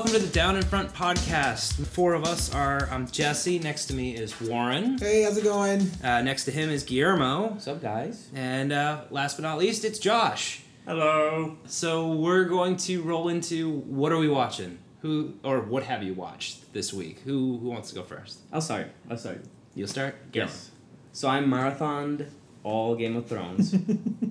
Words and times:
welcome 0.00 0.18
to 0.18 0.26
the 0.26 0.32
Down 0.32 0.56
in 0.56 0.62
Front 0.62 0.94
podcast. 0.94 1.86
Four 1.88 2.14
of 2.14 2.24
us 2.24 2.54
are. 2.54 2.88
I'm 2.90 3.06
Jesse. 3.06 3.58
Next 3.58 3.84
to 3.88 3.94
me 3.94 4.16
is 4.16 4.40
Warren. 4.40 4.96
Hey, 4.96 5.24
how's 5.24 5.36
it 5.36 5.44
going? 5.44 5.90
Uh, 6.02 6.22
next 6.22 6.46
to 6.46 6.50
him 6.50 6.70
is 6.70 6.84
Guillermo. 6.84 7.48
What's 7.48 7.68
up, 7.68 7.82
guys? 7.82 8.30
And 8.34 8.72
uh, 8.72 9.02
last 9.10 9.36
but 9.36 9.42
not 9.42 9.58
least, 9.58 9.84
it's 9.84 9.98
Josh. 9.98 10.62
Hello. 10.86 11.58
So 11.66 12.12
we're 12.12 12.44
going 12.44 12.78
to 12.78 13.02
roll 13.02 13.28
into 13.28 13.70
what 13.80 14.10
are 14.10 14.16
we 14.16 14.26
watching? 14.26 14.78
Who 15.02 15.34
or 15.44 15.60
what 15.60 15.82
have 15.82 16.02
you 16.02 16.14
watched 16.14 16.72
this 16.72 16.94
week? 16.94 17.18
Who 17.26 17.58
who 17.58 17.68
wants 17.68 17.90
to 17.90 17.94
go 17.94 18.02
first? 18.02 18.38
I'll 18.50 18.62
start. 18.62 18.86
I'll 19.10 19.18
start. 19.18 19.44
You'll 19.74 19.86
start. 19.86 20.14
Yes. 20.32 20.70
So 21.12 21.28
I 21.28 21.40
marathoned 21.40 22.26
all 22.62 22.94
Game 22.94 23.16
of 23.16 23.26
Thrones. 23.26 23.74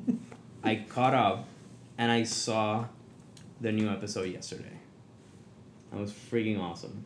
I 0.64 0.84
caught 0.90 1.14
up, 1.14 1.48
and 1.96 2.12
I 2.12 2.24
saw 2.24 2.86
the 3.62 3.72
new 3.72 3.88
episode 3.88 4.34
yesterday. 4.34 4.79
It 5.94 6.00
was 6.00 6.12
freaking 6.12 6.60
awesome. 6.60 7.04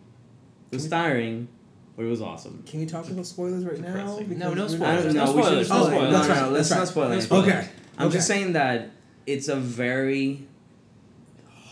It 0.72 0.76
was 0.76 0.90
tiring, 0.90 1.48
but 1.96 2.04
it 2.06 2.10
was 2.10 2.22
awesome. 2.22 2.64
Can 2.66 2.80
we 2.82 2.86
talk 2.86 3.10
about 3.10 3.26
spoilers 3.26 3.64
right 3.66 3.80
now? 3.80 4.18
Depressing. 4.18 4.38
No, 4.40 4.54
no 4.54 4.66
Because 4.66 4.74
spoilers. 4.76 5.00
I 5.00 5.04
don't 5.06 5.14
no 5.16 5.26
know. 5.26 5.32
We 5.34 5.42
spoilers. 5.44 5.68
should. 5.68 5.74
no 5.74 5.80
Oh, 5.82 5.86
spoilers. 5.88 6.12
that's 6.14 6.28
no, 6.28 6.34
right, 6.34 6.42
no, 6.44 6.50
let's 6.50 6.70
that's 6.70 6.70
not 6.72 6.80
right. 6.80 6.88
spoil 6.88 7.08
No 7.10 7.12
anything. 7.14 7.38
Okay. 7.62 7.68
I'm 7.98 8.08
okay. 8.08 8.14
just 8.16 8.28
saying 8.28 8.54
that 8.54 8.92
it's 9.26 9.48
a 9.48 9.56
very 9.56 10.48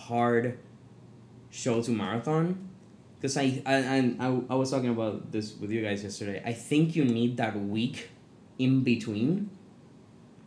hard 0.08 0.58
show 1.50 1.82
to 1.82 1.92
marathon. 1.92 2.70
Because 3.20 3.38
I, 3.38 3.62
I, 3.66 3.76
I, 3.76 4.16
I, 4.20 4.42
I 4.50 4.56
was 4.56 4.72
talking 4.72 4.90
about 4.90 5.32
this 5.32 5.56
with 5.60 5.70
you 5.72 5.82
guys 5.84 6.04
yesterday. 6.04 6.42
I 6.44 6.54
think 6.54 6.96
you 6.96 7.06
need 7.06 7.38
that 7.38 7.60
week 7.60 8.10
in 8.58 8.84
between 8.84 9.50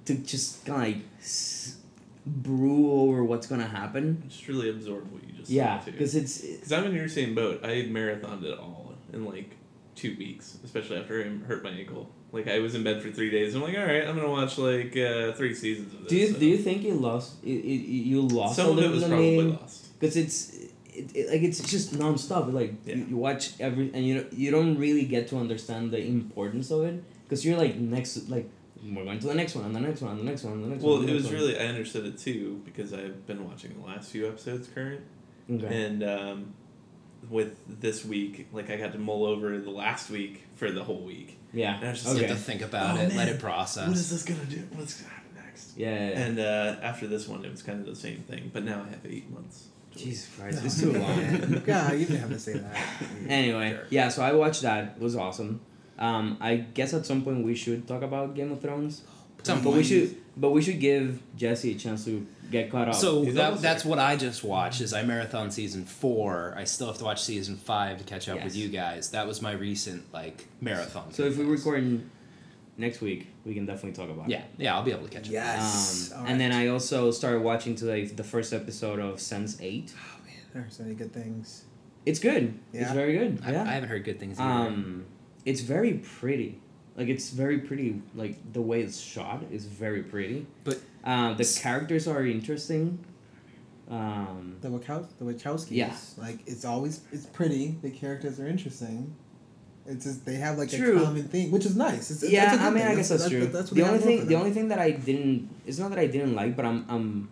to 0.06 0.14
just 0.16 0.66
kind 0.66 0.82
of 0.82 0.88
like 0.88 1.04
s- 1.20 1.76
brew 2.26 2.90
over 2.90 3.22
what's 3.24 3.46
going 3.46 3.60
to 3.60 3.66
happen. 3.66 4.22
Just 4.28 4.48
really 4.48 4.70
absorb 4.70 5.10
what 5.12 5.22
you 5.24 5.32
just 5.32 5.50
Yeah, 5.50 5.80
because 5.84 6.14
it's. 6.14 6.40
Because 6.40 6.72
I'm 6.72 6.84
in 6.84 6.94
your 6.94 7.08
same 7.08 7.34
boat. 7.34 7.60
I 7.64 7.86
marathoned 7.90 8.44
it 8.44 8.58
all 8.58 8.94
in 9.12 9.24
like 9.24 9.50
two 9.94 10.16
weeks, 10.18 10.58
especially 10.64 10.96
after 10.98 11.20
I 11.22 11.28
hurt 11.46 11.62
my 11.62 11.70
ankle. 11.70 12.10
Like 12.32 12.48
I 12.48 12.58
was 12.58 12.74
in 12.74 12.82
bed 12.82 13.00
for 13.00 13.10
three 13.10 13.30
days. 13.30 13.54
I'm 13.54 13.62
like, 13.62 13.76
all 13.78 13.84
right, 13.84 14.04
I'm 14.06 14.16
gonna 14.16 14.28
watch 14.30 14.58
like 14.58 14.96
uh, 14.96 15.32
three 15.34 15.54
seasons 15.54 15.94
of 15.94 16.00
this. 16.00 16.08
Do 16.08 16.16
you, 16.16 16.32
so- 16.32 16.38
do 16.40 16.46
you 16.46 16.58
think 16.58 16.82
you 16.82 16.94
lost 16.94 17.36
it, 17.44 17.48
it, 17.50 17.86
you 17.86 18.22
lost 18.22 18.56
Some 18.56 18.76
of 18.76 18.82
it 18.84 18.90
was 18.90 19.04
probably 19.04 19.36
meaning? 19.36 19.56
lost. 19.60 19.98
because 20.00 20.16
it's 20.16 20.52
it, 20.92 21.10
it, 21.14 21.30
like 21.30 21.42
it's 21.42 21.60
just 21.60 21.94
nonstop. 21.94 22.52
Like 22.52 22.74
Yeah. 22.84 22.96
you, 22.96 23.04
you 23.10 23.16
watch 23.16 23.52
every 23.60 23.90
and 23.94 24.04
you 24.04 24.14
don't- 24.22 24.32
you 24.32 24.50
don't 24.50 24.76
really 24.78 25.04
get 25.04 25.28
to 25.28 25.36
understand 25.38 25.92
the 25.92 26.04
importance 26.04 26.72
of 26.72 26.82
it 26.84 27.04
because 27.24 27.44
you're 27.46 27.56
like 27.58 27.76
next 27.76 28.28
like 28.28 28.50
we're 28.92 29.04
going 29.04 29.18
to 29.18 29.26
the 29.26 29.34
next 29.34 29.54
one 29.54 29.64
and 29.64 29.74
the 29.74 29.80
next 29.80 30.00
one 30.02 30.12
and 30.12 30.20
the 30.20 30.24
next 30.24 30.42
one 30.42 30.54
and 30.54 30.64
the 30.64 30.68
next 30.68 30.82
Well, 30.82 30.94
one. 30.96 31.02
Well, 31.04 31.10
it 31.10 31.14
was 31.14 31.24
next 31.24 31.34
really 31.34 31.58
I 31.58 31.66
understood 31.66 32.04
it 32.06 32.18
too 32.18 32.60
because 32.64 32.92
I've 32.92 33.26
been 33.26 33.48
watching 33.48 33.74
the 33.80 33.86
last 33.86 34.10
few 34.10 34.28
episodes 34.28 34.68
current, 34.74 35.00
okay. 35.50 35.84
and 35.86 36.02
um, 36.02 36.54
with 37.30 37.56
this 37.80 38.04
week, 38.04 38.48
like 38.52 38.70
I 38.70 38.76
got 38.76 38.92
to 38.92 38.98
mull 38.98 39.24
over 39.24 39.58
the 39.58 39.70
last 39.70 40.10
week 40.10 40.42
for 40.56 40.70
the 40.70 40.84
whole 40.84 41.00
week. 41.00 41.38
yeah. 41.52 41.76
And 41.78 41.86
I 41.86 41.90
was 41.90 42.02
just 42.02 42.14
You 42.16 42.20
Okay. 42.24 42.28
have 42.28 42.36
to 42.38 42.42
think 42.44 42.62
about 42.62 42.98
Oh, 42.98 43.02
it. 43.02 43.14
Let 43.14 43.28
it 43.28 43.38
process. 43.40 43.88
What 43.88 43.96
is 43.96 44.10
this 44.10 44.24
gonna 44.24 44.44
do? 44.44 44.62
What's 44.74 45.00
gonna 45.00 45.14
happen 45.14 45.30
next? 45.36 45.76
Yeah. 45.76 45.90
yeah, 45.94 46.08
yeah. 46.10 46.18
And 46.26 46.38
uh, 46.38 46.76
after 46.82 47.06
this 47.06 47.26
one, 47.26 47.44
it 47.44 47.50
was 47.50 47.62
kind 47.62 47.80
of 47.80 47.86
the 47.86 47.96
same 47.96 48.18
thing, 48.22 48.50
but 48.52 48.64
now 48.64 48.84
I 48.86 48.90
have 48.90 49.00
eight 49.06 49.30
months. 49.30 49.68
Jesus 49.96 50.28
Christ, 50.38 50.64
it's 50.64 50.80
too 50.80 50.92
long. 50.92 51.62
God, 51.66 51.92
you 51.92 52.04
didn't 52.06 52.20
have 52.20 52.30
to 52.30 52.38
say 52.38 52.54
that. 52.54 52.76
anyway, 53.28 53.70
Jerk. 53.70 53.86
yeah. 53.90 54.08
So 54.08 54.22
I 54.22 54.32
watched 54.32 54.62
that. 54.62 54.96
It 54.96 55.02
was 55.02 55.16
awesome. 55.16 55.60
Um, 55.98 56.36
I 56.40 56.56
guess 56.56 56.92
at 56.94 57.06
some 57.06 57.22
point 57.22 57.44
we 57.44 57.54
should 57.54 57.86
talk 57.86 58.02
about 58.02 58.34
Game 58.34 58.52
of 58.52 58.60
Thrones. 58.60 59.02
Some 59.42 59.62
but 59.62 59.74
we 59.74 59.84
should, 59.84 60.16
but 60.36 60.50
we 60.50 60.62
should 60.62 60.80
give 60.80 61.20
Jesse 61.36 61.72
a 61.72 61.74
chance 61.74 62.06
to 62.06 62.26
get 62.50 62.70
caught 62.70 62.88
up. 62.88 62.94
So 62.94 63.22
He's 63.22 63.34
that, 63.34 63.60
that's 63.60 63.84
what 63.84 63.98
I 63.98 64.16
just 64.16 64.42
watched. 64.42 64.80
Is 64.80 64.94
I 64.94 65.02
marathon 65.02 65.50
season 65.50 65.84
four. 65.84 66.54
I 66.56 66.64
still 66.64 66.86
have 66.86 66.98
to 66.98 67.04
watch 67.04 67.22
season 67.22 67.56
five 67.56 67.98
to 67.98 68.04
catch 68.04 68.28
up 68.28 68.42
with 68.42 68.56
you 68.56 68.68
guys. 68.68 69.10
That 69.10 69.26
was 69.26 69.42
my 69.42 69.52
recent 69.52 70.12
like 70.14 70.46
marathon. 70.60 71.12
So 71.12 71.24
if 71.24 71.36
we 71.36 71.44
things. 71.44 71.58
record 71.64 72.02
next 72.78 73.00
week, 73.02 73.28
we 73.44 73.54
can 73.54 73.66
definitely 73.66 73.92
talk 73.92 74.10
about 74.10 74.30
it. 74.30 74.32
yeah, 74.32 74.44
yeah, 74.56 74.74
I'll 74.74 74.82
be 74.82 74.92
able 74.92 75.04
to 75.04 75.10
catch 75.10 75.26
up. 75.26 75.32
Yes. 75.32 76.12
Um, 76.12 76.20
All 76.20 76.26
And 76.26 76.40
then. 76.40 76.52
I 76.52 76.68
also 76.68 77.10
started 77.10 77.42
watching 77.42 77.74
today 77.74 78.06
the 78.06 78.24
first 78.24 78.52
episode 78.52 78.98
of 78.98 79.20
Sense 79.20 79.60
Eight. 79.60 79.92
Oh 79.94 80.24
man, 80.24 80.36
there 80.54 80.62
are 80.62 80.70
so 80.70 80.84
many 80.84 80.94
good 80.94 81.12
things. 81.12 81.64
It's 82.06 82.18
good. 82.18 82.58
It's 82.72 82.92
very 82.92 83.16
good. 83.16 83.40
I, 83.44 83.52
yeah. 83.52 83.62
I 83.62 83.72
haven't 83.72 83.88
heard 83.88 84.04
good 84.04 84.20
things. 84.20 84.38
Either. 84.38 84.68
um, 84.68 85.06
it's 85.44 85.60
very 85.60 85.94
pretty. 85.94 86.60
Like 86.96 87.08
it's 87.08 87.30
very 87.30 87.58
pretty. 87.58 88.00
Like 88.14 88.36
the 88.52 88.62
way 88.62 88.82
it's 88.82 89.00
shot 89.00 89.42
is 89.50 89.66
very 89.66 90.02
pretty. 90.02 90.46
But- 90.64 90.80
uh, 91.04 91.34
the 91.34 91.44
characters 91.44 92.08
are 92.08 92.24
interesting. 92.24 92.98
Um, 93.90 94.56
The 94.62 94.68
Wachow- 94.68 95.06
the 95.18 95.24
Wachowskis. 95.26 95.66
Yeah. 95.70 95.94
Like 96.16 96.38
it's 96.46 96.64
always 96.64 97.02
it's 97.12 97.26
pretty. 97.26 97.76
The 97.82 97.90
characters 97.90 98.40
are 98.40 98.46
interesting. 98.46 99.14
It's 99.86 100.04
just 100.06 100.24
they 100.24 100.36
have 100.36 100.56
like 100.56 100.70
True. 100.70 100.96
a 100.98 101.04
common 101.04 101.24
thing, 101.28 101.50
which 101.50 101.66
is 101.66 101.76
nice. 101.76 102.10
It's, 102.10 102.22
yeah, 102.22 102.46
that's 102.46 102.54
a 102.54 102.58
good 102.58 102.64
I 102.64 102.70
mean, 102.70 102.82
thing. 102.84 102.92
I 102.92 102.94
guess 102.94 103.08
that's, 103.10 103.28
true. 103.28 103.46
That's 103.46 103.70
what 103.70 103.76
the 103.76 103.86
only 103.86 103.98
thing, 103.98 104.26
the 104.26 104.34
only 104.34 104.50
thing 104.50 104.68
that 104.68 104.78
I 104.78 104.92
didn't, 104.92 105.50
it's 105.66 105.78
not 105.78 105.90
that 105.90 105.98
I 105.98 106.06
didn't 106.06 106.34
like, 106.34 106.56
but 106.56 106.64
I'm, 106.64 106.86
I'm, 106.88 107.28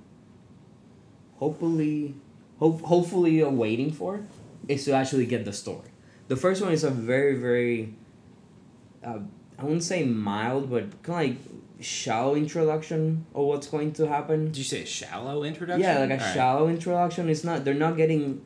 hopefully, 1.38 2.14
hope, 2.58 2.82
hopefully, 2.82 3.42
uh, 3.42 3.48
waiting 3.48 3.90
for, 3.90 4.20
is 4.68 4.84
to 4.84 4.92
actually 4.92 5.24
get 5.24 5.46
the 5.46 5.52
story. 5.54 5.88
The 6.28 6.36
first 6.36 6.62
one 6.62 6.72
is 6.72 6.84
a 6.84 6.90
very, 6.90 7.36
very, 7.36 7.94
uh, 9.04 9.18
I 9.58 9.62
wouldn't 9.64 9.82
say 9.84 10.04
mild, 10.04 10.70
but 10.70 11.02
kind 11.02 11.30
of 11.30 11.36
like 11.36 11.38
shallow 11.84 12.34
introduction 12.34 13.26
of 13.34 13.44
what's 13.46 13.66
going 13.66 13.92
to 13.94 14.06
happen. 14.06 14.46
Did 14.46 14.58
you 14.58 14.64
say 14.64 14.82
a 14.82 14.86
shallow 14.86 15.44
introduction? 15.44 15.82
Yeah, 15.82 15.98
like 16.00 16.10
a 16.10 16.14
Alright. 16.14 16.34
shallow 16.34 16.68
introduction. 16.68 17.28
It's 17.28 17.44
not. 17.44 17.64
They're 17.64 17.74
not 17.74 17.96
getting 17.96 18.44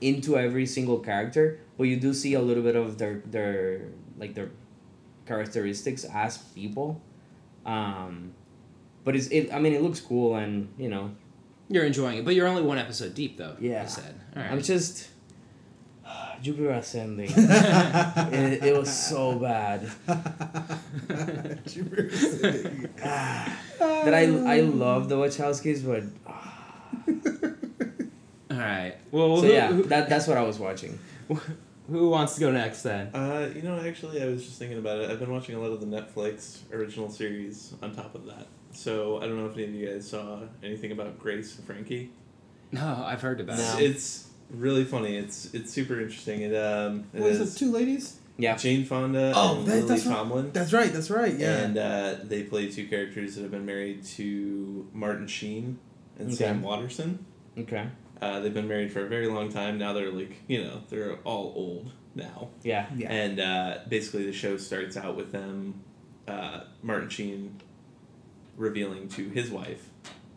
into 0.00 0.38
every 0.38 0.64
single 0.66 0.98
character, 1.00 1.58
but 1.76 1.84
you 1.84 1.96
do 1.96 2.14
see 2.14 2.34
a 2.34 2.40
little 2.40 2.62
bit 2.62 2.76
of 2.76 2.98
their 2.98 3.22
their 3.26 3.88
like 4.18 4.34
their 4.34 4.50
characteristics 5.26 6.04
as 6.04 6.38
people. 6.38 7.00
Um, 7.66 8.32
but 9.04 9.16
it's 9.16 9.26
it. 9.28 9.52
I 9.52 9.58
mean, 9.58 9.72
it 9.74 9.82
looks 9.82 10.00
cool, 10.00 10.36
and 10.36 10.68
you 10.78 10.88
know, 10.88 11.10
You're 11.68 11.84
enjoying 11.84 12.18
it, 12.18 12.24
but 12.24 12.34
you're 12.34 12.46
only 12.46 12.62
one 12.62 12.78
episode 12.78 13.14
deep, 13.14 13.36
though. 13.36 13.56
Yeah. 13.60 13.82
You 13.82 13.88
said. 13.88 14.14
All 14.36 14.42
right. 14.42 14.52
I'm 14.52 14.62
just 14.62 15.08
Jupiter 16.42 16.70
Ascending. 16.70 17.30
it, 17.36 18.64
it 18.64 18.76
was 18.76 18.92
so 18.92 19.38
bad. 19.38 19.90
Jupiter 21.66 22.06
Ascending. 22.12 22.88
That 23.78 24.14
I 24.14 24.22
I 24.56 24.60
love 24.60 25.08
the 25.08 25.16
Wachowskis, 25.16 25.84
but 25.84 26.04
All 28.50 28.56
right. 28.58 28.94
Well, 29.10 29.36
so 29.38 29.42
who, 29.46 29.52
yeah, 29.52 29.68
who, 29.68 29.82
that 29.84 30.08
that's 30.08 30.26
what 30.26 30.36
I 30.36 30.42
was 30.42 30.58
watching. 30.58 30.98
who 31.90 32.08
wants 32.10 32.34
to 32.34 32.40
go 32.40 32.50
next 32.50 32.82
then? 32.82 33.08
Uh, 33.14 33.50
you 33.54 33.62
know, 33.62 33.78
actually, 33.78 34.22
I 34.22 34.26
was 34.26 34.44
just 34.44 34.58
thinking 34.58 34.78
about 34.78 35.00
it. 35.00 35.10
I've 35.10 35.18
been 35.20 35.30
watching 35.30 35.54
a 35.54 35.60
lot 35.60 35.70
of 35.72 35.80
the 35.80 35.86
Netflix 35.86 36.60
original 36.72 37.10
series 37.10 37.74
on 37.82 37.94
top 37.94 38.14
of 38.14 38.26
that. 38.26 38.46
So 38.72 39.18
I 39.18 39.22
don't 39.26 39.36
know 39.38 39.46
if 39.46 39.54
any 39.54 39.64
of 39.64 39.74
you 39.74 39.88
guys 39.88 40.08
saw 40.08 40.40
anything 40.62 40.92
about 40.92 41.18
Grace 41.18 41.56
and 41.56 41.66
Frankie. 41.66 42.10
No, 42.72 43.02
I've 43.06 43.20
heard 43.22 43.40
about 43.40 43.58
No. 43.58 43.78
it. 43.78 43.90
It's 43.90 44.27
really 44.50 44.84
funny. 44.84 45.16
It's 45.16 45.52
it's 45.54 45.72
super 45.72 46.00
interesting. 46.00 46.42
It 46.42 46.54
um 46.56 47.04
it 47.12 47.20
What 47.20 47.30
is 47.30 47.40
is 47.40 47.56
it? 47.56 47.58
Two 47.58 47.72
ladies? 47.72 48.16
Yeah. 48.36 48.56
Jane 48.56 48.84
Fonda 48.84 49.32
Oh, 49.34 49.58
and 49.58 49.66
that- 49.66 49.74
Lily 49.74 49.88
that's 49.88 50.06
right. 50.06 50.14
Tomlin. 50.16 50.50
That's 50.52 50.72
right. 50.72 50.92
That's 50.92 51.10
right. 51.10 51.34
Yeah. 51.36 51.56
And 51.58 51.76
uh, 51.78 52.14
they 52.22 52.44
play 52.44 52.70
two 52.70 52.86
characters 52.86 53.34
that 53.34 53.42
have 53.42 53.50
been 53.50 53.66
married 53.66 54.04
to 54.16 54.88
Martin 54.92 55.26
Sheen 55.26 55.78
and 56.18 56.28
Okay. 56.28 56.36
Sam 56.36 56.62
Waterston. 56.62 57.24
Okay. 57.58 57.88
Uh, 58.22 58.38
they've 58.40 58.54
been 58.54 58.68
married 58.68 58.92
for 58.92 59.04
a 59.04 59.08
very 59.08 59.26
long 59.26 59.48
time. 59.50 59.76
Now 59.76 59.92
they're 59.92 60.12
like, 60.12 60.36
you 60.46 60.62
know, 60.62 60.82
they're 60.88 61.16
all 61.24 61.52
old 61.56 61.90
now. 62.14 62.50
Yeah. 62.62 62.86
yeah. 62.96 63.12
And 63.12 63.40
uh, 63.40 63.78
basically, 63.88 64.24
the 64.26 64.32
show 64.32 64.56
starts 64.56 64.96
out 64.96 65.16
with 65.16 65.32
them, 65.32 65.82
uh, 66.28 66.60
Martin 66.82 67.08
Sheen, 67.08 67.60
revealing 68.56 69.08
to 69.10 69.28
his 69.30 69.50
wife 69.50 69.88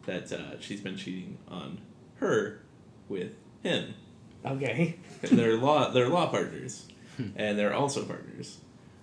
that 0.06 0.32
uh, 0.32 0.60
she's 0.60 0.82
been 0.82 0.96
cheating 0.98 1.38
on 1.48 1.80
her 2.16 2.62
with 3.10 3.34
him. 3.64 3.94
Okay. 4.46 4.96
They're 5.22 5.56
law 5.58 5.92
they're 5.92 6.10
law 6.10 6.28
partners, 6.30 6.88
and 7.36 7.58
they're 7.60 7.74
also 7.74 8.04
partners. 8.04 8.58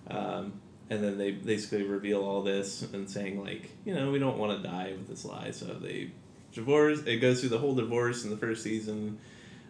Um, 0.09 0.59
and 0.89 1.03
then 1.03 1.17
they 1.17 1.31
basically 1.31 1.83
reveal 1.83 2.23
all 2.23 2.41
this 2.41 2.81
and 2.81 3.09
saying 3.09 3.41
like, 3.41 3.69
you 3.85 3.93
know, 3.93 4.11
we 4.11 4.19
don't 4.19 4.37
want 4.37 4.61
to 4.61 4.67
die 4.67 4.93
with 4.97 5.07
this 5.07 5.23
lie, 5.23 5.51
so 5.51 5.65
they 5.65 6.11
divorce. 6.51 7.01
It 7.05 7.17
goes 7.17 7.39
through 7.39 7.49
the 7.49 7.59
whole 7.59 7.75
divorce 7.75 8.23
in 8.23 8.31
the 8.31 8.37
first 8.37 8.63
season, 8.63 9.19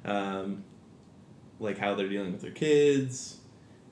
um, 0.05 0.63
like 1.59 1.77
how 1.77 1.93
they're 1.95 2.07
dealing 2.09 2.31
with 2.31 2.41
their 2.41 2.51
kids, 2.51 3.37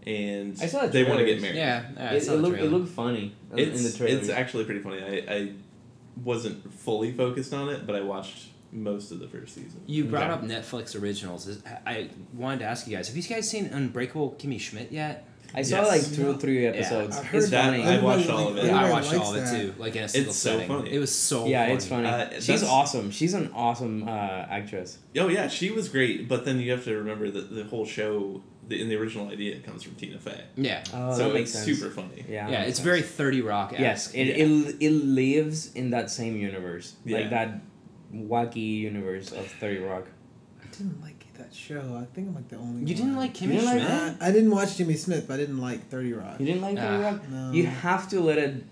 and 0.06 0.58
I 0.62 0.68
saw 0.68 0.82
the 0.82 0.88
they 0.88 1.04
want 1.04 1.20
to 1.20 1.26
get 1.26 1.42
married. 1.42 1.58
Yeah. 1.58 1.84
yeah 1.96 2.12
I 2.12 2.14
it, 2.16 2.22
saw 2.22 2.34
it 2.34 2.38
the 2.38 2.42
looked 2.44 2.60
it 2.60 2.72
looked 2.72 2.90
funny 2.90 3.36
It's 3.56 3.78
in 3.80 3.92
the 3.92 3.98
trailer. 3.98 4.20
it's 4.20 4.30
actually 4.30 4.64
pretty 4.66 4.82
funny. 4.82 5.04
I, 5.04 5.34
I 5.34 5.52
wasn't 6.24 6.74
fully 6.74 7.12
focused 7.12 7.54
on 7.54 7.70
it, 7.70 7.86
but 7.86 7.96
I 7.96 8.02
watched 8.02 8.48
most 8.72 9.12
of 9.12 9.20
the 9.20 9.28
first 9.28 9.56
season. 9.56 9.82
You 9.86 10.06
brought 10.06 10.30
Okay. 10.30 10.34
up 10.34 10.44
Netflix 10.44 11.00
originals. 11.02 11.62
I 11.86 12.10
wanted 12.34 12.60
to 12.60 12.66
ask 12.66 12.88
you 12.88 12.96
guys: 12.96 13.08
Have 13.08 13.18
you 13.18 13.24
guys 13.24 13.50
seen 13.50 13.66
Unbreakable 13.68 14.36
Kimmy 14.40 14.60
Schmidt 14.60 14.92
yet? 14.92 15.28
I 15.56 15.62
saw 15.62 15.84
Yes. 15.84 15.88
like 16.10 16.16
two 16.18 16.30
or 16.30 16.34
three 16.38 16.66
episodes. 16.66 17.16
I've 17.18 17.26
heard 17.26 17.38
it's 17.44 17.50
that. 17.52 17.66
funny. 17.72 17.82
I 17.84 18.02
watched 18.02 18.30
all 18.30 18.50
of 18.50 18.58
it. 18.58 18.66
Yeah, 18.66 18.76
I 18.84 18.92
watched 18.92 19.14
all 19.14 19.34
of 19.34 19.42
it 19.42 19.50
too, 19.50 19.74
like 19.78 19.96
in 19.96 20.04
a 20.04 20.08
single 20.10 20.32
It's 20.32 20.38
so 20.40 20.50
setting. 20.52 20.68
funny. 20.68 20.92
It 20.94 21.00
was 21.00 21.16
so 21.16 21.46
yeah, 21.46 21.64
funny. 21.64 21.74
it's 21.76 21.86
funny. 21.88 22.08
Uh, 22.08 22.40
She's 22.42 22.64
awesome. 22.64 23.12
She's 23.12 23.34
an 23.34 23.52
awesome 23.54 24.08
uh, 24.10 24.12
actress. 24.50 24.98
Oh 25.18 25.30
yeah, 25.30 25.48
she 25.48 25.72
was 25.72 25.88
great, 25.88 26.28
but 26.28 26.44
then 26.44 26.60
you 26.60 26.72
have 26.72 26.84
to 26.84 26.98
remember 26.98 27.32
that 27.32 27.56
the 27.56 27.64
whole 27.64 27.86
show, 27.86 28.44
the, 28.68 28.82
in 28.82 28.90
the 28.90 28.98
original 28.98 29.30
idea, 29.30 29.56
it 29.56 29.64
comes 29.64 29.84
from 29.84 29.96
Tina 29.96 30.20
Fey. 30.20 30.44
Yeah. 30.58 30.84
Oh, 30.94 31.14
so 31.16 31.30
that 31.30 31.34
makes 31.34 31.56
it's 31.56 31.64
sense. 31.64 31.80
super 31.80 31.92
funny. 31.92 32.26
Yeah, 32.30 32.50
Yeah, 32.50 32.64
it's 32.64 32.80
sense. 32.80 32.86
very 32.86 33.02
30 33.02 33.40
Rock 33.42 33.74
Yes, 33.80 34.14
it, 34.14 34.26
Yeah. 34.26 34.34
it 34.46 34.76
it 34.82 34.92
lives 34.92 35.72
in 35.76 35.92
that 35.92 36.12
same 36.12 36.36
universe, 36.36 36.96
Yeah. 37.06 37.20
like 37.20 37.30
that 37.30 37.62
wacky 38.14 38.80
universe 38.80 39.32
of 39.32 39.48
Thirty 39.60 39.80
Rock. 39.80 40.06
I 40.62 40.68
didn't 40.72 41.02
like 41.02 41.26
that 41.38 41.54
show. 41.54 41.98
I 42.02 42.06
think 42.14 42.30
I'm 42.30 42.36
like 42.36 42.48
the 42.50 42.58
only. 42.58 42.82
You 42.82 42.96
didn't 42.96 43.16
one. 43.16 43.26
like 43.26 43.34
Kimmy 43.34 43.42
You 43.42 43.60
didn't 43.60 43.66
like 43.66 43.78
Schmidt? 43.80 43.88
that? 43.88 44.22
Uh, 44.22 44.26
I 44.26 44.32
didn't 44.32 44.52
watch 44.52 44.78
Jimmy 44.78 44.96
Smith, 44.96 45.26
but 45.28 45.36
I 45.36 45.38
didn't 45.38 45.60
like 45.60 45.88
Thirty 45.90 46.14
Rock. 46.14 46.40
You 46.40 46.46
didn't 46.46 46.62
like 46.62 46.78
Thirty 46.78 47.04
Ah. 47.04 47.10
Rock? 47.12 47.30
No. 47.30 47.52
You 47.52 47.66
have 47.66 48.10
to 48.10 48.20
let 48.20 48.38
it 48.38 48.64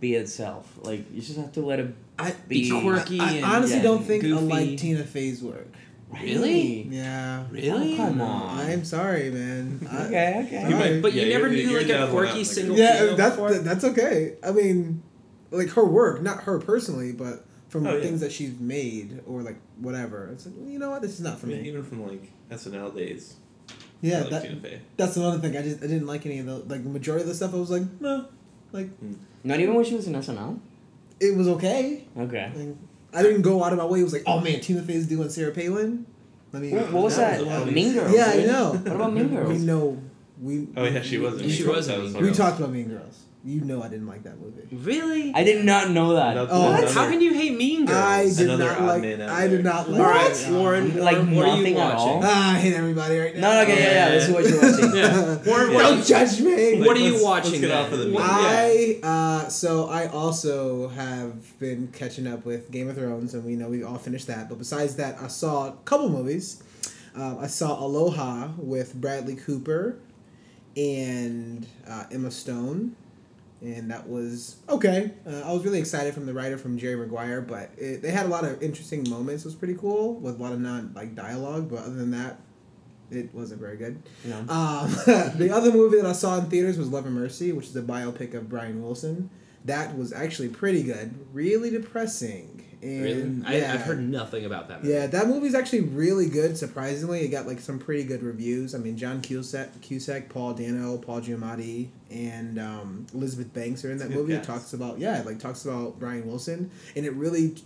be 0.00 0.14
itself. 0.14 0.72
Like 0.82 1.10
you 1.12 1.20
just 1.20 1.36
have 1.38 1.52
to 1.52 1.60
let 1.60 1.80
it 1.80 1.94
I, 2.18 2.34
be 2.48 2.70
quirky 2.70 3.20
I, 3.20 3.32
and 3.34 3.44
I 3.44 3.56
honestly 3.56 3.76
yeah, 3.76 3.82
don't 3.82 4.02
think 4.04 4.24
I 4.24 4.28
like 4.28 4.76
Tina 4.78 5.04
Fey's 5.04 5.42
work. 5.42 5.66
Really? 6.10 6.82
Yeah. 6.90 7.44
Really? 7.50 7.92
Oh, 7.94 7.96
come 7.96 8.20
on. 8.22 8.58
I'm 8.60 8.84
sorry, 8.84 9.30
man. 9.30 9.86
I- 9.90 9.96
Okay, 10.06 10.42
okay. 10.46 10.68
You 10.70 10.74
might- 10.76 11.02
But 11.02 11.12
you 11.12 11.22
Yeah, 11.22 11.28
never 11.36 11.48
you're- 11.48 11.66
knew 11.66 11.76
like 11.78 11.90
a 11.90 12.10
quirky 12.10 12.38
that, 12.38 12.44
single 12.46 12.76
Yeah, 12.78 13.14
that's 13.14 13.36
that's 13.62 13.84
okay. 13.84 14.36
I 14.42 14.52
mean, 14.52 15.02
like 15.50 15.68
her 15.70 15.84
work, 15.84 16.22
not 16.22 16.44
her 16.44 16.58
personally, 16.58 17.12
but 17.12 17.44
from 17.68 17.86
Oh, 17.86 17.96
yeah. 17.96 18.02
things 18.02 18.20
that 18.20 18.32
she's 18.32 18.58
made 18.58 19.20
or 19.26 19.42
like 19.42 19.56
whatever. 19.78 20.28
It's 20.32 20.46
like 20.46 20.54
you 20.66 20.78
know 20.78 20.90
what, 20.90 21.02
this 21.02 21.12
is 21.14 21.20
not 21.20 21.34
I 21.34 21.36
for 21.36 21.46
mean, 21.46 21.62
me. 21.62 21.68
even 21.68 21.82
from 21.84 22.06
like 22.06 22.30
SNL 22.50 22.94
days. 22.96 23.36
Yeah, 24.00 24.20
like 24.20 24.30
that, 24.30 24.80
that's 24.96 25.16
another 25.16 25.38
thing. 25.40 25.56
I 25.56 25.62
just 25.62 25.78
I 25.82 25.86
didn't 25.88 26.06
like 26.06 26.24
any 26.24 26.38
of 26.38 26.46
the 26.46 26.56
like 26.58 26.82
the 26.84 26.90
majority 26.90 27.22
of 27.22 27.28
the 27.28 27.34
stuff. 27.34 27.52
I 27.52 27.56
was 27.56 27.70
like, 27.70 27.82
no, 28.00 28.26
like 28.72 28.88
hmm. 28.98 29.14
Not 29.44 29.60
even 29.60 29.74
when 29.74 29.84
she 29.84 29.94
was 29.94 30.06
in 30.06 30.14
SNL. 30.14 30.58
it 31.20 31.36
was 31.36 31.48
okay. 31.48 32.04
Okay. 32.16 32.52
Like, 32.54 32.76
I 33.12 33.22
didn't 33.22 33.42
go 33.42 33.62
out 33.64 33.72
of 33.72 33.78
my 33.78 33.84
way. 33.86 34.00
It 34.00 34.04
was 34.04 34.12
like, 34.12 34.24
oh 34.26 34.40
man, 34.40 34.60
Tina 34.60 34.82
Fey's 34.82 35.06
doing 35.06 35.28
Sarah 35.30 35.52
Palin. 35.52 36.06
I 36.54 36.58
mean, 36.58 36.76
What, 36.76 36.92
what 36.92 37.02
was 37.04 37.16
That 37.16 37.44
that? 37.44 37.64
was 37.66 37.74
mean 37.74 37.92
Girls. 37.94 38.14
Yeah, 38.14 38.26
I 38.34 38.44
know. 38.46 38.72
What 38.72 38.86
about 38.96 39.12
Mean 39.12 39.28
Girls? 39.34 39.48
We 39.52 39.58
know. 39.58 40.02
We 40.40 40.68
Oh 40.76 40.84
yeah, 40.84 41.02
she 41.02 41.18
was. 41.18 41.40
in 41.42 41.48
She 41.50 41.64
Mean 41.64 41.74
was 41.74 41.86
Girls. 41.88 41.88
in 41.88 41.92
That 41.94 42.02
Mean 42.04 42.14
what 42.14 42.22
we 42.22 42.32
talked 42.36 42.58
about 42.60 42.70
Mean 42.72 42.88
Girls. 42.88 43.22
You 43.48 43.62
know, 43.62 43.82
I 43.82 43.88
didn't 43.88 44.06
like 44.06 44.24
that 44.24 44.38
movie. 44.38 44.68
Really? 44.70 45.32
I 45.34 45.42
did 45.42 45.64
not 45.64 45.90
know 45.90 46.12
that. 46.16 46.34
That's 46.34 46.50
Oh, 46.52 46.68
another- 46.70 46.92
How 46.92 47.08
can 47.08 47.22
you 47.22 47.32
hate 47.32 47.56
Mean 47.56 47.86
Girls? 47.86 47.98
I 47.98 48.24
did 48.28 48.40
Another 48.50 48.64
not 48.64 48.82
like. 48.82 49.02
I 49.04 49.48
did 49.48 49.64
not 49.64 49.88
like. 49.90 50.00
All 50.00 50.06
it 50.06 50.10
right, 50.10 50.44
at. 50.46 50.52
Warren. 50.52 50.96
Like 50.98 51.16
Warren, 51.16 51.34
what 51.34 51.48
are 51.48 51.56
you 51.56 51.62
nothing 51.62 51.76
at 51.78 51.94
all? 51.94 52.06
watching? 52.16 52.30
Ah, 52.30 52.52
I 52.54 52.58
hate 52.58 52.74
everybody 52.74 53.16
right 53.18 53.34
now. 53.34 53.40
No, 53.40 53.54
no, 53.54 53.62
okay, 53.62 53.82
yeah, 53.82 53.90
yeah. 53.94 54.08
This 54.10 54.28
is 54.28 54.34
what 54.34 54.44
you're 54.46 54.60
watching. 54.60 54.96
Yeah. 54.96 55.38
Warren, 55.46 55.72
what, 55.74 55.82
Don't 55.82 56.04
judge 56.04 56.40
me. 56.42 56.80
what 56.86 56.94
are 56.96 57.00
you 57.00 57.24
watching? 57.24 57.52
let's 57.52 57.60
get 57.62 57.70
off 57.70 57.90
of 57.92 57.98
the 58.00 58.10
What- 58.10 58.22
meat. 58.22 58.98
yeah. 59.02 59.08
I 59.08 59.44
uh, 59.46 59.48
so 59.48 59.88
I 59.88 60.08
also 60.08 60.88
have 60.88 61.58
been 61.58 61.88
catching 61.88 62.26
up 62.26 62.44
with 62.44 62.70
Game 62.70 62.90
of 62.90 62.96
Thrones, 62.96 63.32
and 63.32 63.44
we 63.46 63.56
know 63.56 63.68
we 63.70 63.82
all 63.82 63.96
finished 63.96 64.26
that. 64.26 64.50
But 64.50 64.58
besides 64.58 64.96
that, 64.96 65.16
I 65.22 65.28
saw 65.28 65.68
a 65.68 65.72
couple 65.86 66.10
movies. 66.10 66.62
Um, 67.16 67.38
I 67.40 67.46
saw 67.46 67.82
Aloha 67.82 68.48
with 68.58 68.92
Bradley 68.94 69.36
Cooper 69.36 69.96
and 70.76 71.66
uh, 71.88 72.04
Emma 72.12 72.30
Stone, 72.30 72.94
and 73.60 73.90
that 73.90 74.08
was 74.08 74.56
okay. 74.68 75.10
Uh, 75.26 75.40
I 75.44 75.52
was 75.52 75.64
really 75.64 75.78
excited 75.78 76.14
from 76.14 76.26
the 76.26 76.34
writer 76.34 76.56
from 76.56 76.78
Jerry 76.78 76.96
Maguire, 76.96 77.40
but 77.40 77.70
it, 77.76 78.02
they 78.02 78.10
had 78.10 78.26
a 78.26 78.28
lot 78.28 78.44
of 78.44 78.62
interesting 78.62 79.08
moments. 79.08 79.44
It 79.44 79.48
was 79.48 79.54
pretty 79.54 79.74
cool 79.74 80.14
with 80.14 80.38
a 80.38 80.42
lot 80.42 80.52
of 80.52 80.60
non 80.60 80.92
like 80.94 81.14
dialogue, 81.14 81.68
but 81.68 81.80
other 81.80 81.94
than 81.94 82.12
that, 82.12 82.40
it 83.10 83.34
wasn't 83.34 83.60
very 83.60 83.76
good. 83.76 84.02
Um, 84.48 84.90
the 85.36 85.50
other 85.52 85.72
movie 85.72 85.96
that 85.96 86.06
I 86.06 86.12
saw 86.12 86.38
in 86.38 86.46
theaters 86.46 86.78
was 86.78 86.88
Love 86.88 87.06
and 87.06 87.14
Mercy, 87.14 87.52
which 87.52 87.66
is 87.66 87.76
a 87.76 87.82
biopic 87.82 88.34
of 88.34 88.48
Brian 88.48 88.82
Wilson. 88.82 89.30
That 89.64 89.96
was 89.96 90.12
actually 90.12 90.48
pretty 90.48 90.82
good. 90.82 91.14
Really 91.32 91.70
depressing. 91.70 92.57
And 92.80 93.02
Really? 93.02 93.42
I, 93.44 93.56
yeah. 93.58 93.74
I've 93.74 93.80
heard 93.82 94.00
nothing 94.08 94.44
about 94.44 94.68
that 94.68 94.82
movie. 94.82 94.94
Yeah, 94.94 95.06
that 95.08 95.26
movie's 95.26 95.54
actually 95.54 95.80
really 95.80 96.28
good. 96.28 96.56
Surprisingly, 96.56 97.20
it 97.22 97.28
got 97.28 97.46
like 97.46 97.60
some 97.60 97.78
pretty 97.78 98.04
good 98.04 98.22
reviews. 98.22 98.74
I 98.74 98.78
mean, 98.78 98.96
John 98.96 99.20
Cusack, 99.20 99.80
Cusack, 99.80 100.28
Paul 100.28 100.54
Dano, 100.54 100.96
Paul 100.98 101.20
Giamatti, 101.20 101.88
and 102.10 102.58
um, 102.58 103.06
Elizabeth 103.12 103.52
Banks 103.52 103.84
are 103.84 103.90
in 103.90 103.98
that 103.98 104.10
movie. 104.10 104.34
It 104.34 104.44
talks 104.44 104.72
about 104.74 104.98
yeah, 104.98 105.18
it, 105.20 105.26
like 105.26 105.38
talks 105.40 105.64
about 105.64 105.98
Brian 105.98 106.26
Wilson, 106.26 106.70
and 106.94 107.04
it 107.04 107.12
really, 107.14 107.56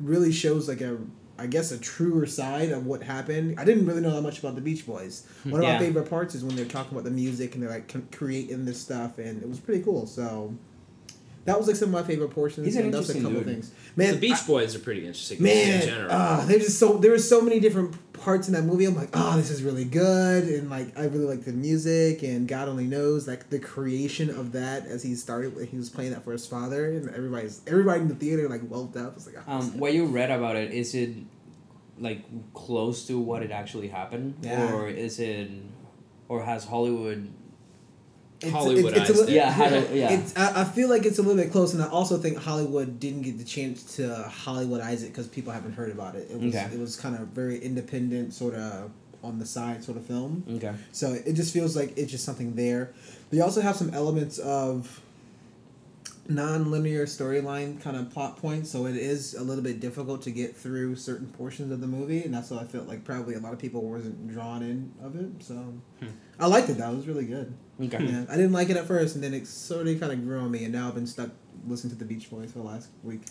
really 0.00 0.30
shows 0.32 0.68
like 0.68 0.80
a 0.80 0.98
I 1.38 1.46
guess 1.46 1.72
a 1.72 1.78
truer 1.78 2.26
side 2.26 2.70
of 2.70 2.84
what 2.86 3.02
happened. 3.02 3.58
I 3.58 3.64
didn't 3.64 3.86
really 3.86 4.02
know 4.02 4.10
that 4.14 4.20
much 4.22 4.38
about 4.40 4.54
the 4.56 4.60
Beach 4.60 4.86
Boys. 4.86 5.26
One 5.44 5.54
of 5.54 5.62
Yeah. 5.62 5.72
my 5.72 5.78
favorite 5.78 6.10
parts 6.10 6.34
is 6.34 6.44
when 6.44 6.54
they're 6.54 6.66
talking 6.66 6.92
about 6.92 7.04
the 7.04 7.10
music 7.10 7.54
and 7.54 7.62
they're 7.62 7.70
like 7.70 8.12
creating 8.12 8.66
this 8.66 8.78
stuff, 8.80 9.18
and 9.18 9.42
it 9.42 9.48
was 9.48 9.58
pretty 9.58 9.82
cool. 9.82 10.06
So. 10.06 10.54
That 11.50 11.58
was 11.58 11.66
like 11.66 11.76
some 11.76 11.88
of 11.88 11.92
my 11.92 12.02
favorite 12.06 12.30
portions. 12.30 12.66
He's 12.66 12.76
an 12.76 12.84
and 12.84 12.94
that 12.94 12.98
was 12.98 13.10
a 13.10 13.16
interesting 13.16 13.34
couple 13.42 13.52
dude. 13.52 13.62
things. 13.66 13.72
Man, 13.96 14.14
the 14.14 14.20
Beach 14.20 14.38
I- 14.42 14.46
Boys 14.46 14.74
are 14.76 14.78
pretty 14.78 15.06
interesting 15.06 15.42
man 15.42 15.80
in 15.82 15.88
general. 15.88 16.08
ah, 16.12 16.44
there's 16.46 16.64
just 16.64 16.78
so 16.78 16.96
there 16.98 17.10
were 17.10 17.18
so 17.18 17.40
many 17.40 17.58
different 17.60 17.96
parts 18.12 18.48
in 18.48 18.52
that 18.52 18.64
movie 18.64 18.84
i'm 18.84 18.94
like 18.94 19.08
oh 19.14 19.34
this 19.38 19.48
is 19.50 19.62
really 19.62 19.86
good 19.86 20.44
and 20.44 20.68
like 20.68 20.88
i 20.98 21.04
really 21.04 21.24
like 21.24 21.42
the 21.46 21.52
music 21.54 22.22
and 22.22 22.46
god 22.46 22.68
only 22.68 22.84
knows 22.84 23.26
like 23.26 23.48
the 23.48 23.58
creation 23.58 24.28
of 24.28 24.52
that 24.52 24.84
as 24.84 25.02
he 25.02 25.14
started 25.14 25.56
when 25.56 25.66
he 25.66 25.78
was 25.78 25.88
playing 25.88 26.10
that 26.12 26.22
for 26.22 26.32
his 26.32 26.46
father 26.46 26.90
and 26.92 27.08
everybody's 27.14 27.62
everybody 27.66 28.02
in 28.02 28.08
the 28.08 28.14
theater 28.14 28.46
like 28.46 28.60
welled 28.70 28.94
up 28.94 29.16
it's 29.16 29.24
like 29.26 29.36
oh, 29.48 29.50
Um, 29.60 29.78
what 29.78 29.94
you 29.94 30.04
read 30.04 30.30
about 30.30 30.56
it 30.56 30.70
is 30.70 30.94
it 30.94 31.14
like 31.98 32.22
close 32.52 33.06
to 33.06 33.18
what 33.18 33.42
it 33.42 33.50
actually 33.50 33.88
happened, 33.88 34.34
Yeah. 34.42 34.70
or 34.74 34.86
is 34.88 35.18
it, 35.18 35.50
or 36.28 36.42
has 36.42 36.64
Hollywood? 36.66 37.30
It's, 38.42 38.50
Hollywoodized 38.50 38.96
it's, 38.96 39.10
it's 39.10 39.18
a, 39.18 39.24
li- 39.24 39.32
it. 39.32 39.36
Yeah, 39.36 39.50
had 39.50 39.72
yeah. 39.94 40.12
It's, 40.12 40.36
I, 40.36 40.62
I 40.62 40.64
feel 40.64 40.88
like 40.88 41.04
it's 41.04 41.18
a 41.18 41.22
little 41.22 41.40
bit 41.40 41.52
close, 41.52 41.74
and 41.74 41.82
I 41.82 41.88
also 41.88 42.16
think 42.16 42.38
Hollywood 42.38 42.98
didn't 42.98 43.22
get 43.22 43.38
the 43.38 43.44
chance 43.44 43.96
to 43.96 44.02
Hollywoodize 44.28 45.02
it 45.02 45.08
because 45.08 45.28
people 45.28 45.52
haven't 45.52 45.72
heard 45.72 45.90
about 45.90 46.14
it. 46.14 46.30
It 46.30 46.40
was 46.40 46.54
Okay. 46.54 46.68
it 46.72 46.78
was 46.78 46.96
kind 46.96 47.14
of 47.16 47.28
very 47.28 47.58
independent, 47.58 48.32
sort 48.32 48.54
of 48.54 48.90
on 49.22 49.38
the 49.38 49.46
side 49.46 49.84
sort 49.84 49.98
of 49.98 50.06
film. 50.06 50.44
okay. 50.56 50.74
So 50.92 51.12
it 51.12 51.34
just 51.34 51.52
feels 51.52 51.76
like 51.76 51.96
it's 51.98 52.10
just 52.10 52.24
something 52.24 52.54
there. 52.54 52.92
They 53.30 53.40
also 53.40 53.60
have 53.60 53.76
some 53.76 53.92
elements 53.92 54.38
of 54.38 55.02
non-linear 56.28 57.06
storyline 57.06 57.80
kind 57.82 57.96
of 57.96 58.10
plot 58.10 58.36
points, 58.36 58.70
so 58.70 58.86
it 58.86 58.96
is 58.96 59.34
a 59.34 59.42
little 59.42 59.64
bit 59.64 59.80
difficult 59.80 60.22
to 60.22 60.30
get 60.30 60.56
through 60.56 60.96
certain 60.96 61.26
portions 61.26 61.72
of 61.72 61.80
the 61.80 61.86
movie, 61.86 62.22
and 62.22 62.32
that's 62.32 62.50
why 62.50 62.58
I 62.58 62.64
felt 62.64 62.86
like 62.86 63.04
probably 63.04 63.34
a 63.34 63.40
lot 63.40 63.52
of 63.52 63.58
people 63.58 63.82
wasn't 63.82 64.28
drawn 64.32 64.62
in 64.62 64.92
of 65.02 65.16
it. 65.16 65.42
So 65.42 65.54
hmm. 65.54 66.06
I 66.38 66.46
liked 66.46 66.68
it 66.70 66.78
though; 66.78 66.90
it 66.90 66.96
was 66.96 67.06
really 67.08 67.26
good. 67.26 67.52
Okay. 67.80 68.04
Yeah, 68.04 68.24
I 68.28 68.36
didn't 68.36 68.52
like 68.52 68.68
it 68.68 68.76
at 68.76 68.86
first, 68.86 69.14
and 69.14 69.24
then 69.24 69.32
it 69.32 69.46
sort 69.46 69.86
of 69.86 69.98
kind 69.98 70.12
of 70.12 70.22
grew 70.24 70.40
on 70.40 70.50
me, 70.50 70.64
and 70.64 70.72
now 70.72 70.88
I've 70.88 70.94
been 70.94 71.06
stuck 71.06 71.30
listening 71.66 71.92
to 71.92 71.98
the 71.98 72.04
Beach 72.04 72.30
Boys 72.30 72.52
for 72.52 72.58
the 72.58 72.64
last 72.64 72.88
week. 73.02 73.22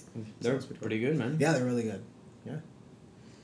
They're 0.42 0.56
it's 0.56 0.66
pretty 0.66 0.80
pretty 0.82 1.00
good, 1.00 1.18
man. 1.18 1.38
Yeah, 1.40 1.54
they're 1.54 1.66
really 1.66 1.84
good. 1.84 2.04
Yeah. 2.46 2.58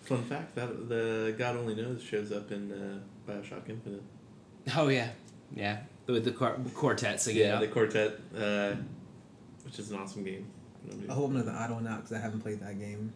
Fun 0.03 0.23
fact 0.23 0.55
that 0.55 0.89
the 0.89 1.35
God 1.37 1.57
Only 1.57 1.75
Knows 1.75 2.01
shows 2.01 2.31
up 2.31 2.51
in 2.51 2.71
uh, 2.71 3.31
Bioshock 3.31 3.69
Infinite. 3.69 4.03
Oh 4.75 4.87
yeah, 4.87 5.09
yeah. 5.55 5.81
With 6.07 6.25
the 6.25 6.31
quar- 6.31 6.57
quartet 6.73 7.21
singing. 7.21 7.41
Yeah, 7.41 7.55
up. 7.55 7.61
the 7.61 7.67
quartet, 7.67 8.19
uh, 8.35 8.73
which 9.63 9.79
is 9.79 9.91
an 9.91 9.99
awesome 9.99 10.23
game. 10.23 10.47
I 11.09 11.13
hope 11.13 11.27
I'm 11.29 11.35
not 11.35 11.45
the 11.45 11.51
odd 11.51 11.71
one 11.71 11.87
out 11.87 11.97
because 11.97 12.13
I 12.13 12.19
haven't 12.19 12.41
played 12.41 12.59
that 12.61 12.79
game. 12.79 13.13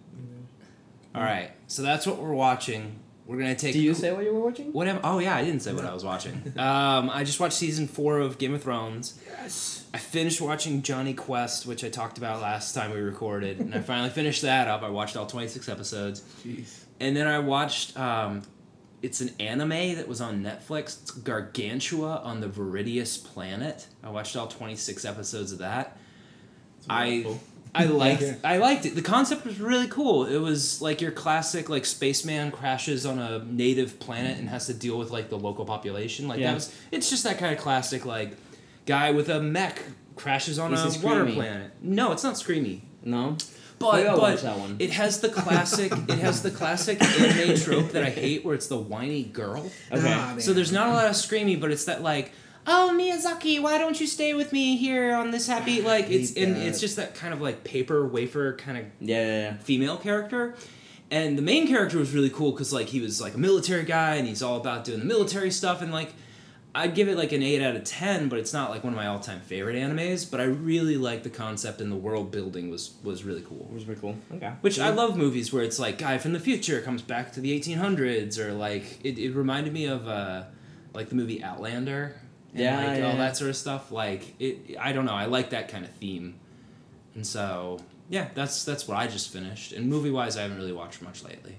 All 1.13 1.21
right, 1.21 1.51
so 1.67 1.81
that's 1.81 2.05
what 2.05 2.17
we're 2.17 2.33
watching. 2.33 2.99
We're 3.29 3.37
gonna 3.37 3.53
take. 3.53 3.73
Do 3.73 3.79
you 3.79 3.93
say 3.93 4.11
what 4.11 4.23
you 4.23 4.33
were 4.33 4.39
watching? 4.39 4.73
What 4.73 4.87
am, 4.87 5.01
oh 5.03 5.19
yeah, 5.19 5.35
I 5.35 5.43
didn't 5.45 5.59
say 5.59 5.71
what 5.71 5.85
I 5.85 5.93
was 5.93 6.03
watching. 6.03 6.51
Um, 6.59 7.11
I 7.11 7.23
just 7.23 7.39
watched 7.39 7.53
season 7.53 7.87
four 7.87 8.17
of 8.17 8.39
Game 8.39 8.55
of 8.55 8.63
Thrones. 8.63 9.21
Yes. 9.27 9.85
I 9.93 9.99
finished 9.99 10.41
watching 10.41 10.81
Jonny 10.81 11.13
Quest, 11.13 11.67
which 11.67 11.83
I 11.83 11.89
talked 11.89 12.17
about 12.17 12.41
last 12.41 12.73
time 12.73 12.91
we 12.91 12.99
recorded, 12.99 13.59
and 13.59 13.75
I 13.75 13.81
finally 13.81 14.09
finished 14.09 14.41
that 14.41 14.67
up. 14.67 14.81
I 14.81 14.89
watched 14.89 15.15
all 15.15 15.27
twenty 15.27 15.47
six 15.47 15.69
episodes, 15.69 16.21
Jeez. 16.43 16.85
and 16.99 17.15
then 17.15 17.27
I 17.27 17.37
watched. 17.37 17.95
Um, 17.99 18.41
it's 19.03 19.21
an 19.21 19.29
anime 19.39 19.95
that 19.95 20.07
was 20.07 20.21
on 20.21 20.41
Netflix. 20.41 20.99
It's 21.03 21.11
Gargantia 21.11 22.25
on 22.25 22.41
the 22.41 22.47
Verdurous 22.47 23.23
Planet. 23.23 23.85
I 24.03 24.09
watched 24.09 24.35
all 24.35 24.47
twenty 24.47 24.75
six 24.75 25.05
episodes 25.05 25.51
of 25.51 25.59
that. 25.59 25.97
I-. 26.89 27.37
I 27.75 27.85
liked 27.85 28.21
Yeah. 28.21 28.35
I 28.43 28.57
liked 28.57 28.85
it. 28.85 28.95
The 28.95 29.01
concept 29.01 29.45
was 29.45 29.59
really 29.59 29.87
cool. 29.87 30.25
It 30.25 30.37
was 30.37 30.81
like 30.81 31.01
your 31.01 31.11
classic 31.11 31.69
like 31.69 31.85
spaceman 31.85 32.51
crashes 32.51 33.05
on 33.05 33.19
a 33.19 33.43
native 33.45 33.99
planet 33.99 34.37
and 34.37 34.49
has 34.49 34.65
to 34.67 34.73
deal 34.73 34.97
with 34.97 35.11
like 35.11 35.29
the 35.29 35.37
local 35.37 35.65
population. 35.65 36.27
Like 36.27 36.39
Yeah. 36.39 36.47
that 36.47 36.53
was 36.55 36.75
it's 36.91 37.09
just 37.09 37.23
that 37.25 37.37
kind 37.37 37.53
of 37.55 37.61
classic 37.61 38.05
like 38.05 38.37
guy 38.85 39.11
with 39.11 39.29
a 39.29 39.39
mech 39.41 39.81
crashes 40.15 40.57
on 40.59 40.73
Is 40.73 41.01
a 41.01 41.05
water 41.05 41.25
planet. 41.25 41.71
No, 41.81 42.11
it's 42.11 42.23
not 42.23 42.35
screamy. 42.35 42.81
No. 43.03 43.37
But 43.77 44.05
oh, 44.07 44.17
but 44.19 44.41
that 44.41 44.57
one. 44.59 44.75
it 44.79 44.91
has 44.91 45.21
the 45.21 45.29
classic 45.29 45.91
it 46.09 46.19
has 46.19 46.41
the 46.43 46.51
classic 46.51 47.01
anime 47.01 47.55
trope 47.55 47.91
that 47.91 48.03
I 48.03 48.09
hate 48.09 48.43
where 48.43 48.53
it's 48.55 48.67
the 48.67 48.77
whiny 48.77 49.23
girl. 49.23 49.69
Okay. 49.91 50.03
Nah, 50.09 50.37
So 50.39 50.51
there's 50.53 50.71
not 50.73 50.87
a 50.87 50.93
lot 50.93 51.05
of 51.05 51.13
screamy, 51.13 51.59
but 51.61 51.71
it's 51.71 51.85
that 51.85 52.01
like, 52.03 52.33
oh 52.69 52.95
Miyazaki, 52.97 53.61
why 53.61 53.77
don't 53.77 53.99
you 53.99 54.07
stay 54.07 54.33
with 54.33 54.53
me 54.53 54.77
here 54.77 55.13
on 55.13 55.31
this 55.31 55.47
happy 55.47 55.81
like 55.93 56.09
it's 56.09 56.35
and 56.37 56.55
that. 56.55 56.65
it's 56.67 56.79
just 56.79 56.95
that 56.95 57.15
kind 57.15 57.33
of 57.33 57.41
like 57.41 57.63
paper 57.65 58.07
wafer 58.07 58.55
kind 58.55 58.77
of 58.77 58.85
Yeah, 59.01 59.25
yeah, 59.25 59.41
yeah. 59.41 59.57
female 59.57 59.97
character. 59.97 60.55
And 61.11 61.35
the 61.37 61.41
main 61.41 61.67
character 61.67 61.97
was 61.97 62.13
really 62.13 62.29
cool 62.29 62.51
because 62.51 62.71
like 62.71 62.87
he 62.87 63.01
was 63.01 63.19
like 63.19 63.33
a 63.33 63.39
military 63.39 63.83
guy 63.83 64.15
and 64.15 64.27
he's 64.27 64.43
all 64.43 64.57
about 64.57 64.83
doing 64.85 64.99
the 64.99 65.05
military 65.05 65.49
stuff 65.51 65.81
and 65.81 65.91
like 65.91 66.13
I'd 66.75 66.93
give 66.93 67.07
it 67.09 67.17
like 67.17 67.31
an 67.31 67.41
eight 67.41 67.63
out 67.63 67.75
of 67.75 67.83
ten, 67.83 68.29
but 68.29 68.37
it's 68.37 68.53
not 68.53 68.69
like 68.69 68.83
one 68.83 68.93
of 68.93 68.97
my 68.97 69.07
all 69.07 69.19
time 69.19 69.41
favorite 69.41 69.75
animes. 69.75 70.29
But 70.29 70.39
I 70.39 70.43
really 70.43 70.97
like 70.97 71.23
the 71.23 71.29
concept 71.31 71.81
and 71.81 71.91
the 71.91 71.95
world 71.95 72.29
building 72.29 72.69
was 72.69 72.93
was 73.03 73.23
really 73.23 73.41
cool. 73.41 73.67
It 73.71 73.73
was 73.73 73.83
pretty 73.85 73.99
cool. 73.99 74.15
Okay. 74.35 74.51
Which 74.61 74.79
I 74.79 74.89
love 74.89 75.17
movies 75.17 75.51
where 75.51 75.63
it's 75.63 75.79
like 75.79 75.97
guy 75.97 76.19
from 76.19 76.33
the 76.33 76.39
future 76.39 76.79
comes 76.81 77.01
back 77.01 77.31
to 77.33 77.41
the 77.41 77.59
1800s, 77.59 78.37
or 78.37 78.53
like 78.53 79.03
it, 79.03 79.17
it 79.17 79.33
reminded 79.33 79.73
me 79.73 79.85
of 79.85 80.07
uh, 80.07 80.43
like 80.93 81.09
the 81.09 81.15
movie 81.15 81.43
Outlander, 81.43 82.15
and 82.51 82.59
Yeah, 82.61 82.77
like 82.77 82.99
yeah, 82.99 83.05
all 83.05 83.11
yeah. 83.13 83.17
that 83.17 83.37
sort 83.37 83.49
of 83.49 83.55
stuff. 83.57 83.91
Like 83.91 84.35
it, 84.39 84.77
I 84.79 84.91
don't 84.93 85.05
know, 85.05 85.13
I 85.13 85.25
like 85.25 85.49
that 85.51 85.69
kind 85.69 85.85
of 85.85 85.91
theme, 85.91 86.35
and 87.15 87.25
so 87.25 87.79
yeah, 88.09 88.29
that's 88.33 88.63
that's 88.65 88.87
what 88.87 88.97
I 88.97 89.07
just 89.07 89.31
finished. 89.31 89.71
And 89.73 89.87
movie 89.87 90.11
wise, 90.11 90.37
I 90.37 90.41
haven't 90.43 90.57
really 90.57 90.73
watched 90.73 91.01
much 91.01 91.23
lately, 91.23 91.55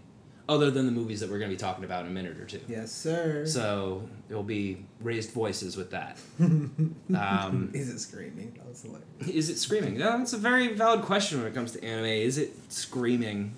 other 0.48 0.70
than 0.70 0.86
the 0.86 0.92
movies 0.92 1.20
that 1.20 1.30
we're 1.30 1.38
gonna 1.38 1.50
be 1.50 1.56
talking 1.56 1.84
about 1.84 2.04
in 2.04 2.10
a 2.10 2.14
minute 2.14 2.36
or 2.38 2.44
two. 2.44 2.60
Yes, 2.68 2.90
sir. 2.92 3.46
So 3.46 4.08
it'll 4.28 4.42
be 4.42 4.84
raised 5.00 5.32
voices 5.32 5.76
with 5.76 5.90
that. 5.92 6.18
Um, 7.14 7.70
Is 7.74 7.88
it 7.88 7.98
screaming? 7.98 8.52
That 8.56 8.68
was 8.68 8.82
hilarious. 8.82 9.28
is 9.28 9.50
it 9.50 9.58
screaming? 9.58 9.98
No, 9.98 10.18
that's 10.18 10.32
a 10.32 10.38
very 10.38 10.74
valid 10.74 11.02
question 11.02 11.38
when 11.38 11.46
it 11.48 11.54
comes 11.54 11.72
to 11.72 11.84
anime. 11.84 12.04
Is 12.06 12.38
it 12.38 12.50
screaming? 12.72 13.52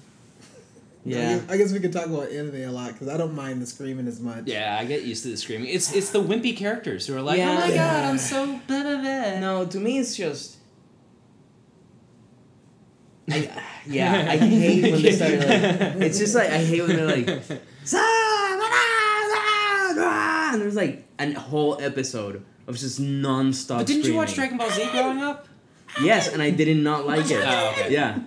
I 1.04 1.08
Yeah. 1.08 1.38
guess, 1.38 1.50
I 1.50 1.56
guess 1.56 1.72
we 1.72 1.80
could 1.80 1.92
talk 1.92 2.06
about 2.06 2.30
anime 2.30 2.54
a 2.62 2.70
lot 2.70 2.92
because 2.92 3.08
I 3.08 3.16
don't 3.16 3.34
mind 3.34 3.60
the 3.60 3.66
screaming 3.66 4.06
as 4.06 4.20
much. 4.20 4.44
Yeah, 4.46 4.76
I 4.80 4.84
get 4.84 5.02
used 5.02 5.24
to 5.24 5.30
the 5.30 5.36
screaming. 5.36 5.68
It's 5.68 5.92
it's 5.94 6.10
the 6.10 6.22
wimpy 6.22 6.56
characters 6.56 7.06
who 7.06 7.16
are 7.16 7.22
like, 7.22 7.38
Yeah. 7.38 7.50
oh 7.50 7.54
my 7.54 7.66
god, 7.68 7.74
Yeah. 7.74 8.08
I'm 8.10 8.18
so 8.18 8.46
blah 8.68 8.82
blah 8.82 9.00
blah. 9.00 9.38
No, 9.40 9.66
to 9.66 9.78
me 9.80 9.98
it's 9.98 10.14
just. 10.16 10.56
I, 13.30 13.48
yeah, 13.86 14.26
I 14.30 14.36
hate 14.36 14.92
when 14.92 15.02
they 15.02 15.12
start 15.12 15.32
like. 15.38 15.48
It's 16.06 16.18
just 16.18 16.34
like 16.34 16.50
I 16.50 16.58
hate 16.58 16.82
when 16.82 16.96
they're 16.96 17.06
like. 17.24 17.42
And 20.52 20.60
there's 20.60 20.76
like 20.76 21.04
a 21.18 21.32
whole 21.32 21.80
episode 21.80 22.44
of 22.66 22.76
just 22.76 23.00
non-stop. 23.00 23.78
But 23.78 23.86
didn't 23.86 24.04
you 24.04 24.14
watch. 24.14 24.34
Dragon 24.34 24.58
Ball 24.58 24.70
Z 24.70 24.86
growing 24.92 25.18
up? 25.22 25.48
Yes, 26.00 26.32
and 26.32 26.40
I 26.40 26.50
did 26.50 26.74
not 26.78 27.06
like 27.06 27.30
it. 27.30 27.42
Oh, 27.44 27.70
okay. 27.72 27.92
Yeah. 27.92 28.18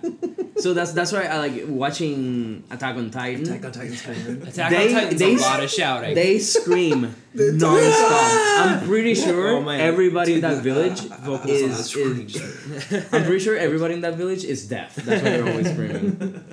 So 0.58 0.72
that's 0.72 0.92
that's 0.92 1.10
why 1.12 1.24
I 1.24 1.38
like 1.38 1.64
watching 1.66 2.62
Attack 2.70 2.96
on 2.96 3.10
Titan. 3.10 3.42
Attack 3.42 3.64
on 3.64 3.72
Titan 3.72 3.96
screaming. 3.96 4.42
Attack 4.46 4.70
They- 4.70 4.94
on 4.94 5.00
Titan's 5.02 5.20
they- 5.20 5.34
a 5.34 5.38
lot 5.38 5.62
of 5.62 5.70
shouting. 5.70 6.14
They 6.14 6.38
scream 6.38 7.14
non-stop. 7.34 8.66
I'm 8.80 8.86
pretty 8.86 9.14
sure 9.14 9.56
Oh, 9.56 9.62
man. 9.62 9.80
everybody 9.80 10.34
in 10.34 10.40
that 10.42 10.62
village 10.62 11.00
vocals 11.00 11.62
on 11.62 11.70
is, 11.70 11.94
is 11.96 12.92
I'm 13.12 13.24
pretty 13.24 13.40
sure 13.40 13.56
everybody 13.56 13.94
in 13.94 14.00
that 14.02 14.14
village 14.14 14.44
is 14.44 14.66
deaf. 14.68 14.94
That's 14.94 15.22
why 15.22 15.28
they're 15.30 15.48
always 15.48 15.70
screaming. 15.70 16.44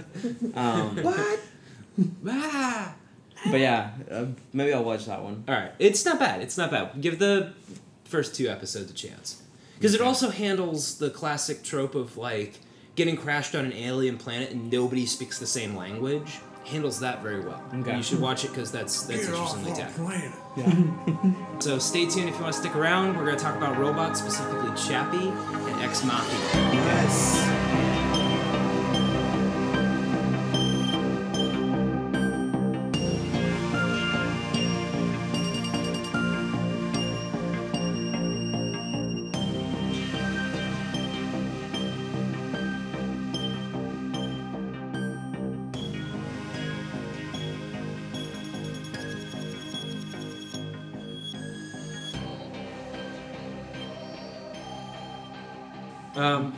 Um, 0.56 0.98
What? 1.04 1.40
Ah. 2.28 2.96
but 3.52 3.60
yeah, 3.60 3.92
uh, 4.10 4.26
maybe 4.52 4.74
I'll 4.74 4.84
watch 4.84 5.06
that 5.06 5.22
one. 5.22 5.44
All 5.48 5.54
right, 5.54 5.72
it's 5.78 6.04
not 6.06 6.18
bad. 6.20 6.42
It's 6.42 6.58
not 6.58 6.72
bad. 6.72 7.00
Give 7.00 7.20
the 7.20 7.54
first 8.06 8.34
two 8.36 8.48
episodes 8.50 8.90
a 8.90 8.94
chance 8.96 9.43
because 9.84 9.96
it 9.96 10.00
also 10.00 10.30
handles 10.30 10.98
the 10.98 11.10
classic 11.10 11.62
trope 11.62 11.94
of 11.94 12.16
like 12.16 12.54
getting 12.96 13.18
crashed 13.18 13.54
on 13.54 13.66
an 13.66 13.74
alien 13.74 14.18
planet 14.18 14.52
and 14.52 14.72
nobody 14.72 15.06
speaks 15.06 15.40
the 15.40 15.46
same 15.46 15.76
language. 15.76 16.40
Handles 16.64 17.02
that 17.02 17.22
very 17.22 17.42
well. 17.42 17.62
Okay. 17.74 17.98
You 17.98 18.02
should 18.02 18.22
watch 18.22 18.46
it 18.46 18.52
because 18.52 18.72
that's 18.72 19.04
that's 19.04 19.28
interestingly 19.28 19.74
tackled. 19.74 20.08
planet. 20.08 21.36
So 21.60 21.80
stay 21.80 22.06
tuned 22.06 22.30
if 22.30 22.36
you 22.36 22.42
want 22.42 22.54
to 22.54 22.60
stick 22.62 22.78
around. 22.78 23.18
We're 23.18 23.26
going 23.26 23.38
to 23.38 23.44
talk 23.44 23.58
about 23.58 23.78
robots, 23.78 24.22
specifically 24.22 24.70
Chappie 24.88 25.28
and 25.28 25.82
Ex 25.82 26.06
Machina. 26.06 26.74
Yes. 26.74 27.63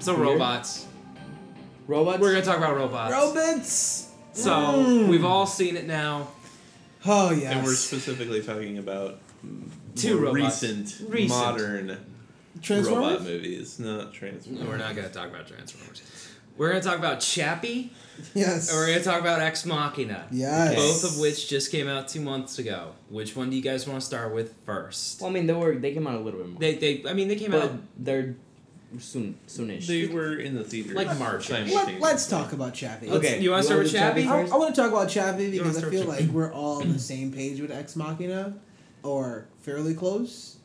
So 0.06 0.16
Weird. 0.16 0.28
robots. 0.28 0.86
Robots. 1.88 2.20
We're 2.20 2.32
going 2.32 2.44
to 2.44 2.48
talk 2.48 2.58
about 2.58 2.76
robots. 2.76 3.12
Robots. 3.14 4.10
So 4.34 4.52
Mm. 4.52 5.08
we've 5.08 5.26
all 5.26 5.46
seen 5.46 5.78
it 5.78 5.86
now. 5.88 6.28
Oh 7.06 7.32
yes. 7.32 7.54
And 7.54 7.64
we're 7.66 7.74
specifically 7.74 8.42
talking 8.42 8.78
about 8.78 9.20
Two 9.96 10.18
robots. 10.18 10.64
recent, 10.64 10.96
Recent. 11.10 11.30
modern 11.30 11.98
Transformers. 12.62 13.12
robot 13.12 13.24
movies, 13.24 13.80
not 13.80 14.14
Transformers. 14.14 14.68
We're 14.68 14.78
not 14.78 14.96
going 14.96 15.08
to 15.08 15.14
talk 15.14 15.30
about 15.30 15.48
Transformers. 15.48 16.02
We're 16.58 16.70
going 16.72 16.82
to 16.82 16.88
talk 16.88 16.98
about 16.98 17.20
Chappie, 17.20 17.92
Yes. 18.34 18.70
and 18.70 18.78
we're 18.78 18.88
going 18.88 18.98
to 19.00 19.04
talk 19.06 19.20
about 19.22 19.40
Ex 19.42 19.66
Machina. 19.66 20.26
Yes. 20.32 20.76
Both 20.76 21.04
of 21.12 21.20
which 21.20 21.48
just 21.50 21.70
came 21.72 21.88
out 21.88 22.08
two 22.08 22.22
months 22.22 22.58
ago. 22.60 22.94
Which 23.10 23.36
one 23.36 23.50
do 23.50 23.56
you 23.58 23.62
guys 23.62 23.86
want 23.88 24.00
to 24.02 24.06
start 24.06 24.34
with 24.34 24.54
first? 24.66 25.22
Well, 25.22 25.30
I 25.30 25.34
mean, 25.34 25.48
they 25.48 25.54
were 25.54 25.76
they 25.76 25.94
came 25.94 26.08
out 26.08 26.16
a 26.16 26.20
little 26.20 26.40
bit 26.40 26.50
more, 26.50 26.60
They, 26.60 26.76
they, 26.76 27.04
I 27.10 27.14
mean, 27.14 27.28
they 27.28 27.36
came 27.36 27.52
but 27.52 27.64
out. 27.64 27.72
they're 27.98 28.36
soon 29.00 29.38
soonish. 29.48 29.88
They 29.88 30.08
were 30.08 30.36
in 30.38 30.56
the 30.56 30.63
theater 30.63 30.94
Like 30.94 31.18
March. 31.20 31.48
simultaneously. 31.48 32.00
Let, 32.00 32.15
us 32.15 32.30
talk 32.30 32.54
about 32.54 32.74
Chappie. 32.74 33.08
Let's- 33.08 33.25
Okay, 33.25 33.42
you 33.42 33.51
wanna 33.51 33.63
start 33.63 33.80
with 33.84 33.92
do 33.92 33.98
Chappie? 33.98 34.24
I, 34.24 34.27
first? 34.27 34.54
I 34.54 34.58
want 34.58 34.74
to 34.75 34.82
talk 34.82 34.92
about 34.92 35.10
Chappie 35.10 35.51
because 35.51 35.84
I 35.84 35.89
feel 35.89 36.06
like 36.06 36.25
we're 36.30 36.54
all 36.54 36.82
on 36.82 36.92
the 36.94 37.00
same 37.00 37.32
page 37.32 37.60
with 37.60 37.72
Ex 37.72 37.96
Machina, 37.96 38.54
or 39.04 39.48
fairly 39.62 39.94
close, 39.94 40.58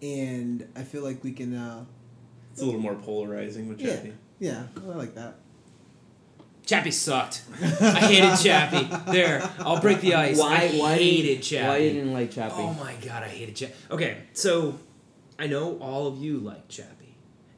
and 0.00 0.66
I 0.76 0.82
feel 0.82 1.02
like 1.02 1.22
we 1.24 1.32
can. 1.32 1.54
Uh, 1.54 1.84
It's 2.52 2.62
a 2.62 2.64
little 2.64 2.80
more 2.80 2.94
polarizing 2.94 3.68
with 3.68 3.80
Chappie. 3.80 4.12
yeah, 4.38 4.64
I 4.76 4.94
like 4.94 5.14
that. 5.14 5.36
Chappie 6.64 6.92
sucked. 6.92 7.42
I 7.60 7.98
hated 8.00 8.38
Chappie. 8.38 8.88
There, 9.10 9.42
I'll 9.58 9.80
break 9.80 10.00
the 10.00 10.14
ice. 10.14 10.38
why 10.38 10.54
I 10.54 10.68
why 10.78 10.94
hated 10.94 11.22
didn't, 11.26 11.42
Chappie. 11.42 11.66
Why 11.68 11.78
didn't 11.80 12.06
you 12.08 12.12
like 12.14 12.30
Chappie? 12.30 12.54
Oh 12.58 12.72
my 12.74 12.94
god, 13.04 13.24
I 13.24 13.28
hated 13.28 13.56
Chappie. 13.56 13.72
Okay, 13.90 14.18
so 14.32 14.78
I 15.40 15.48
know 15.48 15.76
all 15.80 16.06
of 16.06 16.18
you 16.18 16.38
like 16.38 16.68
Chappie, 16.68 17.01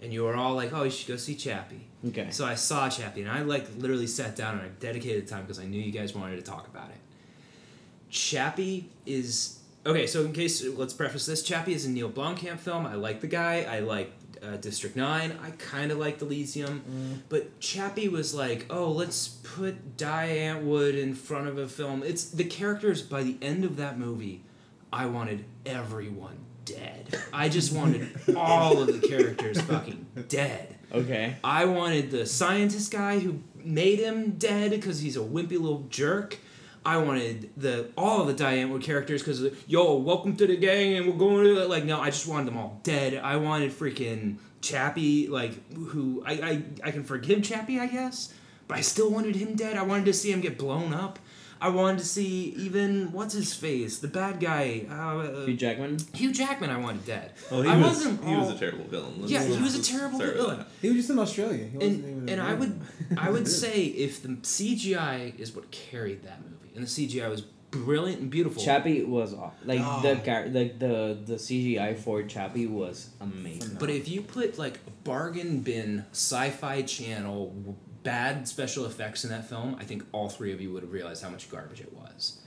and 0.05 0.13
you 0.13 0.23
were 0.23 0.37
all 0.37 0.55
like, 0.55 0.73
"Oh, 0.73 0.85
you 0.85 0.91
should 0.91 1.09
go 1.09 1.17
see 1.17 1.35
Chappie." 1.35 1.87
Okay. 2.09 2.29
So 2.31 2.45
I 2.45 2.55
saw 2.55 2.89
Chappie, 2.91 3.23
and 3.23 3.31
I 3.31 3.41
like 3.41 3.67
literally 3.79 4.07
sat 4.07 4.37
down 4.37 4.59
and 4.59 4.63
I 4.63 4.69
dedicated 4.79 5.27
time 5.27 5.43
because 5.43 5.59
I 5.59 5.65
knew 5.65 5.81
you 5.81 5.91
guys 5.91 6.15
wanted 6.15 6.37
to 6.37 6.43
talk 6.43 6.69
about 6.69 6.91
it. 6.91 6.99
Chappie 8.11 8.91
is 9.07 9.59
okay. 9.87 10.07
So 10.07 10.25
in 10.25 10.33
case 10.33 10.63
let's 10.65 10.93
preface 10.93 11.25
this, 11.27 11.43
Chappie 11.43 11.73
is 11.73 11.87
a 11.87 11.91
Neil 11.91 12.11
Blomkamp 12.11 12.61
film. 12.61 12.87
I 12.87 12.95
like 12.95 13.23
the 13.23 13.27
guy. 13.27 13.63
I 13.63 13.81
like 13.81 14.13
uh, 14.43 14.57
District 14.57 14.95
Nine. 14.95 15.39
I 15.43 15.51
kind 15.53 15.91
of 15.91 15.99
liked 15.99 16.21
Elysium, 16.21 17.23
but 17.31 17.59
Chappie 17.61 18.09
was 18.09 18.35
like, 18.35 18.67
oh, 18.69 18.91
let's 18.91 19.29
put 19.29 19.97
Die 19.97 20.29
Antwoord 20.29 21.01
in 21.01 21.15
front 21.15 21.49
of 21.49 21.57
a 21.57 21.67
film. 21.67 22.03
It's 22.03 22.25
the 22.25 22.45
characters 22.45 23.01
by 23.01 23.23
the 23.23 23.37
end 23.41 23.65
of 23.65 23.77
that 23.79 23.99
movie. 23.99 24.43
I 24.93 25.07
wanted 25.07 25.45
everyone 25.67 26.44
dead. 26.65 27.23
I 27.33 27.49
just 27.49 27.73
wanted 27.73 28.09
all 28.37 28.81
of 28.81 29.01
the 29.01 29.07
characters 29.07 29.61
fucking 29.61 30.07
dead. 30.29 30.77
Okay. 30.93 31.37
I 31.43 31.65
wanted 31.65 32.11
the 32.11 32.27
scientist 32.27 32.93
guy 32.93 33.19
who 33.19 33.41
made 33.57 33.99
him 33.99 34.33
dead 34.33 34.71
because 34.71 35.01
he's 35.01 35.17
a 35.17 35.21
wimpy 35.21 35.53
little 35.53 35.87
jerk. 35.89 36.39
I 36.87 36.99
wanted 36.99 37.51
the 37.57 37.89
all 37.97 38.21
of 38.21 38.27
the 38.27 38.35
Die 38.35 38.57
Antwoord 38.59 38.83
characters 38.83 39.23
because 39.23 39.43
yo, 39.67 39.97
welcome 39.97 40.37
to 40.37 40.47
the 40.47 40.57
gang, 40.57 40.99
and 40.99 41.07
we're 41.07 41.19
going 41.19 41.45
to 41.45 41.67
like 41.67 41.85
no. 41.85 41.99
I 42.01 42.11
just 42.11 42.29
wanted 42.29 42.47
them 42.47 42.59
all 42.59 42.81
dead. 42.83 43.15
I 43.15 43.37
wanted 43.37 43.73
freaking 43.73 44.37
Chappie, 44.61 45.29
like 45.29 45.73
who 45.73 46.23
I 46.27 46.33
I, 46.33 46.63
I 46.85 46.91
can 46.91 47.03
forgive 47.03 47.43
Chappie, 47.43 47.81
I 47.81 47.87
guess, 47.87 48.35
but 48.69 48.77
I 48.77 48.83
still 48.83 49.11
wanted 49.11 49.35
him 49.35 49.55
dead. 49.55 49.79
I 49.79 49.83
wanted 49.83 50.05
to 50.07 50.13
see 50.13 50.31
him 50.31 50.43
get 50.43 50.59
blown 50.59 50.93
up. 50.93 51.19
I 51.65 51.69
wanted 51.71 52.01
to 52.01 52.05
see 52.05 52.55
even 52.67 53.11
what's 53.13 53.33
his 53.33 53.55
face, 53.55 53.99
the 53.99 54.09
bad 54.09 54.39
guy, 54.39 54.85
uh, 54.91 55.47
Hugh 55.47 55.57
Jackman. 55.57 55.97
Hugh 56.13 56.31
Jackman. 56.33 56.69
I 56.69 56.77
wanted 56.77 57.07
dead. 57.07 57.33
Oh, 57.51 57.63
he 57.63 57.69
I 57.71 57.77
was 57.79 57.87
wasn't 57.87 58.23
he 58.25 58.37
was 58.37 58.51
a 58.51 58.59
terrible 58.59 58.85
villain. 58.85 59.15
Let's- 59.19 59.33
Yeah, 59.33 59.45
he 59.45 59.63
was 59.63 59.75
a 59.75 59.83
terrible 59.83 60.19
villain. 60.19 60.65
He 60.83 60.89
was 60.89 60.97
just 60.99 61.11
in 61.11 61.19
Australia. 61.19 61.65
He 61.65 61.79
wasn't 61.79 62.05
and, 62.05 62.31
and 62.31 62.41
I 62.43 62.53
would 62.53 62.81
I 63.17 63.31
would 63.31 63.49
say 63.63 63.85
if 64.07 64.23
the 64.23 64.29
CGI 64.29 65.39
is 65.39 65.55
what 65.57 65.71
carried 65.71 66.23
that 66.25 66.39
movie, 66.43 66.73
and 66.75 66.85
the 66.85 66.89
CGI 66.89 67.31
was 67.31 67.41
brilliant 67.71 68.21
and 68.21 68.31
beautiful. 68.31 68.63
Chappie 68.63 69.03
was 69.03 69.33
aw- 69.35 69.51
like 69.65 69.81
Oh. 69.83 70.01
the 70.03 70.15
char- 70.17 70.47
like 70.49 70.79
the 70.79 71.19
the 71.25 71.37
CGI 71.37 71.97
for 71.97 72.23
Chappie 72.25 72.67
was 72.67 73.09
amazing. 73.21 73.79
but 73.81 73.91
if 73.91 74.07
you 74.09 74.21
put 74.21 74.59
like 74.59 74.79
bargain 75.03 75.61
bin 75.61 76.05
sci-fi 76.13 76.83
channel 76.83 77.49
w- 77.49 77.75
bad 78.05 78.47
special 78.47 78.85
effects 78.85 79.25
in 79.25 79.31
that 79.31 79.49
film, 79.49 79.77
I 79.81 79.85
think 79.85 80.05
all 80.13 80.29
three 80.29 80.53
of 80.53 80.61
you 80.61 80.73
would 80.73 80.83
have 80.83 80.93
realized 80.93 81.25
how 81.25 81.31
much 81.31 81.51
garbage 81.51 81.81
it 81.81 81.93
was. 81.93 82.39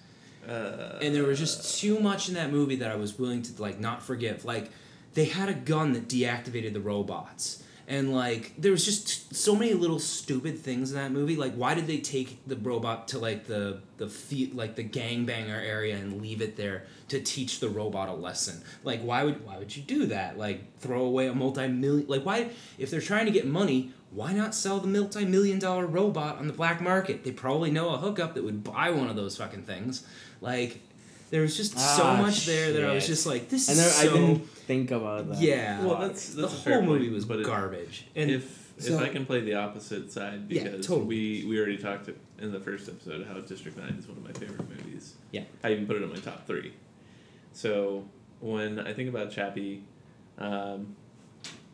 Uh, 0.48 1.00
and 1.02 1.14
there 1.14 1.24
was 1.24 1.40
just 1.40 1.80
too 1.82 2.00
much 2.00 2.30
in 2.30 2.36
that 2.36 2.52
movie 2.52 2.78
that 2.78 2.90
I 2.90 2.96
was 2.96 3.20
willing 3.20 3.42
to 3.42 3.62
like 3.62 3.80
not 3.80 4.02
forgive. 4.02 4.46
Like 4.46 4.72
they 5.14 5.26
had 5.26 5.50
a 5.50 5.54
gun 5.54 5.92
that 5.94 6.08
deactivated 6.08 6.72
the 6.74 6.80
robots, 6.80 7.64
And 7.86 8.14
like 8.14 8.54
there 8.58 8.72
was 8.72 8.86
just 8.86 9.36
so 9.36 9.56
many 9.56 9.74
little 9.74 10.00
stupid 10.00 10.60
things 10.60 10.92
in 10.92 10.98
that 10.98 11.12
movie. 11.12 11.36
Like 11.36 11.56
why 11.56 11.74
did 11.74 11.88
they 11.88 11.98
take 11.98 12.40
the 12.48 12.56
robot 12.56 13.10
to 13.10 13.20
like 13.20 13.48
the 13.48 13.82
the 13.98 14.08
feet 14.08 14.56
like 14.56 14.76
the 14.76 14.84
gangbanger 14.84 15.60
area 15.60 15.98
and 15.98 16.22
leave 16.22 16.42
it 16.42 16.56
there 16.56 16.86
to 17.10 17.20
teach 17.22 17.60
the 17.60 17.70
robot 17.70 18.10
a 18.10 18.14
lesson? 18.14 18.62
Like 18.84 19.02
why 19.02 19.24
would 19.24 19.46
why 19.46 19.58
would 19.58 19.76
you 19.76 19.84
do 19.84 20.06
that? 20.08 20.38
Like 20.38 20.78
throw 20.80 21.04
away 21.06 21.28
a 21.28 21.34
multi 21.34 21.68
million 21.68 22.08
like 22.08 22.26
why 22.26 22.50
if 22.78 22.90
they're 22.92 23.02
trying 23.02 23.26
to 23.26 23.32
get 23.32 23.46
money, 23.48 23.92
why 24.12 24.34
not 24.34 24.54
sell 24.56 24.80
the 24.80 24.88
multi 24.88 25.26
million 25.26 25.60
dollar 25.60 25.86
robot 25.86 26.38
on 26.40 26.48
the 26.48 26.54
black 26.54 26.82
market? 26.82 27.24
They 27.24 27.32
probably 27.32 27.72
know 27.72 27.90
a 27.90 27.98
hookup 27.98 28.34
that 28.36 28.44
would 28.44 28.64
buy 28.64 28.90
one 28.92 29.10
of 29.10 29.16
those 29.16 29.38
fucking 29.38 29.64
things. 29.64 30.06
Like 30.42 30.80
there 31.30 31.42
was 31.42 31.58
just 31.58 31.74
so 31.78 32.04
Ah, 32.04 32.20
much 32.22 32.46
there 32.46 32.72
that 32.74 32.86
I 32.86 32.94
was 32.94 33.06
just 33.06 33.26
like, 33.26 33.50
this 33.50 33.68
I 33.70 33.74
is 33.74 33.96
so 33.96 34.10
I 34.10 34.14
didn't 34.14 34.48
think 34.50 34.92
about 34.92 35.28
that. 35.30 35.40
yeah. 35.42 35.84
Well, 35.84 35.98
that's- 36.00 36.30
the 36.30 36.44
that's 36.44 36.54
a 36.54 36.56
whole 36.56 36.64
fair 36.64 36.82
movie 36.82 37.06
point, 37.06 37.14
was 37.16 37.26
but 37.26 37.40
it- 37.40 37.46
garbage. 37.46 38.06
And 38.16 38.32
if 38.32 38.74
so- 38.80 38.94
if 38.96 39.02
I 39.02 39.10
can 39.10 39.26
play 39.26 39.42
the 39.42 39.56
opposite 39.56 40.10
side 40.12 40.46
Yeah, 40.50 40.64
because 40.64 40.88
totally. 40.88 41.08
we 41.08 41.46
we 41.50 41.58
already 41.60 41.78
talked 41.78 42.10
in 42.40 42.52
the 42.54 42.60
first 42.62 42.88
episode 42.88 43.26
how 43.28 43.40
District 43.42 43.78
Nine 43.78 43.98
is 44.00 44.08
one 44.08 44.18
of 44.18 44.24
my 44.24 44.32
favorite 44.34 44.70
movies. 44.70 45.16
Yeah. 45.32 45.44
I 45.66 45.72
even 45.74 45.86
put 45.88 45.98
it 45.98 46.04
in 46.04 46.10
my 46.10 46.16
top 46.18 46.46
three. 46.48 46.72
So 47.58 48.06
when 48.40 48.80
I 48.80 48.94
think 48.94 49.10
about 49.10 49.32
Chappie, 49.32 49.84
um, 50.38 50.96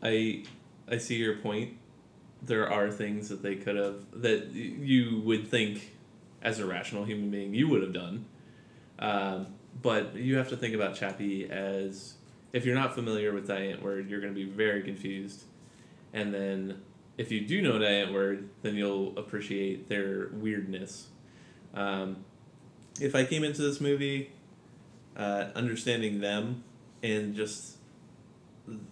I 0.02 0.44
I 0.90 0.96
see 0.96 1.16
your 1.16 1.36
point. 1.36 1.76
There 2.42 2.70
are 2.70 2.90
things 2.90 3.28
that 3.28 3.42
they 3.42 3.56
could 3.56 3.76
have 3.76 3.96
that 4.22 4.52
you 4.52 5.20
would 5.26 5.46
think, 5.46 5.92
as 6.40 6.58
a 6.58 6.64
rational 6.64 7.04
human 7.04 7.30
being, 7.30 7.52
you 7.52 7.68
would 7.68 7.82
have 7.82 7.92
done. 7.92 8.24
Um, 8.98 9.48
but 9.82 10.16
you 10.16 10.38
have 10.38 10.48
to 10.48 10.56
think 10.56 10.74
about 10.74 10.94
Chappie 10.94 11.50
as 11.50 12.14
if 12.54 12.64
you're 12.64 12.74
not 12.74 12.94
familiar 12.94 13.34
with 13.34 13.46
Die 13.46 13.74
Antwoord, 13.74 14.08
you're 14.08 14.20
going 14.22 14.34
to 14.34 14.40
be 14.40 14.50
very 14.50 14.82
confused. 14.82 15.42
And 16.14 16.32
then 16.32 16.80
if 17.18 17.30
you 17.30 17.42
do 17.42 17.60
know 17.60 17.78
Die 17.78 17.84
Antwoord, 17.84 18.46
then 18.62 18.74
you'll 18.74 19.18
appreciate 19.18 19.90
their 19.90 20.30
weirdness. 20.32 21.08
Um, 21.74 22.24
if 22.98 23.14
I 23.14 23.26
came 23.26 23.44
into 23.44 23.60
this 23.60 23.82
movie 23.82 24.30
uh, 25.16 25.46
understanding 25.54 26.20
them 26.20 26.64
and 27.02 27.34
just, 27.34 27.76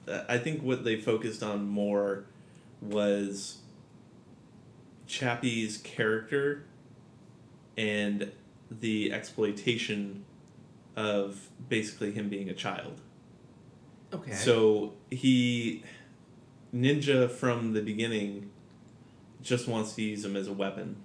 I 0.07 0.39
think 0.39 0.63
what 0.63 0.85
they 0.85 0.97
focused 0.97 1.43
on 1.43 1.67
more 1.67 2.25
was 2.81 3.59
Chappie's 5.07 5.79
character 5.79 6.65
and 7.77 8.31
the 8.71 9.13
exploitation 9.13 10.25
of 10.97 11.49
basically 11.69 12.13
him 12.13 12.29
being 12.29 12.49
a 12.49 12.55
child. 12.55 13.01
okay. 14.13 14.33
So 14.33 14.93
he, 15.11 15.83
Ninja 16.75 17.31
from 17.31 17.73
the 17.73 17.81
beginning, 17.81 18.51
just 19.43 19.67
wants 19.67 19.95
to 19.95 20.03
use 20.03 20.25
him 20.25 20.37
as 20.37 20.47
a 20.49 20.53
weapon. 20.53 20.97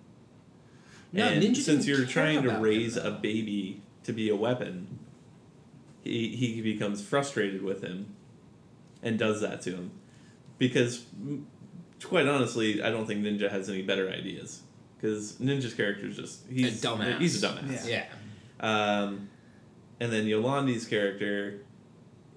No, 1.11 1.27
and 1.27 1.41
Ninja 1.41 1.57
since 1.57 1.87
you're 1.87 2.05
trying 2.05 2.43
to 2.43 2.57
raise 2.59 2.97
him, 2.97 3.05
a 3.05 3.11
baby 3.11 3.81
to 4.03 4.13
be 4.13 4.29
a 4.29 4.35
weapon, 4.35 4.96
he, 6.07 6.29
he 6.53 6.61
becomes 6.61 7.01
frustrated 7.01 7.61
with 7.63 7.81
him 7.83 8.15
and 9.03 9.17
does 9.19 9.41
that 9.41 9.61
to 9.63 9.71
him. 9.71 9.91
Because, 10.57 11.05
quite 12.03 12.27
honestly, 12.27 12.81
I 12.81 12.89
don't 12.89 13.05
think 13.05 13.23
Ninja 13.23 13.49
has 13.51 13.69
any 13.69 13.81
better 13.83 14.09
ideas. 14.09 14.61
Because 14.99 15.33
Ninja's 15.33 15.73
character 15.75 16.07
is 16.07 16.15
just. 16.15 16.41
He's 16.49 16.83
a 16.83 16.87
dumbass. 16.87 17.19
He's 17.19 17.43
a 17.43 17.47
dumbass. 17.47 17.87
yeah. 17.87 18.05
Um, 18.59 19.29
and 19.99 20.11
then 20.11 20.25
Yolandi's 20.25 20.85
character 20.85 21.61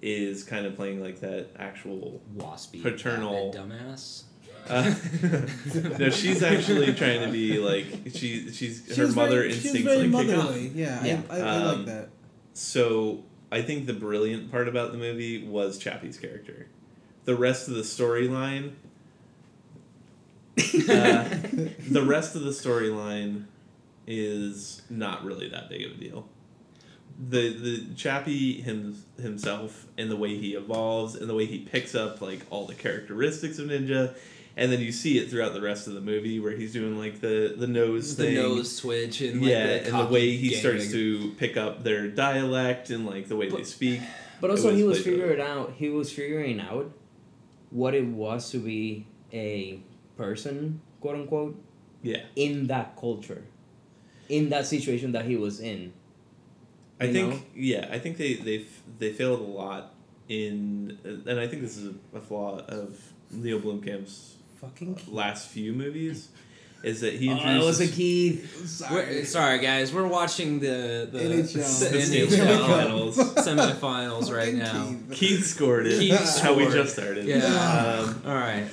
is 0.03 0.43
kind 0.43 0.65
of 0.67 0.75
playing 0.75 1.01
like 1.01 1.19
that 1.21 1.47
actual. 1.57 2.21
Waspy. 2.37 2.83
Paternal- 2.83 3.51
dumbass. 3.53 4.23
Uh, 4.69 4.93
no, 5.97 6.11
she's 6.11 6.43
actually 6.43 6.93
trying 6.93 7.21
to 7.25 7.31
be 7.31 7.57
like 7.57 7.85
she. 8.13 8.51
She's 8.51 8.87
her 8.89 9.07
She's 9.07 9.15
mother 9.15 9.37
very, 9.37 9.51
she's 9.53 9.65
instincts 9.65 9.91
very 9.95 10.07
like 10.07 10.27
kick 10.27 10.37
motherly. 10.37 10.67
Yeah, 10.75 11.03
Yeah. 11.03 11.21
I, 11.31 11.35
I, 11.35 11.39
I 11.39 11.55
Um, 11.55 11.77
like 11.77 11.85
that. 11.87 12.09
So 12.53 13.23
I 13.51 13.61
think 13.61 13.85
the 13.85 13.93
brilliant 13.93 14.49
part 14.49 14.67
about 14.67 14.91
the 14.91 14.97
movie 14.97 15.45
was 15.45 15.77
Chappie's 15.77 16.17
character. 16.17 16.67
The 17.25 17.35
rest 17.35 17.67
of 17.67 17.73
the 17.73 17.81
storyline. 17.81 18.73
uh, 20.57 21.27
the 21.89 22.03
rest 22.05 22.35
of 22.35 22.43
the 22.43 22.51
storyline 22.51 23.45
is 24.07 24.81
not 24.89 25.23
really 25.23 25.49
that 25.49 25.69
big 25.69 25.85
of 25.85 25.91
a 25.91 25.95
deal. 25.95 26.27
The 27.29 27.53
the 27.53 27.93
Chappie 27.95 28.61
him, 28.61 29.03
himself 29.21 29.85
and 29.97 30.09
the 30.09 30.15
way 30.15 30.37
he 30.37 30.55
evolves 30.55 31.15
and 31.15 31.29
the 31.29 31.35
way 31.35 31.45
he 31.45 31.59
picks 31.59 31.93
up 31.93 32.21
like 32.21 32.45
all 32.49 32.65
the 32.65 32.73
characteristics 32.73 33.59
of 33.59 33.67
Ninja, 33.67 34.15
and 34.61 34.71
then 34.71 34.79
you 34.79 34.91
see 34.91 35.17
it 35.17 35.31
throughout 35.31 35.53
the 35.53 35.61
rest 35.61 35.87
of 35.87 35.95
the 35.95 36.01
movie 36.01 36.39
where 36.39 36.51
he's 36.55 36.71
doing 36.71 36.95
like 36.97 37.19
the 37.19 37.55
the 37.57 37.65
nose 37.65 38.15
the 38.15 38.25
thing, 38.25 38.35
nose 38.35 38.75
switch 38.75 39.19
and 39.21 39.41
like 39.41 39.49
yeah, 39.49 39.65
the 39.65 39.85
and 39.87 39.99
the 40.07 40.13
way 40.13 40.37
he 40.37 40.49
gang 40.49 40.59
starts 40.59 40.91
to 40.91 41.31
pick 41.39 41.57
up 41.57 41.83
their 41.83 42.07
dialect 42.07 42.91
and 42.91 43.07
like 43.07 43.27
the 43.27 43.35
way 43.35 43.49
they 43.49 43.63
speak. 43.63 44.01
But 44.39 44.51
also, 44.51 44.67
was 44.69 44.77
he 44.77 44.83
was 44.83 45.03
figuring 45.03 45.41
out. 45.41 45.73
He 45.77 45.89
was 45.89 46.11
figuring 46.11 46.59
out 46.59 46.91
what 47.71 47.95
it 47.95 48.05
was 48.05 48.51
to 48.51 48.59
be 48.59 49.07
a 49.33 49.79
person, 50.15 50.81
quote 50.99 51.15
unquote, 51.15 51.59
Yeah, 52.03 52.21
in 52.35 52.67
that 52.67 52.95
culture, 52.99 53.43
in 54.29 54.49
that 54.49 54.67
situation 54.67 55.11
that 55.13 55.25
he 55.25 55.37
was 55.37 55.59
in. 55.59 55.93
I 56.99 57.05
You 57.05 57.13
think 57.13 57.33
know? 57.33 57.41
yeah, 57.55 57.89
I 57.91 57.97
think 57.97 58.17
they 58.17 58.35
they 58.35 58.65
they 58.99 59.11
failed 59.11 59.39
a 59.39 59.43
lot 59.43 59.95
in, 60.29 60.99
and 61.03 61.39
I 61.39 61.47
think 61.47 61.63
this 61.63 61.77
is 61.77 61.95
a, 62.13 62.21
flaw 62.21 62.59
of 62.67 62.99
Neil 63.31 63.59
Blomkamp's 63.59 64.35
Fucking. 64.61 64.99
last 65.07 65.47
few 65.49 65.73
movies, 65.73 66.29
is 66.83 67.01
that 67.01 67.13
he 67.13 67.29
Oh, 67.31 67.35
that 67.35 67.61
was 67.63 67.79
a 67.79 67.83
introduces 67.85 68.81
key. 68.87 68.91
We're, 68.93 69.25
sorry, 69.25 69.59
guys. 69.59 69.91
We're 69.93 70.07
watching 70.07 70.59
the 70.59 71.09
the, 71.11 71.19
NHL. 71.19 71.53
the 71.79 71.97
the 71.97 72.01
Stanley 72.01 72.37
NHL 72.37 72.67
Finals. 72.67 73.17
semifinals 73.17 74.35
right 74.35 74.53
now. 74.53 74.87
Keith. 75.09 75.11
Keith 75.11 75.45
scored 75.45 75.87
it. 75.87 75.99
Keith 75.99 76.11
That's 76.11 76.39
how 76.39 76.53
we 76.53 76.65
just 76.65 76.93
started. 76.93 77.25
Yeah. 77.25 77.37
Um, 77.45 78.21
All 78.25 78.35
right. 78.35 78.67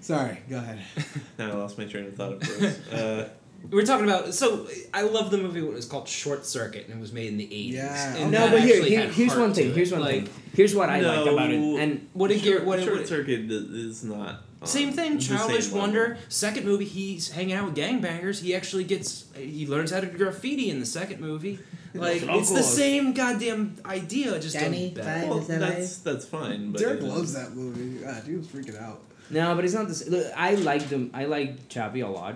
Sorry, 0.00 0.38
go 0.50 0.58
ahead. 0.58 0.80
now 1.38 1.50
I 1.50 1.54
lost 1.54 1.78
my 1.78 1.84
train 1.86 2.04
of 2.06 2.14
thought. 2.14 2.32
Of 2.34 2.40
course. 2.58 2.88
Uh, 2.92 3.28
We're 3.70 3.84
talking 3.84 4.04
about. 4.08 4.34
So 4.34 4.68
I 4.92 5.02
love 5.02 5.30
the 5.30 5.38
movie. 5.38 5.60
When 5.60 5.72
it 5.72 5.76
was 5.76 5.86
called 5.86 6.08
Short 6.08 6.44
Circuit, 6.46 6.86
and 6.86 6.98
it 6.98 7.00
was 7.00 7.12
made 7.12 7.28
in 7.28 7.36
the 7.36 7.44
eighties. 7.44 7.74
Yeah. 7.74 8.14
And 8.16 8.30
No, 8.30 8.50
but 8.50 8.60
here, 8.62 8.82
here 8.84 9.08
here's 9.08 9.34
one 9.34 9.52
thing. 9.54 9.64
to 9.66 9.70
it. 9.70 9.76
Here's 9.76 9.92
one 9.92 10.00
like, 10.02 10.24
thing. 10.26 10.28
Here's 10.54 10.74
what 10.74 10.88
I 10.90 11.00
no, 11.00 11.08
liked 11.08 11.28
about 11.28 11.50
it. 11.50 11.60
And 11.80 12.08
What 12.12 12.28
did 12.28 12.40
short, 12.42 12.64
what- 12.64 12.82
short 12.82 12.98
what- 12.98 13.08
circuit 13.08 13.50
is 13.50 14.04
not 14.04 14.42
on 14.60 14.66
Same 14.68 14.92
thing. 14.92 15.16
the 15.16 15.22
same 15.22 15.36
Childish 15.38 15.64
level. 15.66 15.80
Wonder. 15.80 16.18
Second 16.28 16.64
movie, 16.66 16.84
he's 16.84 17.30
hanging 17.30 17.54
out 17.54 17.64
with 17.66 17.76
gangbangers. 17.76 18.40
He 18.40 18.54
actually 18.54 18.84
gets. 18.84 19.24
He 19.36 19.66
learns 19.66 19.90
how 19.90 20.00
to 20.00 20.06
do 20.06 20.16
graffiti 20.16 20.70
in 20.70 20.80
the 20.80 20.86
second 20.86 21.20
movie. 21.20 21.58
Like 21.94 22.22
it's 22.22 22.50
the 22.52 22.62
same 22.62 23.12
goddamn 23.12 23.76
idea, 23.86 24.38
just 24.40 24.54
Danny, 24.54 24.90
done 24.90 25.04
better. 25.04 25.28
Well, 25.28 25.38
Is 25.38 25.46
that 25.46 25.60
that's 25.60 25.98
that's 25.98 26.24
fine. 26.26 26.72
But 26.72 26.80
Derek 26.80 27.02
loves 27.02 27.34
that 27.34 27.54
movie. 27.54 28.00
God, 28.04 28.22
he 28.26 28.34
was 28.34 28.46
freaking 28.48 28.80
out. 28.82 29.00
No, 29.30 29.54
but 29.54 29.64
it's 29.64 29.74
not 29.74 29.86
the 29.88 29.94
same. 29.94 30.10
Look, 30.12 30.26
I 30.36 30.54
like 30.56 30.88
them. 30.88 31.10
I 31.14 31.26
like 31.26 31.68
Chappie 31.68 32.00
a 32.00 32.08
lot 32.08 32.34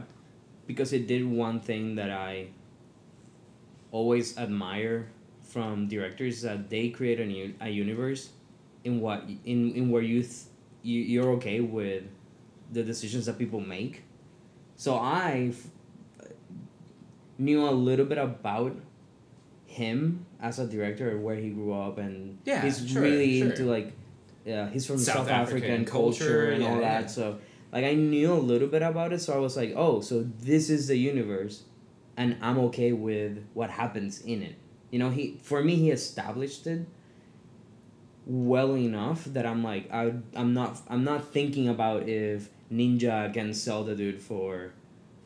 because 0.69 0.93
it 0.93 1.09
did 1.09 1.25
one 1.27 1.59
thing 1.59 1.97
that 1.97 2.11
I 2.13 2.49
always 3.91 4.37
admire 4.39 5.09
from 5.43 5.89
directors 5.89 6.43
that 6.43 6.69
they 6.69 6.91
create 6.91 7.19
a 7.19 7.25
new 7.27 7.55
a 7.61 7.71
universe 7.71 8.31
in 8.85 9.01
what 9.01 9.25
in 9.45 9.73
in 9.75 9.89
where 9.91 10.03
you 10.03 10.21
th- 10.23 10.53
you 10.83 11.01
you're 11.01 11.31
okay 11.41 11.61
with 11.61 12.05
the 12.71 12.85
decisions 12.85 13.25
that 13.27 13.39
people 13.39 13.61
make. 13.61 14.05
So 14.77 14.95
I 14.95 15.51
f- 15.57 15.67
knew 17.39 17.65
a 17.69 17.73
little 17.73 18.05
bit 18.05 18.19
about 18.19 18.77
him 19.67 20.27
as 20.41 20.59
a 20.59 20.67
director 20.67 21.19
where 21.19 21.37
he 21.37 21.51
grew 21.51 21.73
up 21.73 21.99
and 21.99 22.39
Yeah, 22.45 22.63
he's 22.63 22.87
sure, 22.89 23.03
really 23.03 23.41
sure. 23.41 23.51
into 23.51 23.65
like 23.65 23.93
yeah 24.45 24.69
he's 24.71 24.87
from 24.87 24.99
South 24.99 25.17
South, 25.17 25.29
African 25.29 25.71
African, 25.71 25.85
culture, 25.85 26.19
culture, 26.25 26.51
and 26.51 26.63
yeah, 26.63 26.69
all 26.71 26.81
that 26.81 27.03
yeah. 27.03 27.07
so 27.07 27.39
like 27.73 27.85
I 27.85 27.95
knew 27.95 28.33
a 28.33 28.35
little 28.35 28.69
bit 28.69 28.83
about 28.83 29.13
it 29.13 29.21
so 29.21 29.35
I 29.35 29.39
was 29.39 29.57
like 29.57 29.73
oh 29.77 30.01
so 30.01 30.23
this 30.23 30.71
is 30.71 30.89
the 30.89 30.97
universe 30.97 31.65
and 32.17 32.37
I'm 32.41 32.59
okay 32.59 32.93
with 32.93 33.45
what 33.55 33.71
happens 33.71 34.21
in 34.21 34.43
it 34.43 34.57
you 34.91 34.99
know 34.99 35.11
he 35.11 35.39
for 35.43 35.63
me 35.63 35.77
he 35.77 35.91
established 35.91 36.67
it 36.67 36.87
well 38.27 38.77
enough 38.77 39.25
that 39.25 39.47
I'm 39.47 39.63
like 39.63 39.91
I 39.93 40.13
I'm 40.35 40.55
not 40.55 40.81
I'm 40.89 41.05
not 41.05 41.33
thinking 41.33 41.69
about 41.69 42.09
if 42.09 42.51
Ninja 42.71 43.33
can 43.33 43.55
sell 43.55 43.85
the 43.85 43.95
dude 43.95 44.21
for 44.21 44.73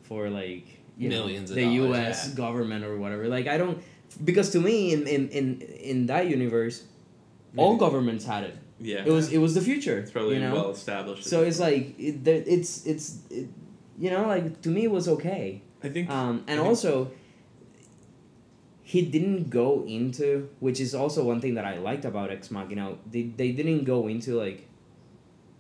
for 0.03 0.31
like 0.31 0.83
you 0.97 1.09
Millions 1.09 1.51
know, 1.51 1.55
of 1.55 1.57
the 1.57 1.77
dollars, 1.79 1.99
U.S. 1.99 2.29
yeah. 2.29 2.35
government 2.37 2.85
or 2.85 2.97
whatever. 2.99 3.27
Like 3.29 3.47
I 3.47 3.57
don't 3.57 3.83
because 4.23 4.51
to 4.51 4.61
me 4.61 4.93
in 4.93 5.07
in 5.07 5.29
in, 5.31 5.61
in 5.61 6.07
that 6.07 6.29
universe, 6.29 6.85
all 7.57 7.77
governments 7.77 8.25
had 8.25 8.45
it. 8.45 8.57
Yeah, 8.83 9.05
It 9.07 9.11
was 9.13 9.33
it 9.33 9.39
was 9.39 9.55
the 9.55 9.61
future. 9.61 9.97
it's 9.99 10.11
probably 10.11 10.35
you 10.37 10.41
know. 10.43 10.55
well 10.55 10.71
established. 10.71 11.25
so 11.25 11.43
it's 11.43 11.59
point. 11.59 11.73
like 11.73 12.01
it, 12.01 12.25
there- 12.25 12.45
it's 12.47 12.85
it's 12.87 13.19
it, 13.31 13.49
you 13.99 14.11
know 14.11 14.27
like 14.27 14.61
to 14.63 14.69
me 14.71 14.85
it 14.85 14.91
was 14.91 15.07
okay. 15.17 15.63
I 15.85 15.89
think 15.89 16.11
Um, 16.11 16.45
and 16.49 16.59
I 16.59 16.63
think- 16.63 16.69
also, 16.69 17.11
he 18.83 19.03
didn't 19.03 19.51
go 19.51 19.85
into, 19.87 20.49
which 20.61 20.81
is 20.81 20.95
also 20.95 21.25
one 21.25 21.41
thing 21.41 21.55
that 21.55 21.65
I 21.65 21.79
liked 21.79 22.05
about 22.05 22.31
Ex 22.31 22.51
Machina. 22.51 22.97
They 23.11 23.23
they 23.37 23.53
didn't 23.53 23.85
go 23.85 24.09
into 24.09 24.35
like 24.39 24.69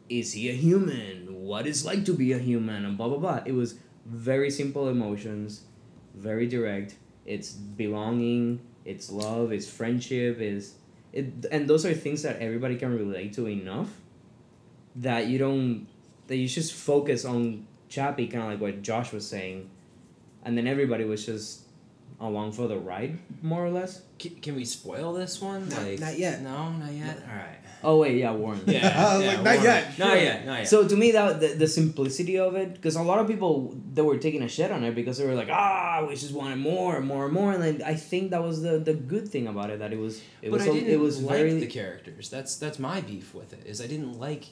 is 0.08 0.32
he 0.34 0.50
a 0.50 0.52
human? 0.52 1.42
What 1.42 1.66
is 1.66 1.84
like 1.86 2.04
to 2.04 2.12
be 2.12 2.32
a 2.32 2.38
human? 2.38 2.84
And 2.84 2.96
blah 2.98 3.08
blah 3.08 3.18
blah. 3.18 3.40
It 3.46 3.52
was 3.52 3.78
very 4.04 4.50
simple 4.50 4.88
emotions, 4.88 5.62
very 6.14 6.46
direct. 6.46 6.96
It's 7.24 7.52
belonging. 7.52 8.60
It's 8.84 9.10
love. 9.10 9.52
It's 9.52 9.68
friendship. 9.68 10.40
Is 10.40 10.74
it? 11.12 11.46
And 11.50 11.68
those 11.68 11.84
are 11.86 11.94
things 11.94 12.22
that 12.22 12.38
everybody 12.40 12.76
can 12.76 12.96
relate 12.96 13.32
to 13.34 13.48
enough. 13.48 13.88
That 14.96 15.26
you 15.26 15.38
don't. 15.38 15.86
That 16.26 16.36
you 16.36 16.48
just 16.48 16.72
focus 16.74 17.24
on 17.24 17.66
Chappie, 17.88 18.26
kind 18.26 18.44
of 18.44 18.50
like 18.50 18.60
what 18.60 18.82
Josh 18.82 19.12
was 19.12 19.26
saying, 19.26 19.70
and 20.44 20.56
then 20.56 20.66
everybody 20.66 21.04
was 21.04 21.26
just 21.26 21.62
along 22.20 22.52
for 22.52 22.68
the 22.68 22.78
ride, 22.78 23.18
more 23.42 23.64
or 23.64 23.70
less. 23.70 24.02
Can, 24.18 24.36
can 24.36 24.54
we 24.54 24.64
spoil 24.64 25.12
this 25.12 25.40
one? 25.40 25.68
Not- 25.68 25.82
like 25.82 26.00
not 26.00 26.18
yet. 26.18 26.42
No, 26.42 26.70
not 26.72 26.92
yet. 26.92 27.18
All 27.28 27.36
right. 27.36 27.58
Oh 27.84 27.98
wait, 27.98 28.16
yeah, 28.18 28.32
Warren. 28.32 28.60
Yeah. 28.66 28.78
I 28.96 29.22
yeah, 29.22 29.26
like, 29.30 29.36
not 29.42 29.44
Warren. 29.44 29.64
yet, 29.64 29.98
Not 29.98 30.14
yet. 30.20 30.46
Not 30.46 30.58
yet. 30.60 30.68
So 30.68 30.86
to 30.86 30.96
me, 30.96 31.10
that 31.12 31.40
the, 31.40 31.48
the 31.48 31.66
simplicity 31.66 32.38
of 32.38 32.54
it, 32.54 32.74
because 32.74 32.94
a 32.96 33.02
lot 33.02 33.18
of 33.18 33.26
people 33.26 33.74
that 33.94 34.04
were 34.04 34.18
taking 34.18 34.42
a 34.42 34.48
shit 34.48 34.70
on 34.70 34.84
it 34.84 34.94
because 34.94 35.18
they 35.18 35.26
were 35.26 35.34
like, 35.34 35.48
ah, 35.50 36.04
we 36.08 36.14
just 36.14 36.32
wanted 36.32 36.58
more 36.58 36.96
and 36.96 37.06
more 37.06 37.24
and 37.24 37.34
more, 37.34 37.52
and 37.52 37.62
then 37.62 37.82
I 37.84 37.94
think 37.94 38.30
that 38.30 38.42
was 38.42 38.62
the, 38.62 38.78
the 38.78 38.94
good 38.94 39.26
thing 39.28 39.46
about 39.48 39.70
it 39.70 39.78
that 39.80 39.92
it 39.92 39.98
was 39.98 40.18
it 40.42 40.50
but 40.50 40.52
was 40.52 40.62
I 40.62 40.66
a- 40.70 40.72
didn't 40.74 40.90
it 40.90 41.00
was 41.00 41.22
like 41.22 41.36
very 41.38 41.54
the 41.58 41.66
characters. 41.66 42.28
That's 42.30 42.56
that's 42.56 42.78
my 42.78 43.00
beef 43.00 43.34
with 43.34 43.52
it. 43.52 43.66
Is 43.66 43.80
I 43.80 43.86
didn't 43.88 44.18
like 44.20 44.44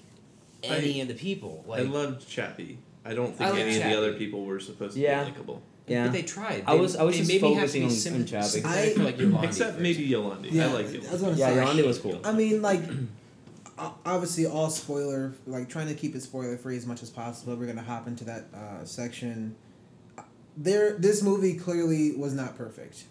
any 0.63 1.01
of 1.01 1.09
the 1.09 1.15
people. 1.15 1.65
Like, 1.67 1.81
I 1.81 1.83
loved 1.85 2.29
Chappie. 2.29 2.79
I 3.05 3.15
don't 3.15 3.35
think 3.37 3.51
like 3.51 3.61
any 3.61 3.77
of 3.79 3.85
the 3.85 3.97
other 3.97 4.13
people 4.15 4.45
were 4.45 4.61
supposed 4.61 4.95
to 4.95 5.01
Yeah. 5.01 5.25
be 5.25 5.31
likable. 5.31 5.63
yeah. 5.87 6.05
but 6.05 6.13
they 6.13 6.23
tried. 6.23 6.65
I 6.67 6.75
was- 6.75 6.97
I 6.97 7.03
was 7.03 7.17
just 7.17 7.29
made 7.31 7.41
me 7.43 7.55
have 7.55 7.71
to 7.73 7.81
focusing 7.81 7.85
on- 7.85 7.91
sym- 7.91 8.15
on 8.17 8.27
Chappie. 8.27 8.47
sympathetic 8.49 8.95
for, 8.97 9.03
like, 9.05 9.17
Yolandi 9.17 9.45
Except 9.45 9.71
first. 9.71 9.81
maybe 9.83 10.07
Yolandi. 10.09 10.49
Yeah, 10.53 10.67
I 10.69 10.73
like 10.73 10.87
I 10.87 10.89
Yolandi. 10.91 11.21
gonna 11.23 11.37
yeah, 11.37 11.49
say. 11.49 11.57
Yolandi 11.81 11.87
was 11.87 11.99
cool. 11.99 12.21
I 12.25 12.33
mean, 12.33 12.61
like, 12.61 12.83
o- 12.83 13.07
obviously, 14.05 14.47
all 14.47 14.71
spoiler, 14.71 15.35
like, 15.47 15.69
trying 15.69 15.89
to 15.89 15.95
keep 15.95 16.15
it 16.15 16.23
spoiler 16.23 16.57
free 16.57 16.77
as 16.77 16.87
much 16.87 17.03
as 17.03 17.11
possible. 17.11 17.57
We're 17.57 17.67
gonna 17.67 17.83
hop 17.83 18.07
into 18.07 18.25
that 18.25 18.45
uh, 18.55 18.85
section. 18.85 19.57
There, 20.57 20.93
this 20.99 21.23
movie 21.23 21.55
clearly 21.55 22.13
was 22.17 22.35
not 22.35 22.57
perfect. 22.57 23.05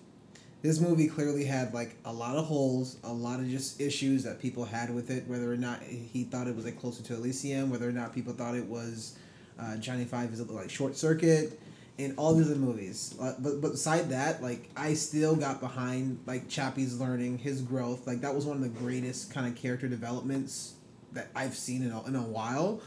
This 0.61 0.79
movie 0.81 1.07
clearly 1.07 1.45
had 1.45 1.73
like 1.73 1.95
a 2.03 2.11
lot 2.11 2.35
of 2.35 2.45
holes, 2.45 2.97
a 3.03 3.13
lot 3.13 3.39
of 3.39 3.47
just 3.47 3.79
issues 3.79 4.23
that 4.23 4.39
people 4.41 4.65
had 4.65 4.93
with 4.93 5.09
it. 5.09 5.25
Whether 5.27 5.51
or 5.51 5.55
not 5.57 5.81
he 5.83 6.25
thought 6.25 6.47
it 6.47 6.55
was 6.55 6.65
like 6.65 6.79
closer 6.79 7.01
to 7.03 7.13
Elysium, 7.13 7.69
whether 7.69 7.87
or 7.87 7.93
not 7.93 8.13
people 8.13 8.33
thought 8.33 8.55
it 8.55 8.65
was 8.65 9.17
uh, 9.57 9.77
Johnny 9.77 10.03
Five 10.03 10.33
is 10.33 10.41
a 10.41 10.43
like 10.51 10.69
Short 10.69 10.97
Circuit, 10.97 11.59
and 11.99 12.13
all 12.17 12.33
these 12.33 12.49
other 12.49 12.59
movies. 12.59 13.13
Uh, 13.21 13.33
but 13.39 13.61
but 13.61 13.71
beside 13.71 14.09
that, 14.09 14.41
like 14.41 14.69
I 14.75 14.93
still 14.93 15.35
got 15.35 15.59
behind 15.59 16.19
like 16.25 16.47
Chappie's 16.47 16.99
learning, 16.99 17.37
his 17.37 17.61
growth. 17.61 18.07
Like 18.07 18.21
that 18.21 18.33
was 18.33 18.45
one 18.45 18.57
of 18.57 18.63
the 18.63 18.69
greatest 18.69 19.33
kind 19.33 19.45
of 19.45 19.61
character 19.61 19.87
developments 19.87 20.73
that 21.11 21.29
I've 21.35 21.55
seen 21.55 21.83
in 21.83 21.91
a, 21.91 22.07
in 22.07 22.15
a 22.15 22.23
while. 22.23 22.81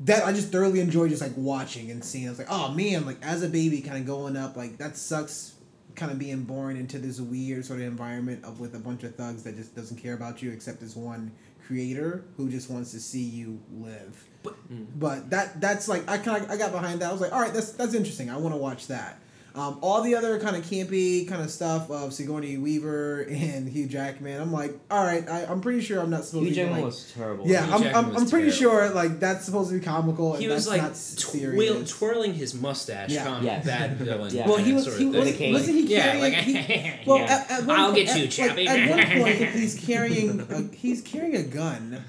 That 0.00 0.24
I 0.24 0.32
just 0.32 0.52
thoroughly 0.52 0.80
enjoyed 0.80 1.10
just 1.10 1.22
like 1.22 1.32
watching 1.36 1.90
and 1.90 2.04
seeing. 2.04 2.26
I 2.28 2.30
was 2.30 2.38
like, 2.38 2.48
oh 2.50 2.70
man, 2.72 3.04
like 3.04 3.18
as 3.22 3.42
a 3.42 3.48
baby, 3.48 3.80
kind 3.80 3.98
of 3.98 4.06
going 4.06 4.36
up, 4.36 4.56
like 4.56 4.78
that 4.78 4.96
sucks. 4.96 5.52
Kind 5.94 6.12
of 6.12 6.18
being 6.18 6.42
born 6.42 6.76
into 6.76 6.98
this 6.98 7.22
weird 7.22 7.64
sort 7.64 7.80
of 7.80 7.86
environment 7.86 8.44
of 8.44 8.60
with 8.60 8.74
a 8.74 8.78
bunch 8.78 9.02
of 9.02 9.14
thugs 9.14 9.44
that 9.44 9.56
just 9.56 9.74
doesn't 9.74 9.96
care 9.96 10.12
about 10.12 10.42
you 10.42 10.52
except 10.52 10.78
this 10.78 10.94
one 10.94 11.32
creator 11.66 12.24
who 12.36 12.48
just 12.48 12.70
wants 12.70 12.92
to 12.92 13.00
see 13.00 13.22
you 13.22 13.60
live. 13.72 14.24
But- 14.42 14.54
But 14.98 15.30
that 15.30 15.60
that's 15.60 15.88
like 15.88 16.08
I 16.08 16.18
kind 16.18 16.46
I 16.50 16.56
got 16.56 16.72
behind 16.72 17.00
that. 17.00 17.08
I 17.08 17.12
was 17.12 17.20
like, 17.20 17.32
all 17.32 17.40
right, 17.40 17.52
that's 17.52 17.72
that's 17.72 17.94
interesting. 17.94 18.30
I 18.30 18.36
want 18.36 18.54
to 18.54 18.58
watch 18.58 18.86
that. 18.88 19.18
Um, 19.56 19.78
all 19.80 20.02
the 20.02 20.14
other 20.14 20.38
kind 20.38 20.54
of 20.54 20.64
campy 20.64 21.26
kind 21.26 21.40
of 21.42 21.50
stuff 21.50 21.90
of 21.90 22.12
Sigourney 22.12 22.58
Weaver 22.58 23.22
and 23.30 23.66
Hugh 23.66 23.86
Jackman. 23.86 24.38
I'm 24.38 24.52
like, 24.52 24.78
all 24.90 25.02
right, 25.02 25.26
I, 25.28 25.46
I'm 25.46 25.62
pretty 25.62 25.80
sure 25.80 25.98
I'm 26.00 26.10
not 26.10 26.24
supposed 26.26 26.44
Hugh 26.44 26.50
to 26.50 26.50
be 26.50 26.56
Jackman 26.56 26.76
like, 26.80 26.84
was 26.84 27.12
terrible. 27.16 27.48
yeah, 27.48 27.64
Hugh 27.64 27.72
I'm, 27.74 27.82
Jackman 27.82 28.04
I'm, 28.04 28.12
was 28.14 28.22
I'm 28.24 28.28
pretty 28.30 28.50
terrible. 28.50 28.78
sure 28.78 28.90
like 28.90 29.18
that's 29.18 29.46
supposed 29.46 29.70
to 29.70 29.78
be 29.78 29.84
comical. 29.84 30.34
he 30.36 30.44
and 30.44 30.52
was 30.54 30.66
that's 30.66 30.76
like 30.76 30.82
not 30.82 30.90
twirl, 31.18 31.56
serious. 31.56 31.90
twirling 31.90 32.34
his 32.34 32.54
mustache, 32.54 33.10
Yeah. 33.10 33.24
calm 33.24 33.44
Yes. 33.44 33.64
bad 33.64 33.96
villain. 33.96 34.34
Yeah. 34.34 34.46
Well, 34.46 34.58
he 34.58 34.74
was 34.74 34.84
sort 34.84 34.98
he 34.98 35.06
of 35.08 35.14
was, 35.14 35.30
thing. 35.34 35.52
wasn't 35.54 35.76
he 35.78 35.86
Yeah, 35.86 36.02
carrying? 36.12 36.20
like 36.22 36.34
he, 36.44 36.92
well, 37.06 37.18
yeah. 37.18 37.44
at, 37.48 37.50
at 37.62 37.66
one 37.66 37.80
I'll 37.80 37.88
po- 37.90 37.94
get 37.96 38.16
you, 38.18 38.24
at, 38.24 38.30
Chappie. 38.30 38.66
Like, 38.66 38.78
at 38.78 38.90
one 38.90 39.22
point, 39.22 39.50
he's 39.52 39.74
carrying 39.80 40.40
a, 40.50 40.76
he's 40.76 41.00
carrying 41.00 41.36
a 41.36 41.42
gun 41.44 42.04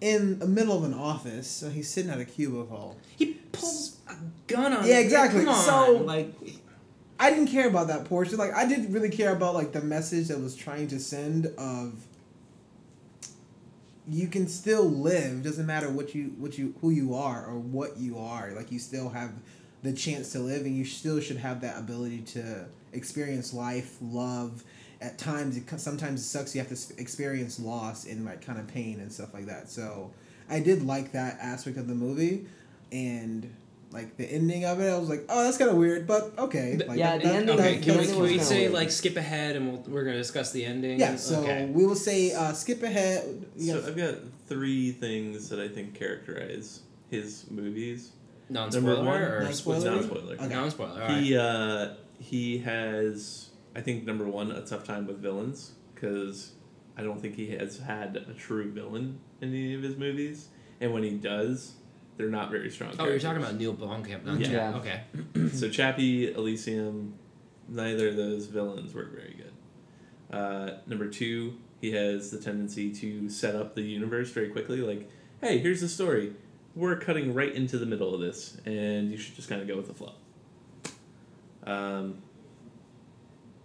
in 0.00 0.38
the 0.38 0.46
middle 0.46 0.76
of 0.76 0.84
an 0.84 0.94
office. 0.94 1.46
So 1.48 1.70
he's 1.70 1.88
sitting 1.88 2.10
at 2.10 2.18
a 2.20 2.24
cubicle. 2.24 2.96
he 3.16 3.34
pulls 3.52 3.98
a 4.08 4.14
gun 4.46 4.72
on. 4.72 4.86
Yeah, 4.86 4.98
exactly. 4.98 5.44
Come 5.44 5.54
on, 5.54 5.64
So- 5.64 6.02
like 6.04 6.34
I 7.18 7.30
didn't 7.30 7.48
care 7.48 7.68
about 7.68 7.86
that 7.88 8.04
portion. 8.06 8.36
Like 8.38 8.52
I 8.54 8.66
didn't 8.66 8.92
really 8.92 9.08
care 9.10 9.32
about 9.32 9.54
like 9.54 9.72
the 9.72 9.80
message 9.80 10.28
that 10.28 10.40
was 10.40 10.54
trying 10.56 10.88
to 10.88 10.98
send 10.98 11.46
of 11.58 12.06
you 14.08 14.28
can 14.28 14.48
still 14.48 14.84
live. 14.84 15.42
Doesn't 15.42 15.66
matter 15.66 15.88
what 15.90 16.14
you 16.14 16.34
what 16.38 16.58
you 16.58 16.74
who 16.80 16.90
you 16.90 17.14
are 17.14 17.46
or 17.46 17.58
what 17.58 17.96
you 17.96 18.18
are. 18.18 18.50
Like 18.52 18.70
you 18.70 18.78
still 18.78 19.08
have 19.10 19.32
the 19.82 19.92
chance 19.92 20.32
to 20.32 20.40
live, 20.40 20.66
and 20.66 20.76
you 20.76 20.84
still 20.84 21.20
should 21.20 21.36
have 21.38 21.60
that 21.60 21.78
ability 21.78 22.22
to 22.22 22.66
experience 22.92 23.52
life, 23.54 23.96
love. 24.00 24.64
At 25.04 25.18
times, 25.18 25.56
it, 25.58 25.68
sometimes 25.78 26.20
it 26.20 26.24
sucks. 26.24 26.54
You 26.54 26.62
have 26.62 26.70
to 26.70 27.00
experience 27.00 27.60
loss 27.60 28.06
and 28.06 28.24
like 28.24 28.40
kind 28.44 28.58
of 28.58 28.66
pain 28.66 29.00
and 29.00 29.12
stuff 29.12 29.34
like 29.34 29.46
that. 29.46 29.68
So, 29.68 30.10
I 30.48 30.60
did 30.60 30.82
like 30.82 31.12
that 31.12 31.38
aspect 31.40 31.76
of 31.76 31.86
the 31.86 31.94
movie, 31.94 32.46
and 32.90 33.54
like 33.92 34.16
the 34.16 34.24
ending 34.24 34.64
of 34.64 34.80
it. 34.80 34.88
I 34.90 34.98
was 34.98 35.08
like, 35.08 35.24
oh, 35.28 35.44
that's 35.44 35.58
kind 35.58 35.70
of 35.70 35.76
weird, 35.76 36.06
but 36.06 36.32
okay. 36.38 36.76
Like, 36.76 36.98
yeah, 36.98 37.12
that- 37.18 37.22
the 37.22 37.28
that- 37.28 37.34
ending- 37.36 37.58
okay, 37.60 37.74
that- 37.76 37.82
can 37.84 37.98
we, 37.98 38.06
can 38.06 38.18
we 38.22 38.38
say 38.38 38.62
weird. 38.62 38.72
like 38.72 38.90
skip 38.90 39.16
ahead 39.16 39.56
and 39.56 39.70
we'll, 39.70 39.82
we're 39.86 40.04
gonna 40.04 40.16
discuss 40.16 40.52
the 40.52 40.64
ending? 40.64 40.98
Yeah, 40.98 41.16
so 41.16 41.40
okay. 41.42 41.66
we 41.66 41.86
will 41.86 41.94
say 41.94 42.32
uh, 42.32 42.52
skip 42.52 42.82
ahead. 42.82 43.46
Yes. 43.56 43.82
So 43.82 43.88
I've 43.88 43.96
got 43.96 44.14
three 44.48 44.90
things 44.92 45.48
that 45.50 45.60
I 45.60 45.68
think 45.68 45.94
characterize 45.94 46.80
his 47.10 47.44
movies. 47.50 48.10
non 48.48 48.70
Number 48.70 48.94
spoiler 48.94 49.06
one, 49.06 49.22
or 49.22 49.42
non-spoiler? 49.44 49.90
Non-spoiler. 49.90 50.34
Okay. 50.34 50.48
non 50.48 50.70
spoiler. 50.70 51.02
All 51.02 51.08
right. 51.08 51.22
He 51.22 51.36
uh, 51.36 51.88
he 52.18 52.58
has 52.58 53.50
I 53.74 53.80
think 53.80 54.04
number 54.04 54.26
one 54.26 54.50
a 54.50 54.64
tough 54.64 54.84
time 54.84 55.06
with 55.06 55.18
villains 55.18 55.72
because 55.94 56.52
I 56.96 57.02
don't 57.02 57.20
think 57.20 57.34
he 57.34 57.50
has 57.50 57.78
had 57.78 58.16
a 58.16 58.34
true 58.34 58.70
villain 58.70 59.18
in 59.40 59.48
any 59.48 59.74
of 59.74 59.82
his 59.82 59.96
movies, 59.96 60.48
and 60.80 60.92
when 60.92 61.02
he 61.02 61.10
does, 61.10 61.74
they're 62.16 62.28
not 62.28 62.50
very 62.50 62.70
strong. 62.70 62.94
Oh, 62.98 63.06
you're 63.06 63.18
talking 63.18 63.42
about 63.42 63.56
Neil 63.56 63.74
Blomkamp, 63.74 64.24
not 64.24 64.38
Yeah. 64.38 64.50
Yeah. 64.50 64.76
Okay. 64.76 65.48
so 65.52 65.68
Chappie, 65.68 66.32
Elysium, 66.32 67.14
neither 67.68 68.08
of 68.08 68.16
those 68.16 68.46
villains 68.46 68.94
were 68.94 69.04
very 69.06 69.36
good. 69.36 70.36
Uh, 70.36 70.78
number 70.86 71.08
two, 71.08 71.58
he 71.80 71.92
has 71.92 72.30
the 72.30 72.38
tendency 72.38 72.92
to 72.92 73.28
set 73.28 73.54
up 73.54 73.74
the 73.74 73.82
universe 73.82 74.30
very 74.30 74.48
quickly. 74.48 74.78
Like, 74.78 75.10
hey, 75.40 75.58
here's 75.58 75.80
the 75.80 75.88
story. 75.88 76.34
We're 76.74 76.96
cutting 76.96 77.34
right 77.34 77.52
into 77.52 77.78
the 77.78 77.86
middle 77.86 78.14
of 78.14 78.20
this, 78.20 78.56
and 78.64 79.10
you 79.10 79.16
should 79.16 79.34
just 79.36 79.48
kind 79.48 79.60
of 79.60 79.68
go 79.68 79.76
with 79.76 79.86
the 79.86 79.94
flow. 79.94 80.12
Um, 81.64 82.22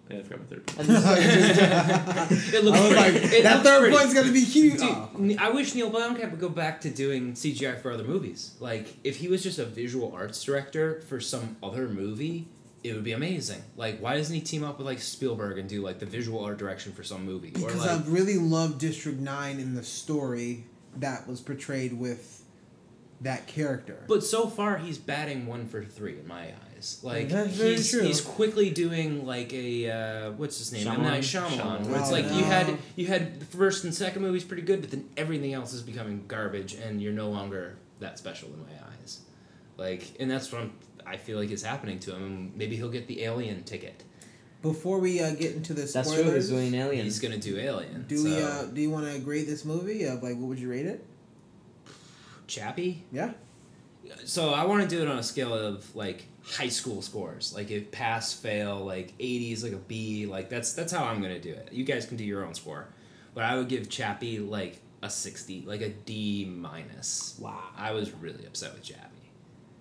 yeah, 0.09 0.17
I 0.19 0.23
forgot 0.23 0.39
my 0.39 0.45
third 0.45 0.65
point. 0.67 0.89
It 0.89 2.55
I 2.55 2.59
looks 2.61 2.79
was 2.79 2.93
pretty. 2.93 2.95
like, 2.95 3.33
it 3.33 3.43
that 3.43 3.53
looks 3.57 3.69
third 3.69 3.79
pretty. 3.81 3.95
point's 3.97 4.13
gonna 4.13 4.31
be 4.31 4.43
huge. 4.43 4.79
Oh, 4.81 4.85
Dude, 4.87 4.89
Oh. 4.91 5.09
n- 5.33 5.37
I 5.39 5.49
wish 5.49 5.75
Neil 5.75 5.91
Blomkamp 5.91 6.31
would 6.31 6.39
go 6.39 6.49
back 6.49 6.81
to 6.81 6.89
doing 6.89 7.33
CGI 7.33 7.79
for 7.81 7.91
other 7.91 8.03
movies. 8.03 8.55
Like, 8.59 8.87
if 9.03 9.17
he 9.17 9.27
was 9.27 9.43
just 9.43 9.59
a 9.59 9.65
visual 9.65 10.11
arts 10.13 10.43
director 10.43 11.01
for 11.07 11.19
some 11.19 11.57
other 11.61 11.87
movie, 11.87 12.47
it 12.83 12.93
would 12.93 13.03
be 13.03 13.11
amazing. 13.11 13.61
Like, 13.75 13.99
why 13.99 14.15
doesn't 14.15 14.33
he 14.33 14.41
team 14.41 14.63
up 14.63 14.77
with 14.77 14.87
like 14.87 14.99
Spielberg 15.01 15.57
and 15.57 15.67
do 15.69 15.81
like 15.81 15.99
the 15.99 16.05
visual 16.05 16.43
art 16.43 16.57
direction 16.57 16.91
for 16.93 17.03
some 17.03 17.25
movie? 17.25 17.49
Or 17.61 17.67
Because 17.67 17.85
like, 17.85 17.89
I 17.91 18.03
really 18.07 18.37
love 18.37 18.77
District 18.77 19.19
Nine 19.19 19.59
in 19.59 19.75
the 19.75 19.83
story 19.83 20.63
that 20.97 21.27
was 21.27 21.41
portrayed 21.41 21.93
with 21.99 22.43
that 23.21 23.47
character. 23.47 24.03
But 24.07 24.23
so 24.23 24.47
far, 24.47 24.77
he's 24.77 24.97
batting 24.97 25.45
one 25.45 25.67
for 25.67 25.83
three 25.83 26.17
in 26.17 26.25
my 26.27 26.43
eyes. 26.47 26.53
Like 27.03 27.29
That's 27.29 27.51
very 27.55 27.71
he's 27.75 27.91
true. 27.91 28.01
he's 28.03 28.21
quickly 28.21 28.69
doing 28.69 29.25
like 29.25 29.53
a 29.53 29.89
uh, 29.89 30.31
what's 30.31 30.57
his 30.57 30.71
name? 30.71 30.87
M. 30.87 31.01
Night 31.03 31.23
Shyamalan. 31.23 31.49
Shyamalan. 31.49 31.59
Shyamalan. 31.81 31.85
Where 31.87 31.99
it's 31.99 32.09
Oh, 32.09 32.13
like 32.13 32.25
you 32.25 32.41
no. 32.41 32.47
had 32.47 32.77
you 32.95 33.07
had 33.07 33.39
the 33.39 33.45
first 33.45 33.83
and 33.83 33.93
second 33.93 34.21
movies 34.21 34.43
pretty 34.43 34.63
good, 34.63 34.81
but 34.81 34.91
then 34.91 35.09
everything 35.17 35.53
else 35.53 35.73
is 35.73 35.81
becoming 35.81 36.23
garbage, 36.27 36.73
and 36.75 37.01
you're 37.01 37.13
no 37.13 37.29
longer 37.29 37.77
that 37.99 38.17
special 38.17 38.49
in 38.49 38.59
my 38.61 38.73
eyes. 39.01 39.19
Like, 39.77 40.15
and 40.19 40.29
that's 40.29 40.51
what 40.51 40.61
I'm, 40.61 40.73
I 41.07 41.17
feel 41.17 41.37
like 41.39 41.51
is 41.51 41.63
happening 41.63 41.99
to 41.99 42.15
him. 42.15 42.23
And 42.23 42.55
maybe 42.55 42.75
he'll 42.75 42.89
get 42.89 43.07
the 43.07 43.23
Alien 43.23 43.63
ticket. 43.63 44.03
Before 44.61 44.99
we 44.99 45.21
uh, 45.21 45.31
get 45.35 45.55
into 45.55 45.73
the 45.73 45.87
spoilers, 45.87 46.09
That's 46.09 46.21
true. 46.21 46.33
He's 46.35 46.49
doing 46.49 46.73
Aliens. 46.73 47.03
He's 47.05 47.19
gonna 47.19 47.37
do 47.37 47.57
Alien. 47.57 48.05
do 48.07 48.23
we 48.23 48.31
so- 48.31 48.45
uh, 48.45 48.65
do 48.65 48.81
you 48.81 48.89
want 48.89 49.05
to 49.11 49.19
grade 49.19 49.47
this 49.47 49.63
movie? 49.65 50.03
Of 50.03 50.21
like, 50.21 50.33
what 50.35 50.47
would 50.49 50.59
you 50.59 50.69
rate 50.69 50.85
it? 50.85 51.05
Chappie? 52.47 53.03
Yeah. 53.11 53.31
So 54.25 54.49
I 54.53 54.65
want 54.65 54.81
to 54.81 54.87
do 54.95 55.01
it 55.01 55.07
on 55.07 55.19
a 55.19 55.23
scale 55.23 55.53
of 55.53 55.95
like 55.95 56.25
high 56.43 56.69
school 56.69 57.01
scores, 57.01 57.53
like 57.53 57.71
if 57.71 57.91
pass, 57.91 58.33
fail, 58.33 58.85
like 58.85 59.17
80s, 59.17 59.63
like 59.63 59.73
a 59.73 59.77
B, 59.77 60.25
like 60.25 60.49
that's 60.49 60.73
that's 60.73 60.91
how 60.91 61.05
I'm 61.05 61.21
gonna 61.21 61.39
do 61.39 61.51
it. 61.51 61.69
You 61.71 61.83
guys 61.83 62.05
can 62.05 62.17
do 62.17 62.23
your 62.23 62.45
own 62.45 62.53
score, 62.53 62.87
but 63.33 63.43
I 63.43 63.57
would 63.57 63.67
give 63.67 63.89
Chappie 63.89 64.39
like 64.39 64.79
a 65.01 65.09
60, 65.09 65.63
like 65.65 65.81
a 65.81 65.89
D 65.89 66.45
minus. 66.45 67.37
Wow. 67.39 67.63
I 67.77 67.91
was 67.91 68.11
really 68.11 68.45
upset 68.45 68.73
with 68.73 68.83
Chappie. 68.83 69.31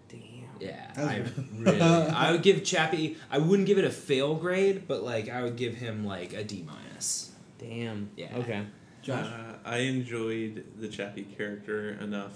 Damn. 0.08 0.20
Yeah, 0.60 0.92
I 0.96 1.24
really. 1.58 1.80
I 1.80 2.32
would 2.32 2.42
give 2.42 2.64
Chappie. 2.64 3.16
I 3.30 3.38
wouldn't 3.38 3.66
give 3.66 3.78
it 3.78 3.84
a 3.84 3.90
fail 3.90 4.34
grade, 4.34 4.86
but 4.86 5.02
like 5.02 5.28
I 5.28 5.42
would 5.42 5.56
give 5.56 5.74
him 5.74 6.04
like 6.04 6.32
a 6.32 6.44
D 6.44 6.64
minus. 6.66 7.32
Damn. 7.58 8.10
Yeah. 8.16 8.36
Okay. 8.36 8.64
Josh? 9.02 9.26
Uh, 9.26 9.54
I 9.64 9.78
enjoyed 9.78 10.64
the 10.78 10.88
Chappie 10.88 11.24
character 11.24 11.90
enough 12.00 12.32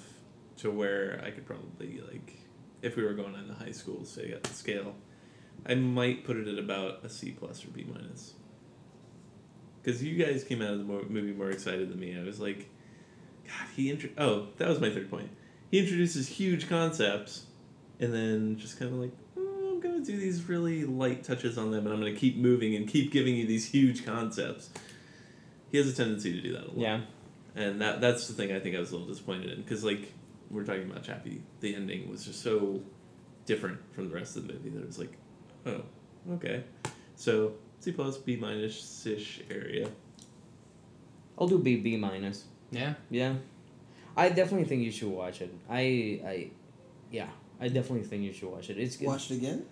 to 0.59 0.71
where 0.71 1.21
I 1.25 1.31
could 1.31 1.47
probably 1.47 2.01
like, 2.11 2.35
if 2.83 2.97
we 2.97 3.05
were 3.05 3.15
going 3.15 3.35
on 3.35 3.49
the 3.49 3.55
high 3.55 3.71
school 3.71 4.05
say 4.05 4.37
scale, 4.51 4.95
I 5.65 5.75
might 5.77 6.25
put 6.25 6.37
it 6.37 6.49
at 6.49 6.59
about 6.59 7.05
a 7.05 7.09
C 7.09 7.31
plus 7.31 7.65
or 7.65 7.69
B 7.69 7.87
minus. 7.91 8.35
Because 9.83 10.03
you 10.03 10.23
guys 10.23 10.45
came 10.45 10.61
out 10.63 10.73
of 10.75 10.79
the 10.79 10.85
movie 10.85 11.33
more 11.33 11.51
excited 11.51 11.91
than 11.91 11.99
me. 11.99 12.19
I 12.19 12.23
was 12.23 12.39
like, 12.41 12.69
God, 13.45 13.69
he 13.75 13.91
intro- 13.91 14.11
oh 14.19 14.49
that 14.59 14.69
was 14.69 14.81
my 14.81 14.91
third 14.91 15.11
point. 15.11 15.31
He 15.71 15.79
introduces 15.79 16.29
huge 16.29 16.69
concepts, 16.69 17.47
and 17.99 18.13
then 18.13 18.59
just 18.59 18.79
kind 18.79 18.93
of 18.93 18.99
like. 18.99 19.13
"Oh, 19.37 19.71
I'm 19.73 19.81
gonna 19.81 20.01
do 20.01 20.17
these 20.17 20.49
really 20.49 20.85
light 20.85 21.25
touches 21.25 21.57
on 21.57 21.71
them, 21.71 21.87
and 21.87 21.95
I'm 21.95 22.01
gonna 22.01 22.15
keep 22.15 22.37
moving 22.37 22.75
and 22.77 22.87
keep 22.87 23.11
giving 23.11 23.37
you 23.37 23.47
these 23.47 23.67
huge 23.67 24.05
concepts. 24.05 24.71
He 25.71 25.79
has 25.79 25.89
a 25.89 25.95
tendency 25.95 26.33
to 26.33 26.41
do 26.41 26.53
that 26.53 26.65
a 26.65 26.69
lot. 26.69 26.79
Yeah. 26.79 27.01
And 27.55 27.81
that 27.81 28.01
that's 28.01 28.29
the 28.29 28.35
thing 28.35 28.53
I 28.53 28.61
think 28.61 28.77
I 28.77 28.81
was 28.81 28.91
a 28.91 28.97
little 28.97 29.09
disappointed 29.09 29.51
in 29.51 29.63
because 29.63 29.83
like 29.83 30.13
we're 30.53 30.65
talking 30.65 30.89
about 30.91 31.03
Chappie, 31.03 31.43
the 31.61 31.75
ending 31.75 32.09
was 32.11 32.25
just 32.25 32.43
so 32.43 32.81
different 33.47 33.79
from 33.95 34.09
the 34.09 34.15
rest 34.15 34.37
of 34.37 34.47
the 34.47 34.53
movie 34.53 34.69
that 34.71 34.81
it 34.83 34.87
was 34.87 34.99
like, 34.99 35.13
oh, 35.67 35.83
okay, 36.35 36.63
so 37.17 37.55
C 37.81 37.91
plus 37.91 38.19
B 38.19 38.37
minus 38.37 39.05
ish 39.07 39.41
area. 39.51 39.89
I'll 41.39 41.49
do 41.49 41.59
B 41.59 41.77
B 41.77 41.97
minus. 41.97 42.45
Yeah. 42.71 42.95
Yeah, 43.11 43.35
I 44.17 44.29
definitely 44.29 44.65
think 44.65 44.83
you 44.83 44.93
should 44.93 45.09
watch 45.09 45.41
it. 45.41 45.53
I 45.69 46.21
I, 46.25 46.51
yeah, 47.11 47.29
I 47.61 47.69
definitely 47.69 48.07
think 48.07 48.23
you 48.23 48.33
should 48.33 48.51
watch 48.51 48.71
it. 48.71 48.79
It's 48.79 48.97
good. 48.97 49.09
Watch 49.09 49.31
it 49.31 49.37
again. 49.39 49.65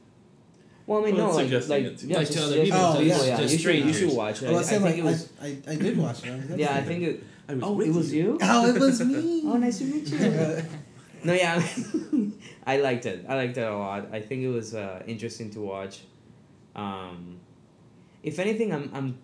Well, 0.87 1.03
I 1.03 1.05
mean, 1.07 1.17
Well, 1.17 1.29
no, 1.29 1.37
like, 1.37 1.51
like 1.69 1.85
it 1.85 1.99
to- 1.99 2.07
yeah, 2.07 2.17
Like 2.17 2.27
just 2.27 2.39
to 2.39 2.45
other 2.45 2.65
people, 2.65 2.79
it 2.79 2.93
to- 2.95 2.99
people, 3.05 3.19
to 3.21 3.27
yeah, 3.29 3.41
you 3.41 3.59
should, 3.59 3.75
you 3.87 3.93
should 3.93 4.13
watch 4.17 4.43
it. 4.43 4.47
Oh, 4.47 4.55
I, 4.55 4.57
I, 4.57 4.61
I 4.61 4.63
think 4.65 4.83
like, 4.83 4.97
it 4.97 5.05
was. 5.05 5.33
I, 5.41 5.47
I, 5.47 5.59
I 5.69 5.77
did 5.77 5.97
watch 5.99 6.27
it. 6.27 6.31
I 6.51 6.55
Yeah, 6.57 6.75
I 6.75 6.83
think 6.83 7.03
it. 7.05 7.25
I 7.51 7.55
was 7.55 7.63
Oh, 7.65 7.73
with 7.73 7.89
it 7.89 7.95
was 7.95 8.13
you. 8.15 8.39
Oh, 8.43 8.67
it 8.75 8.79
was 8.81 9.01
me. 9.01 9.43
Oh, 9.47 9.57
nice 9.57 9.79
to 9.79 9.85
meet 9.85 10.09
you. 10.09 10.19
no, 11.25 11.33
yeah, 11.33 11.63
I 12.67 12.77
liked 12.79 13.07
it. 13.07 13.25
I 13.29 13.35
liked 13.35 13.57
it 13.57 13.63
a 13.63 13.77
lot. 13.77 14.09
I 14.13 14.21
think 14.21 14.43
it 14.43 14.49
was 14.49 14.75
uh, 14.75 15.03
interesting 15.07 15.51
to 15.51 15.61
watch. 15.61 16.03
Um, 16.77 17.41
if 18.23 18.39
anything, 18.39 18.73
I'm 18.73 18.91
I'm 18.95 19.19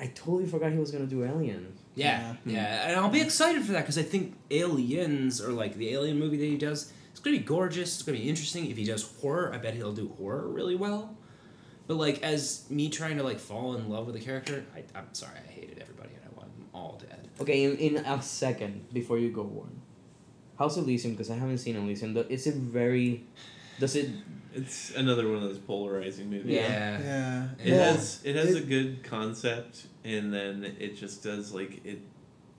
I 0.00 0.06
totally 0.08 0.46
forgot 0.46 0.72
he 0.72 0.78
was 0.78 0.90
gonna 0.90 1.06
do 1.06 1.24
Alien. 1.24 1.72
Yeah, 1.94 2.34
yeah, 2.44 2.88
and 2.88 2.96
I'll 3.00 3.08
be 3.08 3.22
excited 3.22 3.62
for 3.64 3.72
that 3.72 3.80
because 3.80 3.96
I 3.98 4.02
think 4.02 4.36
Aliens 4.50 5.40
or 5.40 5.50
like 5.52 5.74
the 5.76 5.88
Alien 5.94 6.18
movie 6.18 6.36
that 6.36 6.44
he 6.44 6.56
does, 6.58 6.92
it's 7.10 7.20
gonna 7.20 7.36
be 7.38 7.42
gorgeous. 7.44 7.94
It's 7.94 8.02
gonna 8.02 8.18
be 8.18 8.28
interesting. 8.28 8.70
If 8.70 8.76
he 8.76 8.84
does 8.84 9.02
horror, 9.20 9.50
I 9.54 9.58
bet 9.58 9.74
he'll 9.74 9.92
do 9.94 10.08
horror 10.18 10.46
really 10.48 10.76
well. 10.76 11.16
But 11.86 11.96
like 11.96 12.22
as 12.22 12.64
me 12.70 12.88
trying 12.90 13.16
to 13.18 13.22
like 13.22 13.38
fall 13.38 13.74
in 13.76 13.88
love 13.88 14.06
with 14.06 14.14
the 14.14 14.20
character, 14.20 14.64
I, 14.74 14.84
I'm 14.98 15.12
sorry, 15.12 15.38
I 15.46 15.50
hated 15.50 15.78
everybody 15.80 16.10
and 16.14 16.22
I 16.24 16.36
want 16.38 16.54
them 16.56 16.66
all 16.74 17.00
dead. 17.00 17.25
Okay, 17.40 17.64
in, 17.64 17.76
in 17.76 17.96
a 18.04 18.22
second 18.22 18.92
before 18.92 19.18
you 19.18 19.30
go, 19.30 19.42
Warren. 19.42 19.80
How's 20.58 20.76
Elysium 20.78 21.14
because 21.14 21.30
I 21.30 21.34
haven't 21.36 21.58
seen 21.58 21.76
Elysium. 21.76 22.14
Th- 22.14 22.26
Is 22.30 22.46
it 22.46 22.54
very? 22.54 23.24
Does 23.78 23.94
it? 23.94 24.08
It's 24.54 24.94
another 24.96 25.26
one 25.28 25.36
of 25.36 25.42
those 25.42 25.58
polarizing 25.58 26.30
movies. 26.30 26.54
Yeah. 26.54 26.98
Yeah. 26.98 27.48
It 27.62 27.72
Well, 27.72 27.92
has 27.92 28.20
it 28.24 28.36
has 28.36 28.54
it- 28.54 28.62
a 28.62 28.66
good 28.66 29.02
concept, 29.04 29.86
and 30.02 30.32
then 30.32 30.64
it 30.80 30.96
just 30.96 31.22
does 31.22 31.52
like 31.52 31.84
it. 31.84 32.00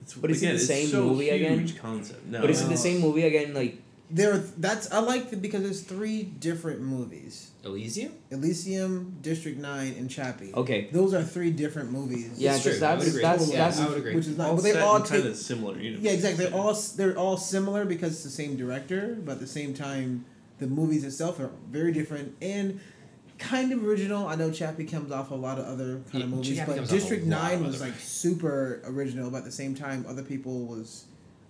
It's, 0.00 0.14
But 0.14 0.30
is 0.30 0.42
it 0.44 0.52
the 0.52 0.58
same 0.60 0.86
so 0.86 1.04
movie 1.06 1.24
huge 1.30 1.70
again? 1.72 1.78
Concept. 1.82 2.24
No, 2.26 2.40
but 2.40 2.50
is 2.50 2.62
it 2.62 2.68
the 2.68 2.76
same 2.76 3.00
movie 3.00 3.22
again? 3.26 3.52
Like 3.52 3.82
There, 4.10 4.38
that's 4.38 4.90
I 4.90 5.00
like 5.00 5.30
it 5.34 5.42
because 5.42 5.62
there's 5.62 5.82
three 5.82 6.22
different 6.22 6.80
movies: 6.80 7.50
Elysium. 7.62 8.12
Elysium, 8.30 9.16
District 9.20 9.58
Nine, 9.58 9.94
and 9.98 10.08
Chappie. 10.08 10.50
okay, 10.54 10.88
Those 10.92 11.12
are 11.12 11.22
three 11.22 11.50
different 11.50 11.92
movies. 11.92 12.30
Yeah, 12.38 12.54
It's 12.54 12.64
'cause 12.64 12.78
true. 12.78 12.86
I 12.86 12.92
would 12.94 13.00
that's- 13.02 13.08
agree. 13.08 13.22
that's- 13.22 13.50
yeah, 13.50 13.56
that's- 13.58 13.80
I 13.80 13.88
would 13.88 13.98
agree. 13.98 14.14
Which 14.14 14.26
is 14.26 14.38
not, 14.38 14.48
all 14.48 14.54
but 14.56 14.64
they 14.64 14.72
set 14.72 14.82
all 14.82 15.00
kind 15.02 15.26
of 15.26 15.36
similar 15.36 15.78
universe. 15.78 16.04
Yeah, 16.04 16.12
exactly. 16.12 16.46
They're 16.46 16.54
all 16.54 16.74
they're 16.96 17.18
all 17.18 17.36
similar 17.36 17.84
because 17.84 18.12
it's 18.14 18.22
the 18.24 18.30
same 18.30 18.56
director, 18.56 19.18
but 19.22 19.32
at 19.32 19.40
the 19.40 19.46
same 19.46 19.74
time, 19.74 20.24
the 20.58 20.66
movies 20.66 21.04
itself 21.04 21.38
are 21.38 21.50
very 21.70 21.92
different 21.92 22.34
and 22.40 22.80
kind 23.38 23.72
of 23.72 23.84
original. 23.84 24.26
I 24.26 24.36
know 24.36 24.50
Chappie 24.50 24.84
comes 24.84 25.12
off 25.12 25.30
a 25.30 25.34
lot 25.34 25.58
of 25.58 25.66
other 25.66 26.00
kind 26.10 26.24
of 26.24 26.30
movies, 26.30 26.56
Chappie 26.56 26.70
but 26.70 26.76
comes 26.76 26.88
off 26.90 26.96
a 26.96 26.98
District 26.98 27.26
Nine 27.26 27.62
was 27.62 27.80
like 27.82 27.92
super 28.00 28.80
original, 28.86 29.30
but 29.30 29.38
at 29.38 29.44
the 29.44 29.52
same 29.52 29.74
time, 29.74 30.06
other 30.08 30.22
people 30.22 30.64
was 30.64 31.04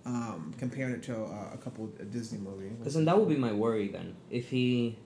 um, 0.05 0.53
comparing 0.57 0.93
it 0.93 1.03
to 1.03 1.15
uh, 1.23 1.49
a 1.53 1.57
couple 1.57 1.85
of 1.85 2.11
Disney 2.11 2.39
movies. 2.39 2.73
because 2.79 2.93
then 2.95 3.05
that 3.05 3.17
would 3.19 3.29
be 3.29 3.35
my 3.35 3.51
worry 3.51 3.87
then 3.89 4.15
if 4.29 4.49
he, 4.49 4.97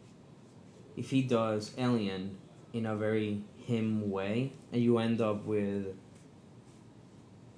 if 0.96 1.10
he 1.10 1.22
does 1.22 1.72
Alien 1.78 2.38
in 2.74 2.86
a 2.86 2.96
very 2.96 3.44
him 3.58 4.10
way, 4.12 4.54
and 4.72 4.82
you 4.82 4.98
end 4.98 5.22
up 5.22 5.46
with 5.46 5.88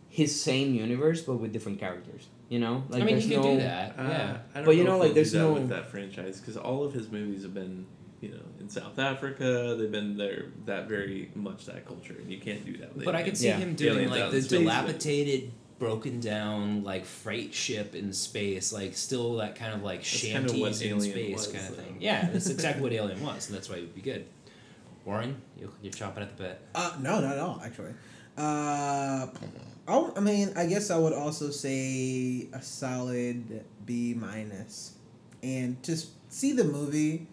his 0.10 0.40
same 0.40 0.74
universe 0.74 1.22
but 1.22 1.36
with 1.36 1.52
different 1.52 1.80
characters. 1.80 2.28
You 2.48 2.60
know, 2.60 2.84
like 2.90 3.02
I 3.02 3.06
mean, 3.06 3.16
there's 3.16 3.28
you 3.28 3.38
can 3.38 3.44
no. 3.44 3.56
do 3.56 3.62
that. 3.64 3.96
Uh, 3.98 4.04
yeah. 4.04 4.38
I 4.54 4.58
don't 4.58 4.66
But 4.66 4.76
you 4.76 4.84
know, 4.84 4.92
know, 4.92 4.96
if 4.98 5.00
like, 5.00 5.08
they'll 5.10 5.16
there's 5.16 5.34
no- 5.34 5.54
with 5.54 5.70
that 5.70 5.90
franchise 5.90 6.40
because 6.40 6.58
all 6.58 6.84
of 6.84 6.94
his 6.94 7.10
movies 7.12 7.42
have 7.42 7.56
been, 7.56 7.88
you 8.22 8.30
know, 8.30 8.44
in 8.60 8.70
South 8.70 9.00
Africa. 9.00 9.76
They've 9.80 9.92
been 9.92 10.16
there 10.16 10.46
that 10.66 10.88
very 10.88 11.32
much 11.34 11.66
that 11.66 11.86
culture, 11.88 12.16
and 12.20 12.32
you 12.32 12.40
can't 12.40 12.64
do 12.64 12.78
that. 12.78 12.96
with 12.96 13.04
But 13.04 13.16
I 13.16 13.20
Alien. 13.20 13.30
could 13.32 13.38
see 13.40 13.48
Yeah. 13.48 13.58
him 13.58 13.74
doing 13.74 13.94
Aliens 13.94 14.12
like 14.12 14.22
out 14.22 14.32
the 14.32 14.38
in 14.38 14.44
space, 14.44 14.52
but- 14.52 14.64
dilapidated, 14.64 15.52
broken 15.78 16.20
down 16.20 16.84
like 16.84 17.06
freight 17.06 17.54
ship 17.54 17.96
in 17.96 18.14
space, 18.14 18.72
like 18.72 18.96
still 18.96 19.38
that 19.38 19.56
kind 19.56 19.74
of 19.74 19.84
like 19.84 20.00
That's 20.00 20.22
kinda 20.22 20.50
shanties 20.50 20.82
in 20.82 21.02
space 21.02 21.36
was, 21.36 21.48
kind 21.48 21.68
of 21.68 21.76
though. 21.76 21.84
thing. 21.84 21.98
Yeah, 22.00 22.30
that's 22.32 22.50
exactly 22.50 22.82
what 22.82 22.94
Alien 22.94 23.22
was, 23.22 23.48
and 23.48 23.56
that's 23.58 23.70
why 23.70 23.78
it 23.78 23.82
would 23.82 23.96
be 23.96 24.02
good. 24.02 24.26
Warren, 25.04 25.42
you, 25.60 25.72
you're 25.82 25.92
chomping 25.94 26.22
at 26.22 26.36
the 26.36 26.44
bit. 26.44 26.62
Uh, 26.74 26.94
no, 27.00 27.20
not 27.20 27.34
at 27.34 27.40
all, 27.40 27.62
actually. 27.64 27.94
Uh, 28.38 29.28
I, 29.88 30.12
I 30.16 30.20
mean, 30.20 30.52
I 30.56 30.66
guess 30.66 30.90
I 30.90 30.98
would 30.98 31.14
also 31.14 31.50
say 31.52 32.48
a 32.54 32.62
solid 32.62 33.64
B 33.86 34.14
minus, 34.16 34.96
and 35.44 35.82
just 35.84 36.10
see 36.32 36.54
the 36.54 36.64
movie, 36.64 37.28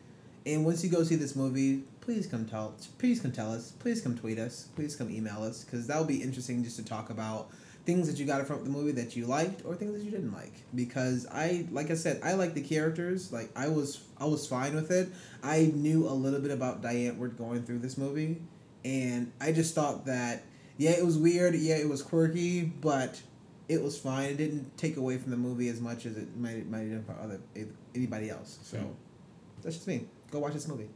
and 0.45 0.65
once 0.65 0.85
you 0.85 0.91
go 0.91 1.03
see 1.03 1.17
this 1.17 1.35
movie, 1.35 1.85
please 2.03 2.27
come 2.27 2.45
tell, 2.45 2.75
please 2.99 3.21
come 3.21 3.33
tell 3.33 3.53
us, 3.53 3.73
please 3.79 4.01
come 4.01 4.17
tweet 4.19 4.39
us, 4.39 4.69
please 4.75 4.95
come 4.97 5.11
email 5.11 5.43
us, 5.43 5.65
because 5.65 5.87
that 5.87 5.99
would 5.99 6.09
be 6.09 6.23
interesting 6.23 6.63
just 6.63 6.77
to 6.77 6.85
talk 6.85 7.09
about 7.11 7.51
things 7.85 8.07
that 8.09 8.19
you 8.19 8.25
got 8.27 8.47
from 8.47 8.63
the 8.65 8.71
movie 8.71 8.93
that 8.93 9.17
you 9.17 9.27
liked 9.27 9.65
or 9.65 9.75
things 9.75 9.93
that 9.93 10.05
you 10.05 10.11
didn't 10.11 10.33
like 10.33 10.53
because 10.75 11.27
i 11.33 11.67
like 11.73 11.91
i 11.91 11.95
said 11.95 12.21
i 12.23 12.33
like 12.35 12.55
the 12.55 12.61
characters 12.61 13.33
like 13.33 13.51
i 13.57 13.67
was 13.69 14.03
i 14.19 14.25
was 14.25 14.47
fine 14.47 14.75
with 14.75 14.91
it 14.93 15.09
i 15.43 15.73
knew 15.75 16.07
a 16.07 16.15
little 16.15 16.39
bit 16.41 16.53
about 16.53 16.81
Die 16.81 16.95
Antwoord 16.95 17.37
going 17.37 17.63
through 17.65 17.81
this 17.81 17.99
movie 17.99 18.41
and 18.85 19.31
I 19.41 19.53
just 19.53 19.75
thought 19.77 20.07
that 20.07 20.43
yeah, 20.77 20.91
it 20.91 21.05
was 21.07 21.17
weird, 21.17 21.55
yeah, 21.55 21.77
it 21.77 21.89
was 21.89 22.03
quirky, 22.03 22.63
but 22.63 23.21
it 23.69 23.81
was 23.81 23.97
fine. 23.97 24.31
It 24.31 24.37
didn't 24.39 24.77
take 24.77 24.97
away 24.97 25.19
from 25.19 25.31
the 25.31 25.37
movie 25.37 25.69
as 25.69 25.81
much 25.81 26.05
as 26.05 26.17
it 26.17 26.37
might 26.37 26.69
might 26.69 26.89
have 26.91 26.91
done 26.91 27.05
for 27.05 27.23
other 27.23 27.39
anybody 27.95 28.29
else. 28.31 28.59
So 28.65 28.79
Hmm. 28.79 28.87
that's 29.63 29.77
just 29.77 29.87
me. 29.87 30.07
Go 30.33 30.41
watch 30.41 30.55
this 30.55 30.67
movie. 30.67 30.89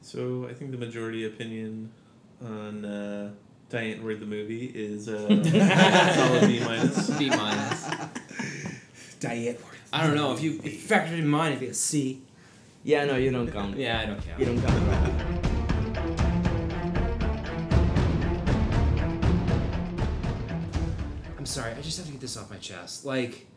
So 0.00 0.46
I 0.48 0.54
think 0.54 0.70
the 0.70 0.78
majority 0.78 1.26
opinion 1.26 1.90
on 2.42 2.84
uh, 2.86 3.32
Die 3.68 3.78
Antwoord 3.78 4.20
the 4.20 4.26
movie 4.26 4.66
is 4.66 5.08
uh, 5.08 5.26
solid 6.14 6.46
B 6.46 6.60
minus. 6.60 7.10
B 7.18 7.28
minus. 7.30 7.88
Diane. 9.18 9.56
I 9.92 10.06
don't 10.06 10.14
know 10.14 10.32
if 10.32 10.40
you 10.40 10.60
if 10.62 10.72
you 10.72 10.88
factored 10.96 11.18
in 11.18 11.26
mine, 11.26 11.52
if 11.52 11.60
you 11.60 11.66
get 11.66 11.72
a 11.72 11.78
C. 11.78 12.22
Yeah, 12.84 13.04
no, 13.06 13.16
you 13.16 13.32
don't 13.32 13.50
count. 13.50 13.76
Yeah, 13.76 13.98
I 14.00 14.06
don't 14.06 14.24
count. 14.24 14.38
You 14.38 14.46
don't 14.46 14.62
count. 14.62 16.26
I'm 21.36 21.46
sorry, 21.46 21.72
I 21.72 21.80
just 21.80 21.96
have 21.96 22.06
to 22.06 22.12
get 22.12 22.20
this 22.20 22.36
off 22.36 22.48
my 22.50 22.58
chest. 22.58 23.04
Like, 23.04 23.48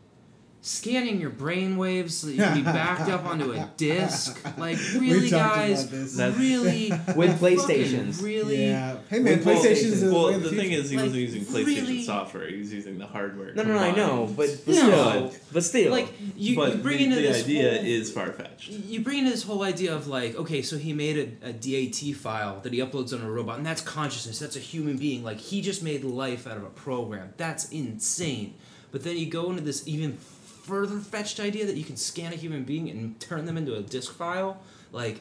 scanning 0.62 1.20
your 1.20 1.30
brain 1.30 1.76
waves 1.78 2.14
so 2.16 2.26
that 2.26 2.34
you 2.34 2.42
can 2.42 2.54
be 2.58 2.62
backed 2.62 3.08
up 3.10 3.24
onto 3.24 3.52
a 3.52 3.70
disc. 3.78 4.38
Like, 4.58 4.76
really, 4.94 5.30
guys? 5.30 5.84
about 5.84 5.90
this. 5.92 6.18
Really? 6.38 6.90
With 7.16 7.40
fucking 7.40 7.58
PlayStations. 7.58 8.22
Really? 8.22 8.66
Yeah. 8.66 8.98
Hey 9.08 9.20
man, 9.20 9.42
Well, 9.42 9.56
PlayStation's 9.56 10.02
the 10.02 10.12
Well, 10.12 10.32
the 10.32 10.38
the 10.38 10.50
thing 10.50 10.72
is, 10.72 10.90
he 10.90 10.96
Like, 10.96 11.06
wasn't 11.06 11.22
using 11.22 11.42
PlayStation 11.44 11.64
really? 11.82 12.02
software. 12.02 12.48
He 12.48 12.58
was 12.58 12.72
using 12.72 12.98
the 12.98 13.06
hardware. 13.06 13.54
No, 13.54 13.62
no, 13.62 13.74
no, 13.74 13.78
I 13.78 13.92
know, 13.94 14.26
but, 14.36 14.50
but 14.66 14.74
No. 14.74 15.28
still, 15.30 15.32
but 15.52 15.64
still, 15.64 15.90
Like, 15.92 16.12
you, 16.36 16.56
but 16.56 16.76
you 16.76 16.82
bring 16.82 16.98
the, 16.98 17.04
into 17.04 17.16
the 17.16 17.22
this 17.22 17.44
idea 17.44 17.74
whole, 17.76 17.84
is 17.84 18.10
far 18.12 18.32
fetched. 18.32 18.68
you 18.70 19.00
bring 19.00 19.18
into 19.20 19.30
this 19.30 19.42
whole 19.44 19.62
idea 19.62 19.94
of 19.94 20.08
like, 20.08 20.36
okay, 20.36 20.60
so 20.60 20.76
he 20.76 20.92
made 20.92 21.38
a, 21.42 21.48
a 21.48 21.52
DAT 21.54 22.14
file 22.16 22.60
that 22.60 22.72
he 22.74 22.80
uploads 22.80 23.14
on 23.14 23.22
a 23.24 23.30
robot, 23.30 23.56
and 23.56 23.64
that's 23.66 23.80
consciousness. 23.80 24.38
That's 24.38 24.56
a 24.56 24.60
human 24.60 24.98
being. 24.98 25.24
Like 25.24 25.38
he 25.38 25.62
just 25.62 25.82
made 25.82 26.04
life 26.04 26.46
out 26.46 26.58
of 26.58 26.64
a 26.64 26.70
program. 26.70 27.32
That's 27.38 27.70
insane. 27.70 28.54
But 28.92 29.04
then 29.04 29.16
you 29.16 29.26
go 29.26 29.50
into 29.50 29.62
this 29.62 29.86
even 29.86 30.18
further 30.62 30.98
fetched 30.98 31.40
idea 31.40 31.66
that 31.66 31.76
you 31.76 31.84
can 31.84 31.96
scan 31.96 32.32
a 32.32 32.36
human 32.36 32.64
being 32.64 32.88
and 32.90 33.18
turn 33.20 33.44
them 33.44 33.56
into 33.56 33.74
a 33.74 33.80
disk 33.80 34.12
file, 34.12 34.60
like, 34.92 35.20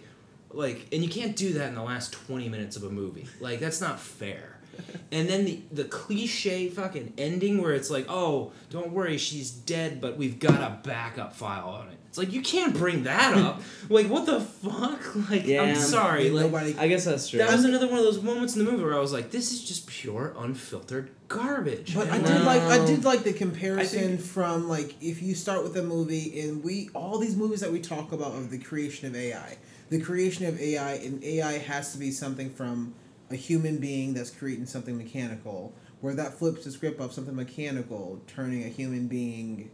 like, 0.52 0.88
and 0.92 1.04
you 1.04 1.10
can't 1.10 1.36
do 1.36 1.54
that 1.54 1.70
in 1.70 1.76
the 1.76 1.84
last 1.84 2.14
twenty 2.14 2.50
minutes 2.50 2.76
of 2.76 2.84
a 2.84 2.90
movie. 2.90 3.28
Like 3.40 3.60
that's 3.60 3.82
not 3.82 4.00
fair. 4.00 4.58
and 5.12 5.30
then 5.30 5.46
the 5.46 5.62
the 5.72 5.84
cliche 5.86 6.70
fucking 6.70 7.14
ending 7.18 7.62
where 7.62 7.74
it's 7.74 7.90
like, 7.90 8.06
oh, 8.10 8.52
don't 8.70 8.92
worry, 8.92 9.18
she's 9.18 9.52
dead, 9.52 10.02
but 10.02 10.18
we've 10.18 10.40
got 10.40 10.62
a 10.62 10.80
backup 10.84 11.36
file 11.36 11.70
on 11.70 11.90
it. 11.90 11.99
It's 12.10 12.18
like 12.18 12.34
you 12.34 12.42
can't 12.42 12.74
bring 12.76 13.04
that 13.04 13.38
up. 13.38 13.62
like 13.90 14.08
what 14.08 14.26
the 14.26 14.42
fuck? 14.42 15.30
Like 15.30 15.46
Yeah. 15.46 15.62
I'm 15.62 15.76
sorry. 15.76 16.26
And 16.28 16.36
Like 16.36 16.46
nobody. 16.46 16.76
I 16.78 16.88
guess 16.88 17.06
that's 17.06 17.30
true. 17.30 17.38
that 17.40 17.52
was 17.52 17.64
another 17.66 17.88
one 17.88 18.00
of 18.00 18.04
those 18.04 18.22
moments 18.22 18.56
in 18.56 18.66
the 18.66 18.70
movie 18.72 18.84
where 18.84 18.96
I 18.96 19.00
was 19.00 19.14
like, 19.14 19.30
this 19.32 19.52
is 19.52 19.64
just 19.64 19.86
pure 19.88 20.34
unfiltered 20.38 21.12
garbage. 21.28 21.94
But 21.96 22.10
I 22.10 22.16
And, 22.18 22.26
did 22.26 22.42
like, 22.42 22.64
like 22.64 22.82
I 22.82 22.86
did 22.86 23.04
like 23.06 23.24
the 23.24 23.34
comparison 23.34 24.18
think- 24.18 24.22
from 24.22 24.68
like 24.68 24.96
if 25.02 25.22
you 25.22 25.36
start 25.36 25.64
with 25.64 25.78
a 25.78 25.84
movie 25.84 26.40
and 26.42 26.64
we 26.64 26.90
all 26.96 27.20
these 27.20 27.36
movies 27.36 27.60
that 27.62 27.72
we 27.72 27.80
talk 27.80 28.12
about 28.12 28.34
of 28.34 28.50
the 28.50 28.58
creation 28.58 29.08
of 29.08 29.16
AI, 29.16 29.58
the 29.90 30.02
creation 30.02 30.46
of 30.48 30.60
AI 30.60 30.94
and 30.96 31.24
AI 31.24 31.60
has 31.60 31.92
to 31.94 32.00
be 32.00 32.10
something 32.12 32.50
from 32.50 32.94
a 33.30 33.36
human 33.36 33.78
being 33.78 34.16
that's 34.16 34.32
creating 34.32 34.66
something 34.66 34.98
mechanical, 34.98 35.72
where 36.02 36.16
that 36.16 36.34
flips 36.34 36.64
the 36.66 36.72
script 36.72 37.00
of 37.00 37.14
something 37.14 37.36
mechanical, 37.36 38.20
turning 38.26 38.64
a 38.64 38.68
human 38.68 39.08
being 39.08 39.70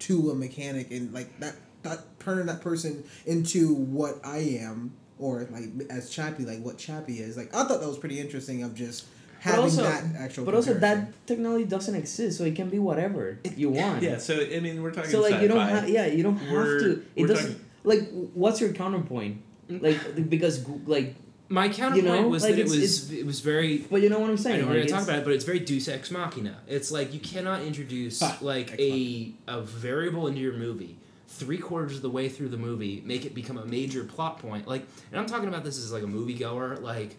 to 0.00 0.30
a 0.30 0.34
mechanic 0.34 0.90
and 0.90 1.14
like 1.14 1.38
that 1.38 1.54
that 1.88 2.18
turning 2.20 2.46
that 2.46 2.60
person 2.60 3.04
into 3.26 3.74
what 3.74 4.14
I 4.24 4.38
am 4.60 4.92
or 5.18 5.46
like 5.50 5.64
as 5.90 6.10
Chappie 6.10 6.44
like 6.44 6.60
what 6.62 6.76
Chappie 6.78 7.18
is 7.20 7.36
like 7.36 7.54
I 7.54 7.64
thought 7.64 7.80
that 7.80 7.88
was 7.88 7.98
pretty 7.98 8.20
interesting 8.20 8.62
of 8.62 8.74
just 8.74 9.06
having 9.40 9.60
also- 9.60 9.82
that 9.82 10.04
actual 10.18 10.44
But 10.44 10.54
also, 10.54 10.74
that 10.74 11.26
technology 11.26 11.64
doesn't 11.64 11.94
exist, 11.94 12.38
so 12.38 12.44
it 12.44 12.56
can 12.56 12.68
be 12.70 12.78
whatever 12.78 13.38
you 13.56 13.68
want. 13.70 14.02
Yeah, 14.02 14.16
so 14.18 14.40
I 14.40 14.60
mean, 14.60 14.82
we're 14.82 14.90
talking. 14.90 15.10
So 15.10 15.20
like 15.20 15.40
you 15.42 15.48
don't 15.48 15.60
have 15.68 15.88
yeah 15.88 16.06
you 16.06 16.22
don't 16.22 16.36
have 16.38 16.50
We're- 16.50 16.80
to 16.80 17.06
it 17.16 17.26
doesn't 17.26 17.52
talking- 17.52 17.64
like 17.84 18.08
what's 18.34 18.60
your 18.60 18.72
counterpoint 18.72 19.42
like 19.68 20.28
because 20.28 20.66
like 20.86 21.14
my 21.48 21.68
counterpoint 21.68 22.22
know, 22.22 22.28
was 22.28 22.42
like, 22.42 22.54
that 22.56 22.60
it 22.62 22.66
it's- 22.66 22.72
was 22.80 23.12
it 23.12 23.24
was 23.26 23.38
very 23.40 23.78
but 23.90 24.02
you 24.02 24.08
know 24.08 24.18
what 24.18 24.30
I'm 24.30 24.34
I 24.34 24.36
saying 24.40 24.60
know 24.62 24.66
we're 24.68 24.80
like, 24.80 24.88
gonna 24.88 25.00
talk 25.00 25.08
about 25.08 25.18
it, 25.20 25.24
but 25.24 25.32
it's 25.34 25.44
very 25.44 25.60
Deus 25.60 25.86
Ex 25.86 26.10
Machina. 26.10 26.56
It's 26.66 26.90
like 26.90 27.14
you 27.14 27.20
cannot 27.20 27.62
introduce 27.62 28.20
Ah, 28.22 28.36
like 28.40 28.74
a 28.80 29.32
a 29.46 29.60
variable 29.62 30.26
into 30.26 30.40
your 30.40 30.54
movie 30.54 30.96
three 31.28 31.58
quarters 31.58 31.96
of 31.96 32.02
the 32.02 32.10
way 32.10 32.28
through 32.28 32.48
the 32.48 32.56
movie, 32.56 33.02
make 33.04 33.24
it 33.26 33.34
become 33.34 33.58
a 33.58 33.64
major 33.66 34.04
plot 34.04 34.38
point. 34.38 34.66
Like, 34.66 34.86
and 35.10 35.20
I'm 35.20 35.26
talking 35.26 35.48
about 35.48 35.64
this 35.64 35.78
as 35.78 35.92
like 35.92 36.02
a 36.02 36.06
moviegoer. 36.06 36.80
Like, 36.80 37.16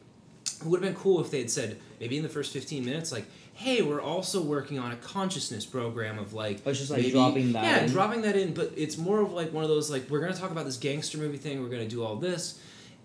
it 0.60 0.66
would 0.66 0.82
have 0.82 0.94
been 0.94 1.00
cool 1.02 1.20
if 1.22 1.30
they 1.30 1.40
had 1.40 1.52
said 1.52 1.78
maybe 2.00 2.18
in 2.18 2.24
the 2.24 2.30
first 2.30 2.52
15 2.54 2.84
minutes, 2.86 3.12
like, 3.12 3.26
hey, 3.54 3.82
we're 3.82 4.02
also 4.02 4.42
working 4.42 4.80
on 4.80 4.92
a 4.92 4.96
consciousness 4.98 5.66
program 5.66 6.18
of 6.20 6.34
like. 6.34 6.62
Oh, 6.66 6.72
or 6.72 6.74
just, 6.74 6.90
like, 6.90 7.02
maybe- 7.02 7.12
dropping 7.12 7.52
that 7.54 7.64
Yeah, 7.64 7.84
in. 7.86 7.92
dropping 7.92 8.22
that 8.22 8.36
in, 8.36 8.54
but 8.54 8.72
it's 8.76 8.98
more 8.98 9.22
of 9.22 9.32
like 9.34 9.52
one 9.54 9.64
of 9.64 9.70
those 9.70 9.90
like 9.92 10.10
we're 10.10 10.20
gonna 10.22 10.34
talk 10.36 10.52
about 10.52 10.66
this 10.66 10.78
gangster 10.78 11.18
movie 11.18 11.38
thing. 11.38 11.62
We're 11.62 11.70
gonna 11.70 11.88
do 11.88 12.04
all 12.04 12.16
this 12.16 12.60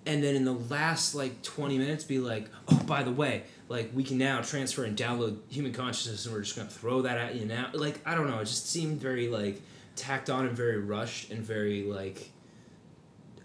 and 0.05 0.21
then 0.23 0.35
in 0.35 0.45
the 0.45 0.53
last 0.53 1.15
like 1.15 1.41
20 1.43 1.79
minutes 1.79 2.03
be 2.03 2.19
like 2.19 2.49
oh 2.69 2.83
by 2.87 3.05
the 3.05 3.13
way 3.13 3.45
like 3.69 3.89
we 3.95 4.03
can 4.03 4.19
now 4.19 4.41
transfer 4.41 4.83
and 4.83 4.97
download 4.99 5.39
human 5.49 5.73
consciousness 5.73 6.27
and 6.27 6.35
we're 6.35 6.41
just 6.41 6.57
going 6.57 6.67
to 6.67 6.75
throw 6.75 7.03
that 7.03 7.19
at 7.19 7.37
you 7.37 7.47
now 7.47 7.69
like 7.73 8.01
i 8.05 8.13
don't 8.13 8.27
know 8.29 8.41
it 8.41 8.45
just 8.47 8.69
seemed 8.69 9.01
very 9.01 9.29
like 9.29 9.63
tacked 9.97 10.31
on 10.31 10.47
and 10.47 10.57
very 10.57 10.79
rushed 10.79 11.31
and 11.31 11.43
very 11.45 11.85
like 11.85 12.31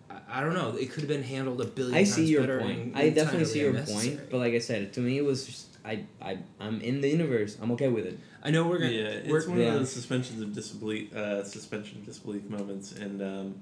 i, 0.10 0.18
I 0.30 0.42
don't 0.42 0.54
know 0.54 0.76
it 0.78 0.92
could 0.92 1.02
have 1.02 1.10
been 1.10 1.24
handled 1.24 1.62
a 1.62 1.66
billion 1.66 1.96
I 1.96 2.04
times 2.04 2.14
see 2.14 2.26
your 2.26 2.42
better 2.42 2.60
point. 2.60 2.80
and 2.80 2.98
I 2.98 3.10
definitely 3.10 3.46
see 3.46 3.60
your 3.62 3.74
point, 3.74 4.30
but 4.30 4.38
like 4.38 4.54
I 4.54 4.60
said, 4.60 4.94
to 4.94 5.00
me 5.00 5.18
it 5.18 5.26
was 5.26 5.46
just 5.46 5.68
I 5.86 6.06
I 6.22 6.40
I'm 6.60 6.82
in 6.82 7.02
the 7.02 7.08
universe. 7.10 7.58
I'm 7.62 7.72
okay 7.72 7.88
with 7.88 8.06
it. 8.06 8.20
i 8.44 8.52
know 8.52 8.68
we're 8.68 8.78
going 8.78 8.92
to 8.92 8.98
yeah, 8.98 9.08
it's 9.08 9.30
we're, 9.30 9.48
one 9.50 9.60
yeah. 9.60 9.68
of 9.68 9.74
those 9.76 9.92
suspensions 9.92 10.42
of 10.42 10.54
disbelief, 10.54 11.16
uh, 11.16 11.44
suspension 11.46 12.00
of 12.00 12.06
disbelief 12.06 12.44
moments, 12.50 12.92
and 12.92 13.22
um, 13.22 13.62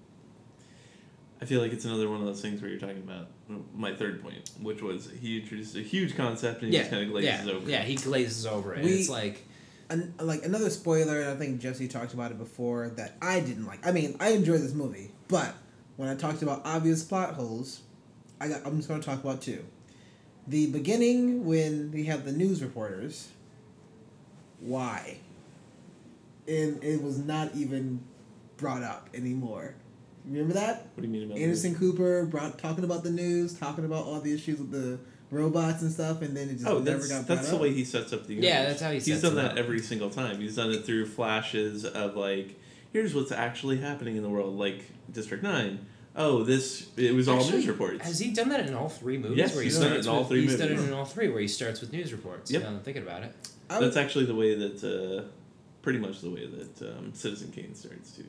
I 1.42 1.46
feel 1.46 1.62
like 1.62 1.72
it's 1.74 1.86
another 1.86 2.10
one 2.10 2.20
of 2.22 2.26
those 2.26 2.42
things 2.42 2.62
where 2.62 2.70
you're 2.72 2.80
talking 2.80 3.04
about 3.04 3.28
my 3.76 3.94
third 3.94 4.24
point, 4.24 4.50
which 4.62 4.82
was 4.82 5.10
he 5.22 5.40
introduced 5.42 5.76
a 5.76 5.82
huge 5.82 6.16
concept 6.18 6.62
and 6.64 6.72
he 6.72 6.76
yeah, 6.78 6.82
just 6.84 6.92
kind 6.92 7.04
of 7.04 7.10
glazes 7.10 7.46
yeah, 7.46 7.52
over. 7.52 7.70
yeah 7.70 7.82
it. 7.82 7.88
he 7.88 7.96
glazes 7.96 8.46
over 8.46 8.74
it 8.74 8.84
We- 8.84 8.92
it's 8.94 9.10
like 9.10 9.46
an, 9.90 10.14
like 10.20 10.44
another 10.46 10.70
spoiler, 10.70 11.22
and 11.22 11.30
I 11.30 11.36
think 11.36 11.60
Jesse 11.60 11.88
talked 11.88 12.14
about 12.14 12.32
it 12.32 12.38
before 12.38 12.90
that 12.96 13.16
I 13.22 13.40
didn't 13.40 13.66
like. 13.66 13.86
I 13.86 13.92
mean, 13.92 14.16
I 14.20 14.30
enjoyed 14.30 14.62
this 14.62 14.74
movie, 14.74 15.12
but 15.28 15.54
when 15.98 16.10
I 16.10 16.16
talked 16.16 16.42
about 16.42 16.62
obvious 16.66 17.04
plot 17.04 17.34
holes, 17.36 17.82
I 18.40 18.48
got. 18.48 18.66
I'm 18.66 18.78
just 18.78 18.88
going 18.88 19.00
to 19.00 19.06
talk 19.06 19.24
about 19.24 19.42
two. 19.42 19.64
The 20.48 20.68
beginning 20.68 21.46
when 21.46 21.92
we 21.92 22.06
have 22.06 22.26
the 22.26 22.32
news 22.32 22.62
reporters. 22.62 23.30
Why? 24.60 25.18
And 26.48 26.84
it 26.84 27.02
was 27.02 27.18
not 27.18 27.54
even 27.56 28.02
brought 28.58 28.84
up 28.84 29.10
anymore. 29.14 29.76
Remember 30.26 30.54
that? 30.54 30.88
What 30.96 31.02
do 31.02 31.04
you 31.04 31.10
mean 31.10 31.24
about 31.24 31.38
Anderson 31.38 31.76
Cooper 31.76 32.26
brought 32.26 32.58
talking 32.58 32.84
about 32.84 33.04
the 33.04 33.12
news, 33.12 33.54
talking 33.54 33.86
about 33.86 34.06
all 34.06 34.20
the 34.22 34.34
issues 34.34 34.60
with 34.60 34.72
the 34.72 35.00
robots 35.36 35.82
and 35.82 35.92
stuff, 35.92 36.22
and 36.22 36.36
then 36.36 36.50
it 36.50 36.54
just? 36.54 36.66
Oh, 36.68 36.80
never 36.80 36.98
that's 36.98 37.08
got 37.10 37.26
brought 37.28 37.36
that's 37.38 37.50
up. 37.52 37.58
the 37.58 37.62
way 37.64 37.74
he 37.74 37.84
sets 37.86 38.14
up 38.14 38.26
the 38.26 38.34
universe. 38.36 38.50
Yeah, 38.50 38.64
that's 38.64 38.82
how 38.82 38.92
he 38.92 39.00
sets 39.00 39.10
up. 39.10 39.14
He's 39.14 39.22
done 39.22 39.32
it 39.34 39.36
that 39.44 39.52
up. 39.52 39.58
every 39.58 39.80
single 39.80 40.10
time. 40.10 40.40
He's 40.40 40.56
done 40.56 40.72
it 40.72 40.86
through 40.86 41.06
flashes 41.08 41.86
of 41.86 42.16
like, 42.16 42.60
here's 42.94 43.14
what's 43.14 43.32
actually 43.32 43.78
happening 43.78 44.16
in 44.16 44.24
the 44.24 44.30
world, 44.30 44.58
like 44.58 44.84
District 45.12 45.44
Nine. 45.44 45.86
Oh, 46.18 46.44
this 46.44 46.88
it 46.96 47.14
was 47.14 47.28
all 47.28 47.40
Actually, 47.40 47.58
news 47.58 47.68
reports. 47.68 48.06
Has 48.06 48.20
he 48.20 48.32
done 48.32 48.48
that 48.50 48.66
in 48.68 48.74
all 48.74 48.88
three 48.88 49.18
movies? 49.18 49.38
Yes, 49.38 49.54
where 49.54 49.64
he 49.64 49.70
he's 49.70 49.78
done 49.78 49.92
it 49.94 50.00
in 50.00 50.08
all 50.08 50.20
with- 50.20 50.30
three 50.30 50.42
He's 50.44 50.58
done 50.58 50.70
it 50.72 50.80
in 50.80 50.94
all 50.94 51.04
three, 51.06 51.28
where 51.28 51.42
he 51.42 51.48
starts 51.50 51.82
with 51.82 51.92
news 51.92 52.12
reports. 52.14 52.50
Yep. 52.52 52.62
Now 52.64 52.70
I'm 52.70 52.80
thinking 52.80 53.04
about 53.04 53.24
it. 53.24 53.36
I 53.70 53.80
That's 53.82 53.98
actually 53.98 54.26
the 54.26 54.36
way 54.36 54.56
that, 54.56 54.84
uh, 54.84 55.28
pretty 55.82 56.00
much 56.00 56.22
the 56.22 56.30
way 56.30 56.46
that 56.48 56.82
um, 56.98 57.14
Citizen 57.14 57.52
Kane 57.52 57.76
starts 57.76 58.12
too. 58.12 58.24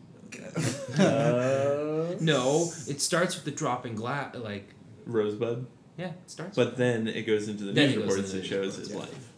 Uh, 1.00 2.14
No, 2.20 2.70
it 2.88 3.00
starts 3.00 3.34
with 3.36 3.44
the 3.44 3.50
dropping 3.50 3.94
glass. 3.94 4.34
Like, 4.34 4.68
Rosebud, 5.06 5.66
yeah, 5.96 6.06
it 6.08 6.30
starts. 6.30 6.56
but 6.56 6.76
then 6.76 7.08
it 7.08 7.22
goes 7.26 7.48
into 7.48 7.64
the 7.64 7.72
Then 7.72 7.90
news 7.90 7.96
it 7.96 8.00
reports 8.00 8.32
and 8.32 8.42
the 8.42 8.46
shows 8.46 8.76
his 8.76 8.90
reports, 8.90 9.12
life. 9.12 9.32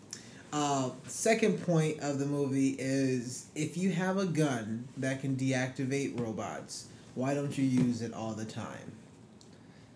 Uh, 0.53 0.91
second 1.07 1.63
point 1.65 2.01
of 2.01 2.19
the 2.19 2.25
movie 2.27 2.75
is 2.79 3.47
if 3.55 3.77
you 3.77 3.91
have 3.93 4.17
a 4.17 4.25
gun 4.27 4.89
that 4.97 5.21
can 5.21 5.37
deactivate 5.37 6.19
robots, 6.19 6.87
why 7.15 7.35
don't 7.35 7.57
you 7.59 7.65
use 7.65 8.01
it 8.03 8.15
all 8.15 8.33
the 8.33 8.45
time? 8.47 8.93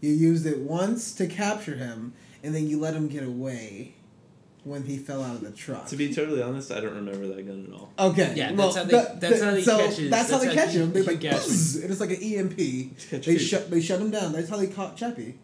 You 0.00 0.10
used 0.12 0.44
it 0.46 0.58
once 0.58 1.14
to 1.14 1.26
capture 1.26 1.76
him, 1.76 2.12
and 2.42 2.54
then 2.54 2.68
you 2.68 2.78
let 2.80 2.92
him 2.94 3.08
get 3.08 3.22
away 3.24 3.94
when 4.64 4.82
he 4.84 4.96
fell 4.98 5.22
out 5.22 5.36
of 5.36 5.40
the 5.42 5.50
truck. 5.52 5.86
To 5.86 5.96
be 5.96 6.12
totally 6.12 6.42
honest, 6.42 6.70
I 6.70 6.80
don't 6.80 6.94
remember 6.94 7.26
that 7.28 7.46
gun 7.46 7.66
at 7.68 7.72
all. 7.74 8.10
okay, 8.10 8.32
Yeah, 8.36 8.52
well, 8.52 8.72
that's 8.72 8.76
how 8.76 8.84
they- 8.84 8.90
the- 8.90 9.16
that's 9.20 9.38
the- 9.40 9.44
how 9.46 9.50
they 9.52 9.62
so 9.62 9.78
catch 9.78 9.96
his- 9.96 10.10
That's 10.10 10.30
how 10.30 10.38
they 10.38 10.46
how 10.48 10.52
catch 10.54 10.72
he- 10.72 10.78
him. 10.80 10.92
They 10.92 11.00
he 11.00 11.06
like, 11.06 11.24
and 11.24 11.34
it's 11.90 12.00
like 12.00 12.10
an 12.10 12.22
EMP. 12.22 12.90
They 13.24 13.38
shut 13.38 13.70
they 13.70 13.80
shut 13.80 14.00
him 14.00 14.10
down. 14.10 14.32
That's 14.32 14.48
how 14.50 14.56
they 14.58 14.66
caught 14.68 14.96
Chappie. 14.96 15.38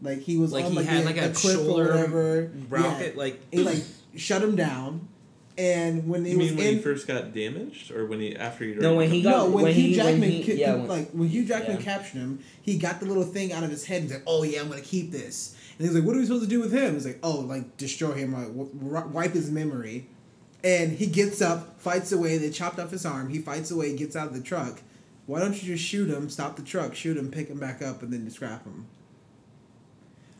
Like 0.00 0.20
he 0.20 0.36
was 0.36 0.52
like 0.52 0.64
on 0.64 0.70
he 0.72 0.76
like, 0.78 0.86
had 0.86 1.02
the- 1.02 1.06
like 1.06 1.16
a, 1.16 1.30
cliff 1.30 1.56
or 1.58 1.64
shoulder 1.64 1.84
whatever. 1.90 2.50
rocket. 2.68 3.14
Yeah. 3.14 3.18
Like 3.18 3.40
He 3.52 3.58
like 3.64 3.82
shut 4.16 4.42
him 4.42 4.54
down, 4.56 5.08
and 5.56 6.08
when 6.08 6.24
he 6.24 6.32
You 6.32 6.38
was 6.38 6.48
mean 6.50 6.56
when 6.56 6.66
in 6.68 6.74
he 6.76 6.80
first 6.82 7.06
got 7.08 7.34
damaged, 7.34 7.90
or 7.90 8.06
when 8.06 8.20
he 8.20 8.36
after 8.36 8.64
he? 8.64 8.74
No, 8.74 8.94
when 8.94 9.10
he 9.10 9.22
got- 9.22 9.30
no, 9.30 9.44
when, 9.50 9.64
when 9.64 9.74
Hugh 9.74 9.82
he- 9.82 9.96
when 9.98 10.06
Jackman, 10.12 10.30
he- 10.30 10.42
ki- 10.44 10.54
yeah, 10.54 10.74
when- 10.74 10.86
like 10.88 11.10
when 11.10 11.28
Hugh 11.28 11.44
Jackman 11.44 11.78
yeah. 11.78 11.82
captured 11.82 12.18
him, 12.18 12.38
he 12.62 12.78
got 12.78 13.00
the 13.00 13.06
little 13.06 13.24
thing 13.24 13.52
out 13.52 13.64
of 13.64 13.70
his 13.70 13.84
head. 13.86 14.02
He's 14.02 14.12
like, 14.12 14.22
"Oh 14.26 14.42
yeah, 14.44 14.60
I'm 14.60 14.68
gonna 14.68 14.80
keep 14.82 15.10
this." 15.10 15.54
And 15.78 15.86
he's 15.86 15.96
like, 15.96 16.04
"What 16.04 16.14
are 16.16 16.18
we 16.20 16.26
supposed 16.26 16.44
to 16.44 16.48
do 16.50 16.60
with 16.60 16.72
him?" 16.72 16.94
He's 16.94 17.06
like, 17.06 17.18
"Oh, 17.22 17.40
like 17.40 17.76
destroy 17.76 18.12
him, 18.12 18.32
like 18.34 18.48
w- 18.48 18.70
w- 18.72 19.08
wipe 19.12 19.32
his 19.32 19.50
memory." 19.50 20.06
And 20.64 20.92
he 20.92 21.06
gets 21.06 21.40
up, 21.40 21.80
fights 21.80 22.10
away. 22.12 22.36
They 22.38 22.50
chopped 22.50 22.78
off 22.80 22.90
his 22.90 23.06
arm. 23.06 23.28
He 23.30 23.38
fights 23.38 23.70
away, 23.70 23.94
gets 23.96 24.16
out 24.16 24.26
of 24.28 24.34
the 24.34 24.40
truck. 24.40 24.80
Why 25.26 25.38
don't 25.40 25.52
you 25.60 25.68
just 25.76 25.84
shoot 25.84 26.08
him? 26.10 26.28
Stop 26.30 26.56
the 26.56 26.62
truck, 26.62 26.94
shoot 26.96 27.16
him, 27.16 27.30
pick 27.30 27.48
him 27.48 27.58
back 27.60 27.80
up, 27.82 28.02
and 28.02 28.12
then 28.12 28.28
scrap 28.30 28.64
him. 28.64 28.86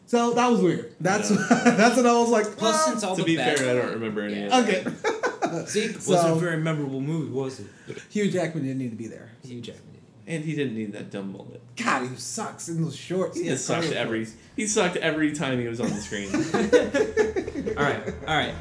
So 0.08 0.32
that 0.32 0.50
was 0.50 0.60
weird. 0.60 0.94
That's 1.00 1.28
that's 1.50 1.96
what 1.96 2.06
I 2.06 2.18
was 2.18 2.30
like. 2.30 2.56
plus, 2.56 2.74
"Ah." 2.76 2.90
since 2.90 3.04
all 3.04 3.14
To 3.14 3.22
the 3.22 3.26
be 3.26 3.36
bad, 3.36 3.58
fair, 3.58 3.70
I 3.78 3.82
don't 3.82 3.92
remember 3.92 4.22
any 4.22 4.42
of 4.44 4.50
Yeah. 4.50 4.60
that. 4.62 4.86
okay. 4.86 5.66
See, 5.66 5.80
it 5.80 6.02
So- 6.02 6.14
wasn't 6.14 6.36
a 6.36 6.40
very 6.40 6.56
memorable 6.56 7.00
movie, 7.00 7.30
was 7.30 7.60
it? 7.60 7.66
Hugh 8.10 8.30
Jackman 8.30 8.64
didn't 8.64 8.78
need 8.78 8.90
to 8.90 8.96
be 8.96 9.06
there. 9.06 9.30
Hugh 9.46 9.60
Jackman. 9.60 9.84
And 10.26 10.44
he 10.44 10.54
didn't 10.54 10.74
need 10.74 10.92
that 10.92 11.10
dumb 11.10 11.32
mullet. 11.32 11.60
God, 11.76 12.08
he 12.08 12.16
sucks 12.16 12.68
in 12.68 12.82
those 12.82 12.96
shorts. 12.96 13.38
He 13.38 13.46
Yeah, 13.48 13.56
sucked 13.56 13.84
cargo 13.84 13.98
every. 13.98 14.26
He 14.56 14.66
sucked 14.66 14.96
every 14.96 15.32
time 15.32 15.58
he 15.60 15.68
was 15.68 15.80
on 15.80 15.88
the 15.88 15.94
screen. 15.96 16.28
all 17.78 17.82
right, 17.84 18.02
all 18.26 18.36
right. 18.36 18.54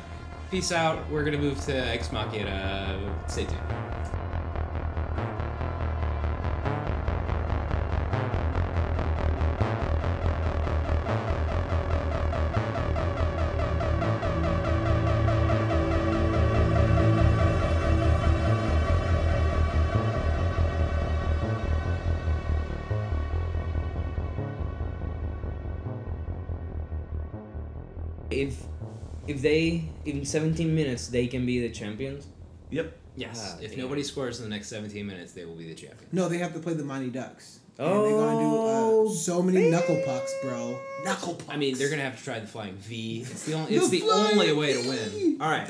Peace 0.52 0.72
out. 0.72 1.10
We're 1.10 1.24
gonna 1.26 1.38
move 1.40 1.60
to 1.66 1.74
Ex 1.76 2.12
Machina. 2.14 3.16
Stay 3.28 3.44
tuned. 3.46 3.60
If 29.38 29.42
they 29.44 29.84
in 30.06 30.26
17 30.26 30.74
minutes 30.76 31.08
they 31.08 31.28
can 31.28 31.46
be 31.46 31.60
the 31.60 31.70
champions. 31.74 32.28
yep. 32.70 32.98
Yes. 33.16 33.56
Ah, 33.58 33.64
if 33.64 33.72
damn. 33.72 33.80
nobody 33.80 34.04
scores 34.04 34.38
in 34.40 34.44
the 34.44 34.50
next 34.56 34.68
17 34.68 35.04
minutes, 35.06 35.32
they 35.34 35.44
will 35.44 35.56
be 35.56 35.68
the 35.68 35.74
champion. 35.74 36.08
No, 36.12 36.30
they 36.30 36.38
have 36.38 36.54
to 36.54 36.60
play 36.60 36.74
the 36.76 36.84
Mighty 36.84 37.10
Ducks. 37.10 37.60
And 37.80 37.88
Oh, 37.88 38.04
they're 38.04 38.12
gonna 38.12 39.06
do 39.06 39.10
a 39.12 39.16
so 39.16 39.42
many 39.42 39.72
knuckle 39.72 40.00
pucks, 40.06 40.32
bro. 40.44 40.78
Knuckle 41.04 41.34
pucks. 41.34 41.50
I 41.50 41.58
mean, 41.58 41.76
they're 41.80 41.90
gonna 41.90 42.04
have 42.04 42.18
to 42.18 42.24
try 42.24 42.40
the 42.40 42.46
flying 42.46 42.76
V. 42.76 43.22
It's 43.22 43.44
the 43.46 43.54
only. 43.54 43.76
It's 43.76 43.90
The 43.90 44.02
the, 44.02 44.10
only 44.12 44.54
way 44.54 44.74
to 44.74 44.88
win. 44.88 45.38
All 45.42 45.50
right, 45.50 45.68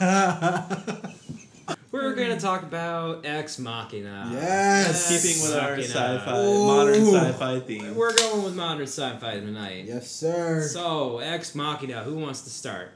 we're 1.92 2.14
gonna 2.14 2.38
talk 2.40 2.62
about 2.62 3.24
Ex 3.26 3.58
Machina. 3.58 4.30
Yes. 4.32 5.10
Ex 5.10 5.22
Keeping 5.22 5.42
with 5.42 5.56
our 5.62 5.76
Machina. 5.76 5.88
sci-fi, 6.20 6.38
Ooh. 6.44 6.66
modern 6.66 7.04
sci-fi 7.04 7.60
theme. 7.60 7.94
We're 7.94 8.16
going 8.16 8.42
with 8.44 8.54
modern 8.54 8.86
sci-fi 8.86 9.34
tonight. 9.40 9.84
yes, 9.86 10.10
sir. 10.10 10.62
So, 10.62 11.18
Ex 11.18 11.54
Machina. 11.54 12.02
Who 12.04 12.14
wants 12.16 12.42
to 12.42 12.50
start? 12.50 12.92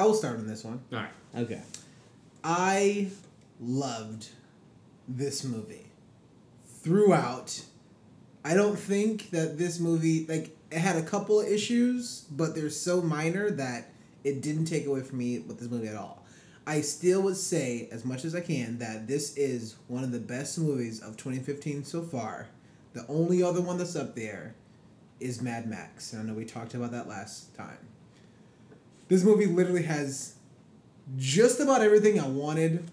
I 0.00 0.04
will 0.06 0.14
start 0.14 0.38
on 0.38 0.46
this 0.46 0.64
one. 0.64 0.80
All 0.92 0.98
right. 0.98 1.10
Okay. 1.36 1.60
I 2.42 3.08
loved 3.60 4.30
this 5.06 5.44
movie 5.44 5.88
throughout. 6.64 7.62
I 8.42 8.54
don't 8.54 8.78
think 8.78 9.28
that 9.32 9.58
this 9.58 9.78
movie 9.78 10.24
like 10.26 10.56
it 10.70 10.78
had 10.78 10.96
a 10.96 11.02
couple 11.02 11.38
of 11.38 11.46
issues, 11.46 12.24
but 12.30 12.54
they're 12.54 12.70
so 12.70 13.02
minor 13.02 13.50
that 13.50 13.90
it 14.24 14.40
didn't 14.40 14.64
take 14.64 14.86
away 14.86 15.02
from 15.02 15.18
me 15.18 15.40
with 15.40 15.58
this 15.58 15.68
movie 15.68 15.88
at 15.88 15.96
all. 15.96 16.24
I 16.66 16.80
still 16.80 17.20
would 17.22 17.36
say, 17.36 17.86
as 17.92 18.02
much 18.02 18.24
as 18.24 18.34
I 18.34 18.40
can, 18.40 18.78
that 18.78 19.06
this 19.06 19.36
is 19.36 19.76
one 19.88 20.02
of 20.02 20.12
the 20.12 20.18
best 20.18 20.58
movies 20.58 21.00
of 21.00 21.18
2015 21.18 21.84
so 21.84 22.00
far. 22.00 22.48
The 22.94 23.04
only 23.06 23.42
other 23.42 23.60
one 23.60 23.76
that's 23.76 23.96
up 23.96 24.14
there 24.14 24.54
is 25.18 25.42
Mad 25.42 25.68
Max. 25.68 26.14
And 26.14 26.22
I 26.22 26.24
know 26.24 26.32
we 26.32 26.46
talked 26.46 26.72
about 26.72 26.92
that 26.92 27.06
last 27.06 27.54
time. 27.54 27.76
This 29.10 29.24
movie 29.24 29.46
literally 29.46 29.82
has 29.82 30.36
just 31.16 31.58
about 31.58 31.82
everything 31.82 32.20
I 32.20 32.28
wanted. 32.28 32.88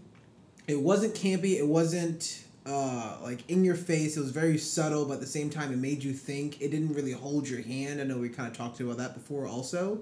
It 0.67 0.81
wasn't 0.81 1.13
campy. 1.13 1.59
It 1.59 1.67
wasn't 1.67 2.43
uh, 2.65 3.19
like 3.21 3.47
in 3.51 3.63
your 3.63 3.75
face. 3.75 4.17
It 4.17 4.21
was 4.21 4.31
very 4.31 4.57
subtle, 4.57 5.05
but 5.05 5.13
at 5.13 5.19
the 5.19 5.27
same 5.27 5.51
time, 5.51 5.71
it 5.71 5.77
made 5.77 6.03
you 6.03 6.13
think. 6.13 6.59
It 6.59 6.71
didn't 6.71 6.93
really 6.93 7.11
hold 7.11 7.47
your 7.47 7.61
hand. 7.61 8.01
I 8.01 8.03
know 8.03 8.17
we 8.17 8.29
kind 8.29 8.49
of 8.49 8.57
talked 8.57 8.79
about 8.79 8.97
that 8.97 9.13
before, 9.13 9.45
also. 9.45 10.01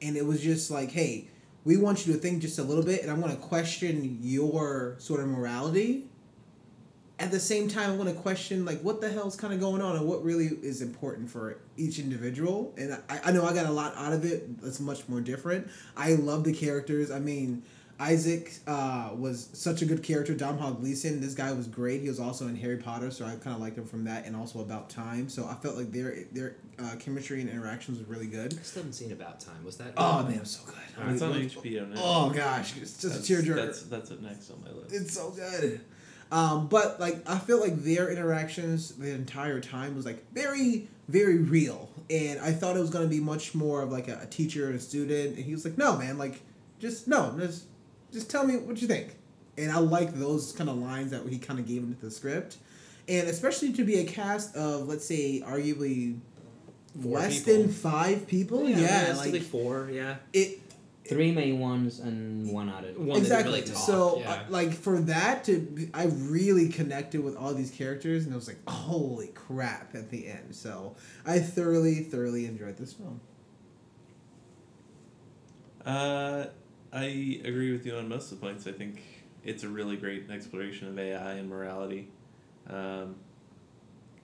And 0.00 0.16
it 0.16 0.24
was 0.24 0.40
just 0.40 0.70
like, 0.70 0.92
hey, 0.92 1.26
we 1.64 1.76
want 1.76 2.06
you 2.06 2.12
to 2.12 2.18
think 2.20 2.42
just 2.42 2.60
a 2.60 2.62
little 2.62 2.84
bit, 2.84 3.02
and 3.02 3.10
I'm 3.10 3.20
going 3.20 3.34
to 3.34 3.42
question 3.42 4.18
your 4.22 4.94
sort 4.98 5.18
of 5.18 5.26
morality. 5.26 6.04
At 7.18 7.30
the 7.30 7.40
same 7.40 7.68
time, 7.68 7.90
I'm 7.90 7.96
going 7.96 8.14
to 8.14 8.20
question 8.20 8.64
like 8.66 8.80
what 8.80 9.00
the 9.00 9.10
hell's 9.10 9.36
kind 9.36 9.54
of 9.54 9.60
going 9.60 9.80
on 9.80 9.96
and 9.96 10.06
what 10.06 10.22
really 10.22 10.46
is 10.46 10.82
important 10.82 11.30
for 11.30 11.58
each 11.76 11.98
individual. 11.98 12.74
And 12.76 12.92
I, 13.08 13.20
I 13.24 13.32
know 13.32 13.44
I 13.46 13.54
got 13.54 13.66
a 13.66 13.72
lot 13.72 13.94
out 13.96 14.12
of 14.12 14.24
it. 14.24 14.60
That's 14.60 14.80
much 14.80 15.08
more 15.08 15.20
different. 15.20 15.68
I 15.96 16.14
love 16.14 16.44
the 16.44 16.52
characters. 16.52 17.10
I 17.10 17.18
mean, 17.18 17.62
Isaac 17.98 18.52
uh, 18.66 19.10
was 19.14 19.48
such 19.54 19.80
a 19.80 19.86
good 19.86 20.02
character. 20.02 20.34
Domhnall 20.34 20.74
Gleeson, 20.74 21.20
this 21.20 21.32
guy 21.32 21.52
was 21.52 21.66
great. 21.66 22.02
He 22.02 22.08
was 22.08 22.20
also 22.20 22.46
in 22.46 22.54
Harry 22.56 22.76
Potter, 22.76 23.10
so 23.10 23.24
I 23.24 23.36
kind 23.36 23.56
of 23.56 23.60
liked 23.60 23.78
him 23.78 23.86
from 23.86 24.04
that, 24.04 24.26
and 24.26 24.36
also 24.36 24.60
About 24.60 24.90
Time. 24.90 25.30
So 25.30 25.46
I 25.46 25.54
felt 25.54 25.76
like 25.76 25.92
their 25.92 26.24
their 26.32 26.56
uh, 26.78 26.96
chemistry 26.98 27.40
and 27.40 27.48
interactions 27.48 27.98
was 27.98 28.06
really 28.06 28.26
good. 28.26 28.52
I 28.52 28.62
still 28.62 28.82
haven't 28.82 28.92
seen 28.92 29.12
About 29.12 29.40
Time. 29.40 29.64
Was 29.64 29.78
that? 29.78 29.94
Oh 29.96 30.22
man, 30.24 30.34
it 30.34 30.40
was 30.40 30.50
so 30.50 30.66
good. 30.66 31.12
It's 31.12 31.22
on 31.22 31.32
HBO 31.32 31.88
now. 31.88 32.00
Oh 32.02 32.30
gosh, 32.30 32.76
it's 32.76 33.00
just 33.00 33.14
that's, 33.14 33.30
a 33.30 33.32
tearjerker. 33.32 33.56
That's 33.56 33.82
that's 33.84 34.10
it 34.10 34.22
next 34.22 34.50
on 34.50 34.62
my 34.62 34.70
list. 34.72 34.94
It's 34.94 35.14
so 35.14 35.30
good. 35.30 35.80
Um, 36.32 36.66
but 36.68 36.98
like 36.98 37.28
I 37.28 37.38
feel 37.38 37.60
like 37.60 37.76
their 37.82 38.10
interactions 38.10 38.90
the 38.96 39.10
entire 39.10 39.60
time 39.60 39.94
was 39.94 40.04
like 40.04 40.24
very, 40.32 40.88
very 41.08 41.38
real. 41.38 41.88
And 42.10 42.40
I 42.40 42.52
thought 42.52 42.76
it 42.76 42.80
was 42.80 42.90
gonna 42.90 43.06
be 43.06 43.20
much 43.20 43.54
more 43.54 43.82
of 43.82 43.92
like 43.92 44.08
a, 44.08 44.20
a 44.22 44.26
teacher 44.26 44.66
and 44.66 44.74
a 44.76 44.80
student. 44.80 45.36
And 45.36 45.44
he 45.44 45.52
was 45.52 45.64
like, 45.64 45.78
No 45.78 45.96
man, 45.96 46.18
like 46.18 46.40
just 46.80 47.06
no, 47.08 47.34
just 47.38 47.64
just 48.12 48.30
tell 48.30 48.46
me 48.46 48.56
what 48.56 48.80
you 48.82 48.88
think. 48.88 49.14
And 49.58 49.70
I 49.70 49.78
like 49.78 50.14
those 50.14 50.52
kind 50.52 50.68
of 50.68 50.76
lines 50.76 51.12
that 51.12 51.26
he 51.28 51.38
kind 51.38 51.58
of 51.58 51.66
gave 51.66 51.82
into 51.82 52.04
the 52.04 52.10
script. 52.10 52.58
And 53.08 53.28
especially 53.28 53.72
to 53.74 53.84
be 53.84 54.00
a 54.00 54.04
cast 54.04 54.56
of 54.56 54.88
let's 54.88 55.04
say 55.04 55.40
arguably 55.46 56.18
Four 57.02 57.18
less 57.18 57.44
people. 57.44 57.62
than 57.62 57.72
five 57.72 58.26
people. 58.26 58.68
Yeah, 58.68 59.04
realistically 59.04 59.38
like 59.40 59.48
four. 59.48 59.88
Yeah. 59.92 60.16
it 60.32 60.60
Three 61.08 61.32
main 61.32 61.58
ones 61.58 61.98
and 62.00 62.52
one 62.52 62.68
added. 62.68 62.98
One 62.98 63.08
that 63.08 63.18
exactly. 63.18 63.60
really 63.60 63.66
so, 63.74 64.20
yeah. 64.20 64.32
uh, 64.32 64.40
like 64.48 64.72
for 64.72 64.98
that 65.02 65.44
to, 65.44 65.60
be, 65.60 65.88
I 65.94 66.06
really 66.06 66.68
connected 66.68 67.22
with 67.22 67.36
all 67.36 67.54
these 67.54 67.70
characters, 67.70 68.24
and 68.24 68.32
it 68.32 68.36
was 68.36 68.48
like, 68.48 68.58
holy 68.68 69.28
crap! 69.28 69.94
At 69.94 70.10
the 70.10 70.26
end, 70.26 70.54
so 70.54 70.96
I 71.24 71.38
thoroughly, 71.38 72.02
thoroughly 72.02 72.46
enjoyed 72.46 72.76
this 72.76 72.92
film. 72.92 73.20
Uh, 75.84 76.46
I 76.92 77.40
agree 77.44 77.70
with 77.72 77.86
you 77.86 77.96
on 77.96 78.08
most 78.08 78.32
of 78.32 78.40
the 78.40 78.46
points. 78.46 78.66
I 78.66 78.72
think 78.72 79.02
it's 79.44 79.62
a 79.62 79.68
really 79.68 79.96
great 79.96 80.28
exploration 80.30 80.88
of 80.88 80.98
AI 80.98 81.34
and 81.34 81.48
morality. 81.48 82.08
Um, 82.68 83.16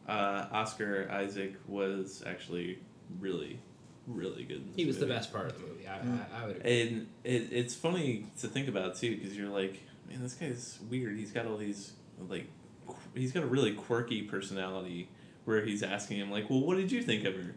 uh, 0.09 0.47
Oscar 0.51 1.09
Isaac 1.11 1.55
was 1.69 2.25
actually 2.27 2.81
really, 3.21 3.61
really 4.07 4.45
good. 4.45 4.59
in 4.59 4.67
this 4.69 4.77
He 4.77 4.85
was 4.85 4.99
the 4.99 5.07
best 5.07 5.33
part 5.33 5.47
of 5.47 5.55
the 5.61 5.67
movie. 5.67 5.87
I, 5.87 5.97
I, 5.97 6.43
I 6.43 6.47
would 6.47 6.57
agree. 6.57 6.83
And 6.83 7.07
it, 7.25 7.49
it's 7.53 7.75
funny 7.75 8.27
to 8.41 8.49
think 8.49 8.69
about 8.69 8.97
too, 8.97 9.17
because 9.17 9.37
you're 9.37 9.49
like, 9.49 9.83
man, 10.09 10.23
this 10.23 10.35
guy's 10.35 10.79
weird. 10.91 11.17
He's 11.17 11.33
got 11.33 11.47
all 11.47 11.57
these 11.57 11.93
like, 12.29 12.47
qu- 12.87 12.97
he's 13.15 13.33
got 13.33 13.43
a 13.43 13.47
really 13.47 13.73
quirky 13.73 14.23
personality. 14.23 15.09
Where 15.45 15.65
he's 15.65 15.83
asking 15.83 16.19
him 16.19 16.31
like, 16.31 16.49
well, 16.49 16.61
what 16.61 16.77
did 16.77 16.93
you 16.93 17.03
think 17.03 17.25
of 17.25 17.35
her? 17.35 17.55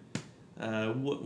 Uh, 0.60 0.94
what 0.94 1.20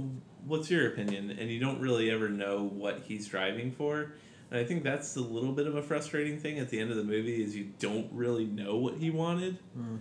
what's 0.45 0.69
your 0.69 0.87
opinion? 0.87 1.31
And 1.31 1.49
you 1.49 1.57
don't 1.57 1.79
really 1.79 2.11
ever 2.11 2.27
know 2.27 2.63
what 2.63 3.03
he's 3.05 3.27
driving 3.29 3.71
for. 3.71 4.11
And 4.51 4.59
I 4.59 4.65
think 4.65 4.83
that's 4.83 5.15
a 5.15 5.21
little 5.21 5.53
bit 5.53 5.67
of 5.67 5.75
a 5.75 5.81
frustrating 5.81 6.37
thing 6.37 6.59
at 6.59 6.67
the 6.67 6.77
end 6.79 6.91
of 6.91 6.97
the 6.97 7.03
movie 7.05 7.41
is 7.41 7.55
you 7.55 7.71
don't 7.79 8.09
really 8.11 8.45
know 8.45 8.75
what 8.75 8.95
he 8.95 9.09
wanted. 9.09 9.59
Mm. 9.77 9.99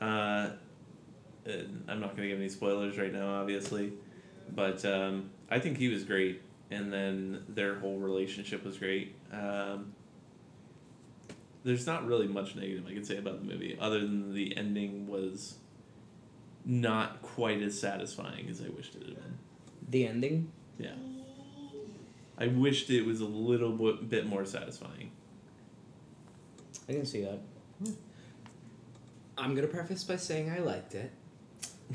Uh, 0.00 0.50
and 1.44 1.84
I'm 1.88 2.00
not 2.00 2.16
going 2.16 2.22
to 2.22 2.28
give 2.28 2.38
any 2.38 2.48
spoilers 2.48 2.96
right 2.96 3.12
now, 3.12 3.40
obviously, 3.40 3.92
but 4.54 4.84
um, 4.84 5.30
I 5.50 5.58
think 5.58 5.78
he 5.78 5.88
was 5.88 6.04
great, 6.04 6.42
and 6.70 6.92
then 6.92 7.44
their 7.48 7.78
whole 7.78 7.98
relationship 7.98 8.64
was 8.64 8.78
great. 8.78 9.14
Um, 9.32 9.94
there's 11.64 11.86
not 11.86 12.06
really 12.06 12.26
much 12.26 12.56
negative 12.56 12.86
I 12.86 12.94
could 12.94 13.06
say 13.06 13.18
about 13.18 13.40
the 13.40 13.52
movie, 13.52 13.76
other 13.80 14.00
than 14.00 14.34
the 14.34 14.56
ending 14.56 15.06
was 15.06 15.56
not 16.64 17.22
quite 17.22 17.62
as 17.62 17.78
satisfying 17.78 18.48
as 18.48 18.60
I 18.60 18.68
wished 18.68 18.94
it 18.94 19.02
had 19.02 19.14
been. 19.14 19.38
The 19.88 20.06
ending. 20.06 20.52
Yeah. 20.78 20.94
I 22.36 22.46
wished 22.46 22.88
it 22.90 23.02
was 23.02 23.20
a 23.20 23.26
little 23.26 23.72
bit, 23.72 24.08
bit 24.08 24.26
more 24.26 24.44
satisfying. 24.44 25.10
I 26.88 26.92
can 26.92 27.04
see 27.04 27.22
that. 27.22 27.40
I'm 29.36 29.54
gonna 29.54 29.66
preface 29.66 30.04
by 30.04 30.16
saying 30.16 30.50
I 30.50 30.58
liked 30.58 30.94
it. 30.94 31.12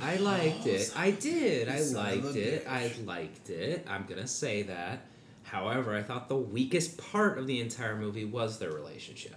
I 0.02 0.16
liked 0.18 0.66
it. 0.66 0.92
I 0.96 1.12
did. 1.12 1.70
I 1.70 1.80
Son 1.80 2.06
of 2.06 2.24
a 2.24 2.28
liked 2.28 2.38
it. 2.38 2.68
I 2.68 2.92
liked 3.06 3.50
it. 3.50 3.86
I'm 3.90 4.06
gonna 4.06 4.28
say 4.28 4.64
that. 4.64 5.06
However, 5.44 5.96
I 5.96 6.02
thought 6.02 6.30
the 6.30 6.36
weakest 6.38 6.98
part 6.98 7.38
of 7.38 7.46
the 7.48 7.60
entire 7.60 7.96
movie 7.96 8.26
was 8.26 8.58
their 8.58 8.72
relationship 8.72 9.36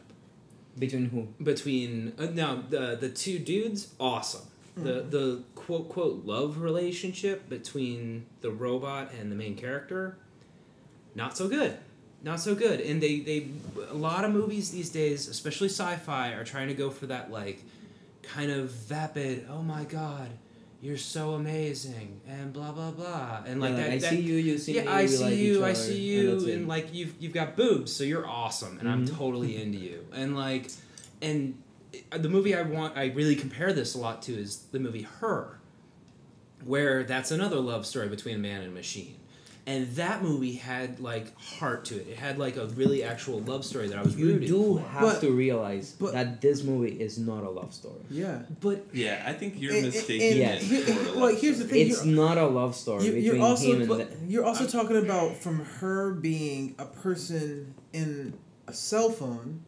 Between 0.79 1.07
who? 1.11 1.29
between 1.45 2.15
uh, 2.19 2.27
no 2.33 2.63
the 2.69 2.97
the 2.99 3.09
two 3.11 3.39
dudes. 3.39 3.93
Awesome. 4.01 4.43
The 4.77 5.05
the 5.09 5.43
quote 5.55 5.89
quote 5.89 6.25
love 6.27 6.61
relationship 6.61 7.49
between 7.49 8.27
the 8.43 8.51
robot 8.51 9.11
and 9.19 9.31
the 9.33 9.37
main 9.37 9.57
character. 9.57 10.17
Not 11.15 11.37
so 11.37 11.49
good. 11.49 11.79
Not 12.23 12.41
so 12.41 12.55
good. 12.55 12.81
And 12.81 13.03
they 13.03 13.21
they 13.21 13.49
a 13.91 13.95
lot 13.95 14.25
of 14.25 14.33
movies 14.33 14.71
these 14.71 14.91
days, 14.91 15.29
especially 15.29 15.69
sci-fi, 15.69 16.33
are 16.33 16.45
trying 16.45 16.69
to 16.69 16.75
go 16.75 16.91
for 16.91 17.07
that 17.07 17.31
like 17.31 17.63
kind 18.23 18.51
of 18.51 18.71
vapid. 18.71 19.47
Oh 19.51 19.63
my 19.63 19.85
god, 19.85 20.29
you're 20.87 20.97
so 20.97 21.35
amazing, 21.35 22.21
and 22.29 22.53
blah 22.53 22.71
blah 22.71 22.93
blah, 22.93 23.43
and 23.45 23.61
like 23.61 23.73
Yeah, 23.73 23.77
that. 23.79 23.91
I 23.91 23.99
that- 23.99 24.11
see 24.11 24.21
you. 24.21 24.37
You 24.37 24.57
see 24.59 24.75
me. 24.75 24.87
I 24.87 25.07
see 25.07 25.25
like 25.25 25.35
you, 25.37 25.65
I 25.65 25.73
see 25.73 25.99
you, 26.01 26.37
it. 26.47 26.55
and 26.55 26.69
like 26.69 26.95
you've 26.95 27.15
you've 27.19 27.33
got 27.35 27.57
boobs, 27.57 27.93
so 27.93 28.05
you're 28.05 28.27
awesome, 28.27 28.79
and 28.79 28.89
I'm 28.89 29.07
Mhm. 29.07 29.17
totally 29.17 29.57
into 29.63 29.79
you, 29.79 30.07
and 30.13 30.37
like, 30.37 30.71
and 31.21 31.55
the 32.11 32.29
movie 32.29 32.55
I 32.55 32.63
want, 32.63 32.97
I 32.97 33.07
really 33.07 33.35
compare 33.37 33.73
this 33.73 33.95
a 33.95 33.99
lot 33.99 34.23
to 34.23 34.33
is 34.39 34.59
the 34.71 34.79
movie 34.79 35.03
Her, 35.03 35.59
where 36.65 37.03
that's 37.05 37.31
another 37.31 37.57
love 37.61 37.85
story 37.87 38.09
between 38.09 38.37
a 38.37 38.39
man 38.39 38.61
and 38.63 38.71
a 38.71 38.75
machine, 38.75 39.17
and 39.69 39.89
that 39.97 40.23
movie 40.23 40.53
had 40.53 41.01
like 41.01 41.37
heart 41.39 41.87
to 41.87 41.97
it. 41.97 42.07
It 42.09 42.17
had 42.17 42.39
like 42.39 42.57
a 42.57 42.67
really 42.69 43.03
actual 43.03 43.41
love 43.41 43.65
story 43.65 43.89
that 43.89 43.99
I 43.99 44.03
was 44.03 44.17
you 44.17 44.39
do 44.39 44.75
for. 44.79 44.81
have 44.89 45.03
But- 45.03 45.21
to 45.23 45.33
realize 45.33 45.95
but- 45.99 46.13
that 46.13 46.41
this 46.41 46.63
movie 46.63 46.93
is 47.01 47.19
not 47.19 47.43
a 47.43 47.51
love 47.51 47.75
story. 47.75 48.01
Yeah. 48.11 48.43
But 48.61 48.87
Yeah, 48.93 49.25
I 49.27 49.33
think 49.33 49.61
you're 49.61 49.73
And- 49.75 49.85
and- 49.87 49.95
mistaking 49.95 50.29
and 50.31 50.39
Yes. 50.39 50.63
it 50.63 50.67
here- 50.67 50.95
for 50.97 51.19
like, 51.19 51.39
here's 51.39 51.59
the 51.59 51.65
thing. 51.67 51.89
It's 51.89 52.05
not 52.05 52.39
a 52.39 52.47
love 52.47 52.77
story 52.77 53.07
You- 53.07 53.13
between 53.13 53.25
you're 53.37 53.45
also 53.45 53.67
him 53.73 53.81
and 53.81 53.89
but 53.89 53.99
the, 54.11 54.27
you're 54.33 54.45
also 54.45 54.67
talking 54.67 54.97
about 54.99 55.37
from 55.37 55.59
her 55.81 56.13
being 56.13 56.75
a 56.79 56.85
person 56.87 57.75
in 57.93 58.35
a 58.69 58.73
cell 58.73 59.11
phone, 59.11 59.63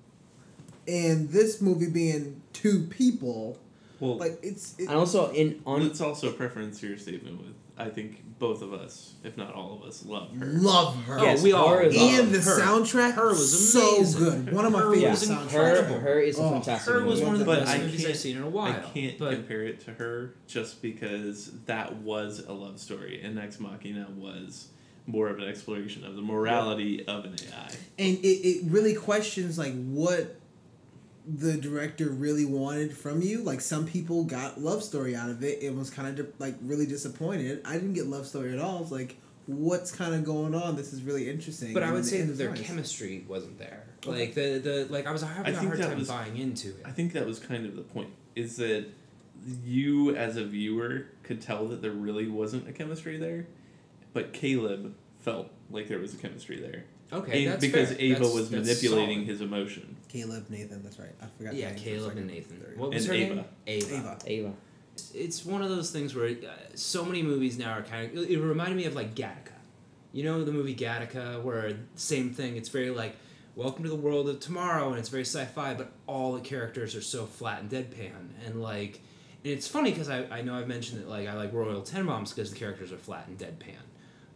and 0.87 1.29
this 1.31 1.61
movie 1.61 1.91
being 1.91 2.41
two 2.53 2.85
people. 2.85 3.59
Well, 4.01 4.17
Like 4.17 4.39
it's 4.43 4.75
it, 4.79 4.87
And 4.89 4.97
also 4.97 5.31
in 5.33 5.61
on 5.67 5.83
it's 5.83 6.01
also 6.01 6.29
a 6.29 6.33
preference 6.33 6.79
to 6.81 6.89
your 6.89 6.99
statement 6.99 7.39
with 7.39 7.55
I 7.79 7.89
think 7.91 8.25
both 8.41 8.61
of 8.63 8.73
us, 8.73 9.15
if 9.23 9.37
not 9.37 9.55
all 9.55 9.75
of 9.81 9.83
us, 9.89 10.05
love 10.05 10.37
her. 10.37 10.47
love 10.47 10.97
her. 11.05 11.19
Yes, 11.21 11.41
oh, 11.41 11.45
we 11.45 11.53
all 11.53 11.69
her 11.69 11.83
is 11.83 11.97
love 11.97 12.19
and 12.19 12.35
the 12.35 12.41
her. 12.41 12.61
soundtrack 12.61 13.13
Her 13.15 13.29
was 13.29 13.73
so 13.73 13.97
amazing. 13.97 14.21
good. 14.47 14.53
One 14.53 14.65
of 14.65 14.73
my 14.73 14.81
Her 14.81 14.93
favorite 14.95 15.11
was 15.11 15.29
soundtracks. 15.29 15.51
her, 15.89 15.99
her 16.01 16.19
is 16.21 16.39
a 16.39 16.43
Oh, 16.43 16.51
fantastic. 16.51 16.93
Her 16.95 17.05
was 17.05 17.21
movie. 17.21 17.25
one 17.25 17.33
of 17.35 17.39
the 17.41 17.45
But 17.45 17.61
best 17.61 17.71
I 17.75 17.79
movies 17.79 18.01
can't- 18.01 18.11
I've 18.11 18.17
seen 18.19 18.37
in 18.37 18.43
a 18.43 18.49
while. 18.49 18.73
I 18.73 18.81
can't 18.93 19.19
but 19.19 19.33
compare 19.33 19.63
it 19.65 19.81
to 19.85 19.93
her 19.93 20.35
just 20.49 20.83
because 20.83 21.53
that 21.67 21.97
was 21.97 22.45
a 22.47 22.53
love 22.53 22.81
story, 22.81 23.21
and 23.23 23.39
Ex 23.39 23.61
Machina 23.61 24.09
was 24.17 24.69
more 25.07 25.29
of 25.29 25.39
an 25.39 25.45
exploration 25.49 26.05
of 26.05 26.17
the 26.17 26.21
morality 26.23 27.07
of 27.07 27.25
an 27.25 27.35
AI. 27.49 27.71
and 27.99 28.19
it, 28.19 28.27
it 28.27 28.65
really 28.71 28.95
questions 28.95 29.57
like 29.57 29.73
what 29.87 30.38
the 31.37 31.59
director 31.59 32.09
really 32.09 32.47
wanted 32.47 32.97
from 32.97 33.21
you 33.21 33.43
like 33.43 33.61
some 33.61 33.87
people 33.87 34.25
got 34.25 34.59
love 34.61 34.83
story 34.83 35.15
out 35.15 35.29
of 35.29 35.43
it 35.45 35.63
it 35.63 35.75
was 35.75 35.91
kind 35.91 36.09
of 36.09 36.17
di- 36.27 36.33
like 36.39 36.55
really 36.63 36.87
disappointed 36.87 37.61
i 37.67 37.75
didn't 37.75 37.93
get 37.93 38.07
love 38.07 38.27
story 38.27 38.51
at 38.53 38.59
all 38.59 38.81
it's 38.81 38.91
like 38.91 39.17
what's 39.47 39.91
kind 39.93 40.15
of 40.15 40.25
going 40.25 40.55
on 40.55 40.75
this 40.75 40.93
is 40.95 41.03
really 41.03 41.29
interesting 41.29 41.75
But 41.75 41.83
I 41.83 41.93
would 41.93 42.05
say 42.07 42.23
that 42.23 42.33
their 42.35 42.51
nice. 42.51 42.61
chemistry 42.67 43.25
wasn't 43.27 43.59
there. 43.59 43.85
Okay. 44.07 44.21
Like 44.27 44.35
the 44.35 44.59
the 44.59 44.87
like 44.91 45.07
I 45.07 45.11
was 45.11 45.23
having 45.23 45.47
I 45.47 45.57
a 45.57 45.59
think 45.59 45.75
hard 45.75 45.81
time 45.81 45.99
was- 45.99 46.09
buying 46.09 46.37
into 46.37 46.69
it. 46.69 46.83
I 46.85 46.91
think 46.91 47.13
that 47.15 47.25
was 47.27 47.39
kind 47.39 47.65
of 47.65 47.75
the 47.75 47.81
point. 47.83 48.11
Is 48.37 48.57
that 48.57 48.87
you 49.65 50.15
as 50.17 50.37
a 50.37 50.45
viewer 50.45 51.07
could 51.23 51.41
tell 51.41 51.67
that 51.69 51.81
there 51.81 51.93
really 51.93 52.29
wasn't 52.29 52.69
a 52.69 52.73
chemistry 52.73 53.17
there, 53.17 53.47
but 54.13 54.35
Caleb 54.35 54.95
felt 55.21 55.49
like 55.71 55.89
there 55.89 55.99
was 55.99 56.13
a 56.13 56.19
chemistry 56.19 56.61
there. 56.61 56.85
Okay, 57.13 57.45
A- 57.47 57.49
that's 57.51 57.61
because 57.65 57.89
fair. 57.91 58.01
Ava 58.01 58.15
That's- 58.15 58.35
was 58.35 58.51
that's 58.51 58.67
manipulating 58.67 59.19
solid. 59.19 59.29
his 59.29 59.41
emotion. 59.41 59.97
caleb 60.09 60.47
nathan 60.51 60.83
that's 60.83 60.99
right 60.99 61.15
i 61.23 61.27
forgot 61.39 61.55
Yeah, 61.55 61.69
the 61.73 61.75
name 61.75 61.83
for 61.85 61.91
a 61.91 61.95
Caleb 61.95 62.17
and 62.17 62.27
Nathan. 62.27 62.57
Third. 62.61 62.79
What 62.79 62.91
was 62.91 63.05
And 63.05 63.15
her 63.15 63.23
Ava. 63.25 63.35
name? 63.37 63.45
Ava. 63.67 63.95
ava 63.97 64.19
Ava. 64.27 64.53
It's 65.15 65.45
one 65.45 65.63
of 65.63 65.69
those 65.71 65.91
things 65.91 66.15
where 66.15 66.29
uh, 66.29 66.51
so 66.75 67.05
many 67.05 67.23
movies 67.23 67.57
now 67.59 67.73
are 67.73 67.83
kind 67.83 68.17
of. 68.19 68.25
It 68.31 68.39
reminded 68.41 68.77
me 68.77 68.85
of 68.87 68.95
like 68.97 69.15
Gattaca. 69.15 69.53
You 70.13 70.25
know 70.25 70.43
the 70.45 70.51
movie 70.53 70.75
Gattaca, 70.75 71.41
where 71.43 71.79
same 71.95 72.31
thing. 72.33 72.57
It's 72.57 72.69
very 72.69 72.91
like 72.91 73.15
welcome 73.55 73.85
to 73.85 73.91
the 73.91 73.97
world 73.97 74.29
of 74.29 74.41
tomorrow, 74.41 74.89
and 74.91 74.99
it's 74.99 75.09
very 75.09 75.25
sci-fi, 75.25 75.75
but 75.75 75.93
all 76.07 76.33
the 76.33 76.41
characters 76.41 76.95
are 76.97 77.01
so 77.03 77.27
flat 77.27 77.61
and 77.61 77.71
deadpan, 77.71 78.11
and 78.47 78.61
like. 78.63 79.01
And 79.45 79.53
it's 79.53 79.69
funny 79.69 79.91
because 79.93 80.09
I, 80.09 80.25
I 80.31 80.43
know 80.43 80.57
I've 80.59 80.67
mentioned 80.67 81.01
that 81.01 81.09
like 81.09 81.29
I 81.29 81.35
like 81.35 81.53
Royal 81.53 81.81
Tenenbaums 81.83 82.35
because 82.35 82.51
the 82.53 82.59
characters 82.59 82.91
are 82.91 82.97
flat 82.99 83.29
and 83.29 83.39
deadpan, 83.39 83.77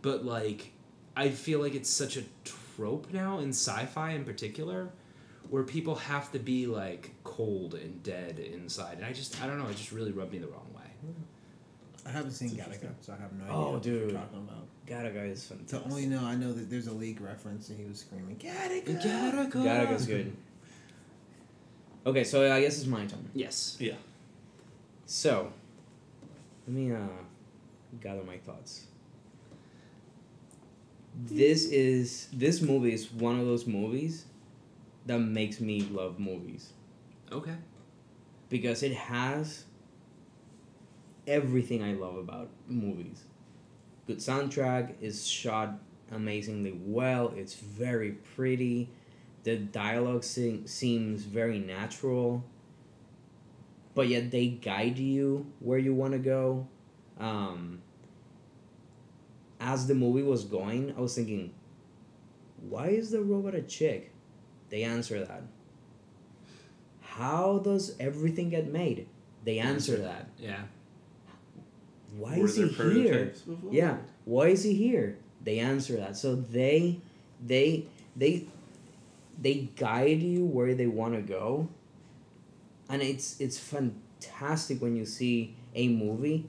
but 0.01 0.25
like 0.25 0.71
I 1.17 1.31
feel 1.31 1.59
like 1.61 1.75
it's 1.75 1.91
such 1.91 2.17
a 2.17 2.23
trope 2.77 3.13
now 3.13 3.39
in 3.39 3.51
sci-fi 3.51 4.11
in 4.13 4.25
particular, 4.25 4.91
where 5.51 5.63
people 5.63 5.95
have 5.97 6.31
to 6.33 6.39
be 6.39 6.67
like 6.67 7.13
cold 7.25 7.75
and 7.75 8.03
dead 8.03 8.39
inside, 8.39 8.97
and 8.99 9.05
I 9.07 9.13
just 9.13 9.43
I 9.43 9.47
don't 9.47 9.59
know, 9.59 9.69
it 9.69 9.77
just 9.77 9.93
really 9.93 10.13
rubbed 10.13 10.33
me 10.33 10.39
the 10.39 10.47
wrong 10.49 10.69
way. 10.75 10.83
i 12.07 12.11
haven't 12.11 12.33
seen 12.33 12.57
That's 12.57 12.79
gattaca 12.79 12.91
so 13.01 13.13
i 13.13 13.17
have 13.23 13.33
no 13.33 13.45
idea 13.45 13.57
Oh, 13.57 13.71
what 13.73 13.83
dude. 13.83 14.11
you're 14.11 14.21
talking 14.21 14.39
about 14.39 14.67
Gattaca 14.87 15.31
is 15.31 15.41
so 15.43 15.55
fantastic. 15.55 15.87
only 15.91 16.07
know 16.07 16.25
i 16.25 16.35
know 16.35 16.53
that 16.53 16.69
there's 16.69 16.89
a 16.89 16.93
league 16.93 17.21
reference 17.21 17.69
and 17.69 17.79
he 17.79 17.85
was 17.85 18.01
screaming 18.01 18.37
gattaca 18.37 19.01
Gattaca. 19.01 19.53
Gattaca's 19.53 20.07
good. 20.07 20.33
Okay, 22.05 22.25
so 22.25 22.51
I 22.53 22.61
guess 22.61 22.79
it's 22.79 22.87
my 22.89 23.07
turn. 23.07 23.31
Yes. 23.33 23.77
Yeah. 23.79 23.95
So, 25.07 25.53
let 26.67 26.75
me 26.77 26.91
uh, 26.93 26.99
gather 28.01 28.25
my 28.25 28.39
thoughts. 28.39 28.87
This 31.15 31.67
is 31.67 32.29
this 32.33 32.63
movie 32.63 32.95
is 32.95 33.11
one 33.13 33.39
of 33.39 33.47
those 33.47 33.67
movies 33.67 34.25
that 35.07 35.19
makes 35.19 35.61
me 35.61 35.83
love 35.83 36.19
movies 36.19 36.73
Okay. 37.31 37.57
because 38.49 38.83
it 38.83 38.95
has 38.95 39.65
everything 41.27 41.83
I 41.83 41.93
love 41.95 42.17
about 42.17 42.51
movies. 42.69 43.25
Good 44.07 44.19
soundtrack 44.19 44.95
is 45.01 45.27
shot 45.27 45.79
amazingly 46.11 46.73
well. 46.85 47.33
It's 47.37 47.55
very 47.55 48.13
pretty. 48.13 48.91
The 49.45 49.57
dialogue 49.57 50.25
se- 50.25 50.67
seems 50.67 51.25
very 51.25 51.59
natural. 51.59 52.45
But 53.95 54.09
yet 54.09 54.31
they 54.31 54.49
guide 54.49 54.99
you 54.99 55.47
where 55.61 55.79
you 55.79 55.95
want 55.95 56.13
to 56.13 56.19
go. 56.19 56.67
Um, 57.19 57.83
as 59.63 59.87
the 59.87 59.95
movie 59.95 60.23
was 60.23 60.45
going, 60.45 60.93
I 60.97 61.01
was 61.01 61.15
thinking, 61.15 61.55
why 62.69 62.89
is 62.89 63.11
the 63.11 63.23
robot 63.23 63.55
a 63.55 63.63
chick? 63.63 64.11
They 64.71 64.83
answer 64.83 65.25
that. 65.25 65.43
How 67.01 67.59
does 67.59 67.95
everything 68.01 68.51
get 68.51 68.73
made? 68.73 69.07
They 69.45 69.59
answer 69.59 69.97
that. 69.99 70.29
Yeah. 70.39 70.63
Why 72.17 72.39
Were 72.39 72.47
is 72.47 72.57
there 72.57 72.67
he 72.67 73.03
here? 73.03 73.33
before? 73.47 73.73
Yeah. 73.73 73.97
Why 74.25 74.49
is 74.49 74.65
he 74.65 74.75
here? 74.75 75.19
They 75.43 75.59
answer 75.59 75.97
that. 75.97 76.17
So 76.17 76.35
they 76.35 77.01
they 77.45 77.87
they 78.17 78.47
they 79.41 79.69
guide 79.77 80.23
you 80.23 80.45
where 80.45 80.75
they 80.75 80.87
want 80.87 81.15
to 81.15 81.23
go. 81.23 81.69
And 82.89 83.03
it's 83.03 83.41
it's 83.41 83.59
fantastic 83.59 84.83
when 84.83 84.97
you 84.97 85.07
see 85.07 85.55
a 85.75 85.89
movie 85.89 86.49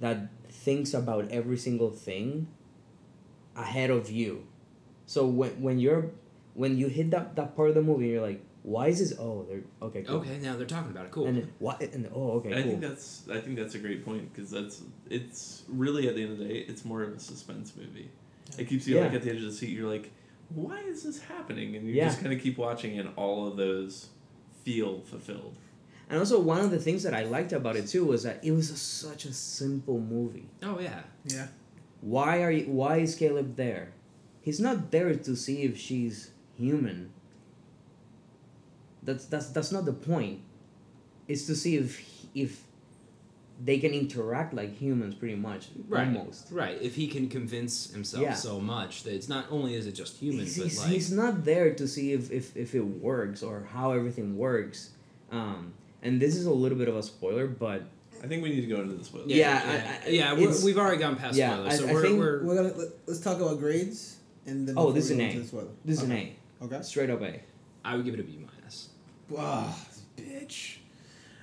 that 0.00 0.28
thinks 0.66 0.92
about 1.02 1.24
every 1.38 1.56
single 1.66 1.90
thing 2.06 2.48
ahead 3.64 3.90
of 3.98 4.10
you. 4.10 4.32
So 5.06 5.26
when 5.26 5.52
when 5.66 5.78
you're 5.78 6.10
when 6.54 6.76
you 6.80 6.88
hit 6.88 7.10
that, 7.14 7.36
that 7.36 7.54
part 7.56 7.68
of 7.70 7.74
the 7.78 7.82
movie 7.90 8.08
you're 8.08 8.22
like, 8.30 8.42
why 8.62 8.88
is 8.88 8.98
this 8.98 9.12
oh 9.18 9.44
they're 9.48 9.62
okay, 9.86 10.02
cool. 10.02 10.16
Okay. 10.16 10.38
Now 10.46 10.56
they're 10.56 10.66
talking 10.76 10.90
about 10.90 11.06
it. 11.06 11.12
Cool. 11.12 11.26
And 11.28 11.52
what 11.58 11.80
and 11.80 12.08
oh 12.14 12.32
okay, 12.38 12.50
I 12.50 12.62
cool. 12.62 12.70
think 12.70 12.80
that's 12.80 13.06
I 13.30 13.40
think 13.40 13.56
that's 13.60 13.74
a 13.76 13.78
great 13.86 14.04
point 14.04 14.24
because 14.32 14.50
that's 14.50 14.82
it's 15.18 15.62
really 15.68 16.08
at 16.08 16.14
the 16.16 16.22
end 16.24 16.32
of 16.32 16.38
the 16.38 16.48
day 16.52 16.58
it's 16.70 16.84
more 16.84 17.02
of 17.02 17.10
a 17.14 17.20
suspense 17.20 17.72
movie. 17.76 18.10
It 18.58 18.68
keeps 18.68 18.86
you 18.86 19.00
like 19.00 19.12
at 19.12 19.22
the 19.22 19.30
edge 19.30 19.36
of 19.38 19.48
the 19.50 19.52
seat. 19.52 19.70
You're 19.70 19.90
like, 19.96 20.10
why 20.54 20.80
is 20.80 21.02
this 21.02 21.18
happening? 21.20 21.76
And 21.76 21.86
you 21.86 21.94
Yeah. 21.94 22.06
just 22.06 22.20
kind 22.20 22.32
of 22.32 22.40
keep 22.40 22.56
watching, 22.58 22.98
and 22.98 23.08
all 23.16 23.46
of 23.48 23.56
those 23.56 24.08
feel 24.64 25.00
fulfilled. 25.02 25.56
And 26.08 26.18
also, 26.20 26.38
one 26.38 26.60
of 26.60 26.70
the 26.70 26.78
things 26.78 27.02
that 27.02 27.14
I 27.14 27.24
liked 27.24 27.52
about 27.52 27.74
it 27.76 27.88
too 27.88 28.04
was 28.04 28.22
that 28.22 28.44
it 28.44 28.52
was 28.52 28.70
a, 28.70 28.76
such 28.76 29.24
a 29.24 29.32
simple 29.32 29.98
movie. 30.00 30.48
oh 30.62 30.78
yeah. 30.78 31.00
yeah 31.24 31.48
Why 32.00 32.42
are 32.42 32.50
you? 32.50 32.64
Why 32.70 32.98
is 32.98 33.14
Caleb 33.16 33.56
there? 33.56 33.92
He's 34.40 34.60
not 34.60 34.90
there 34.92 35.12
to 35.14 35.34
see 35.36 35.62
if 35.62 35.76
she's 35.76 36.30
human. 36.56 37.10
That's 39.02 39.24
that's 39.26 39.48
that's 39.50 39.72
not 39.72 39.84
the 39.84 39.92
point. 39.92 40.40
It's 41.28 41.46
to 41.46 41.54
see 41.54 41.76
if 41.76 42.00
if 42.34 42.62
they 43.64 43.78
can 43.78 43.92
interact 43.92 44.52
like 44.52 44.76
humans, 44.76 45.14
pretty 45.14 45.34
much, 45.34 45.68
Right. 45.88 46.06
almost. 46.06 46.48
Right. 46.52 46.76
If 46.82 46.94
he 46.94 47.06
can 47.08 47.26
convince 47.28 47.90
himself 47.90 48.22
Yeah. 48.22 48.34
so 48.34 48.60
much 48.60 49.02
that 49.04 49.14
it's 49.14 49.28
not 49.30 49.46
only 49.50 49.74
is 49.74 49.86
it 49.86 49.92
just 49.92 50.18
human, 50.18 50.40
He's, 50.44 50.58
but 50.58 50.64
he's, 50.64 50.78
like 50.78 50.90
he's 50.92 51.10
not 51.10 51.44
there 51.46 51.72
to 51.74 51.88
see 51.88 52.12
if, 52.12 52.30
if, 52.30 52.54
if 52.54 52.74
it 52.74 52.82
works 52.82 53.42
or 53.42 53.66
how 53.72 53.92
everything 53.92 54.36
works. 54.36 54.90
Um, 55.32 55.72
and 56.06 56.20
this 56.20 56.36
is 56.36 56.46
a 56.46 56.50
little 56.52 56.78
bit 56.78 56.88
of 56.88 56.96
a 56.96 57.02
spoiler, 57.02 57.46
but 57.46 57.82
I 58.22 58.26
think 58.26 58.42
we 58.42 58.50
need 58.50 58.62
to 58.62 58.66
go 58.66 58.80
into 58.80 58.94
the 58.94 59.04
spoiler. 59.04 59.24
yeah, 59.26 59.36
Yeah, 59.36 59.72
yeah, 59.72 59.98
I- 60.04 60.06
I- 60.06 60.10
yeah, 60.10 60.32
we're, 60.34 60.38
it's- 60.40 60.62
we've 60.64 60.78
already 60.78 60.98
gone 60.98 61.16
past 61.16 61.36
Yeah, 61.36 61.52
spoilers, 61.54 61.72
I- 61.72 61.76
so 61.76 61.88
I 61.88 61.92
we're, 61.92 62.16
we're 62.16 62.44
we're 62.44 62.54
gonna 62.54 62.74
let, 62.76 62.88
let's 63.06 63.20
talk 63.20 63.40
about 63.40 63.58
grades 63.58 64.16
and 64.46 64.66
then 64.68 64.74
Oh, 64.78 64.92
this 64.92 65.06
is 65.06 65.10
an 65.12 65.20
A. 65.20 65.32
this 65.84 65.98
is 65.98 66.02
an. 66.04 66.12
A, 66.12 66.36
okay 66.62 66.80
straight 66.82 67.10
up 67.10 67.20
A. 67.22 67.40
I 67.84 67.96
would 67.96 68.04
give 68.04 68.14
it 68.14 68.20
a 68.20 68.24
B 68.24 68.38
minus. 68.40 68.88
wow 69.28 69.74
bitch 70.16 70.78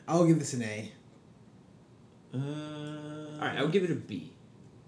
i'll 0.07 0.25
give 0.25 0.39
this 0.39 0.53
an 0.53 0.63
a 0.63 0.91
Uh, 2.33 2.37
All 2.37 3.47
right, 3.47 3.57
I 3.57 3.61
would 3.61 3.71
give 3.71 3.83
it 3.83 3.91
a 3.91 3.95
B. 3.95 4.31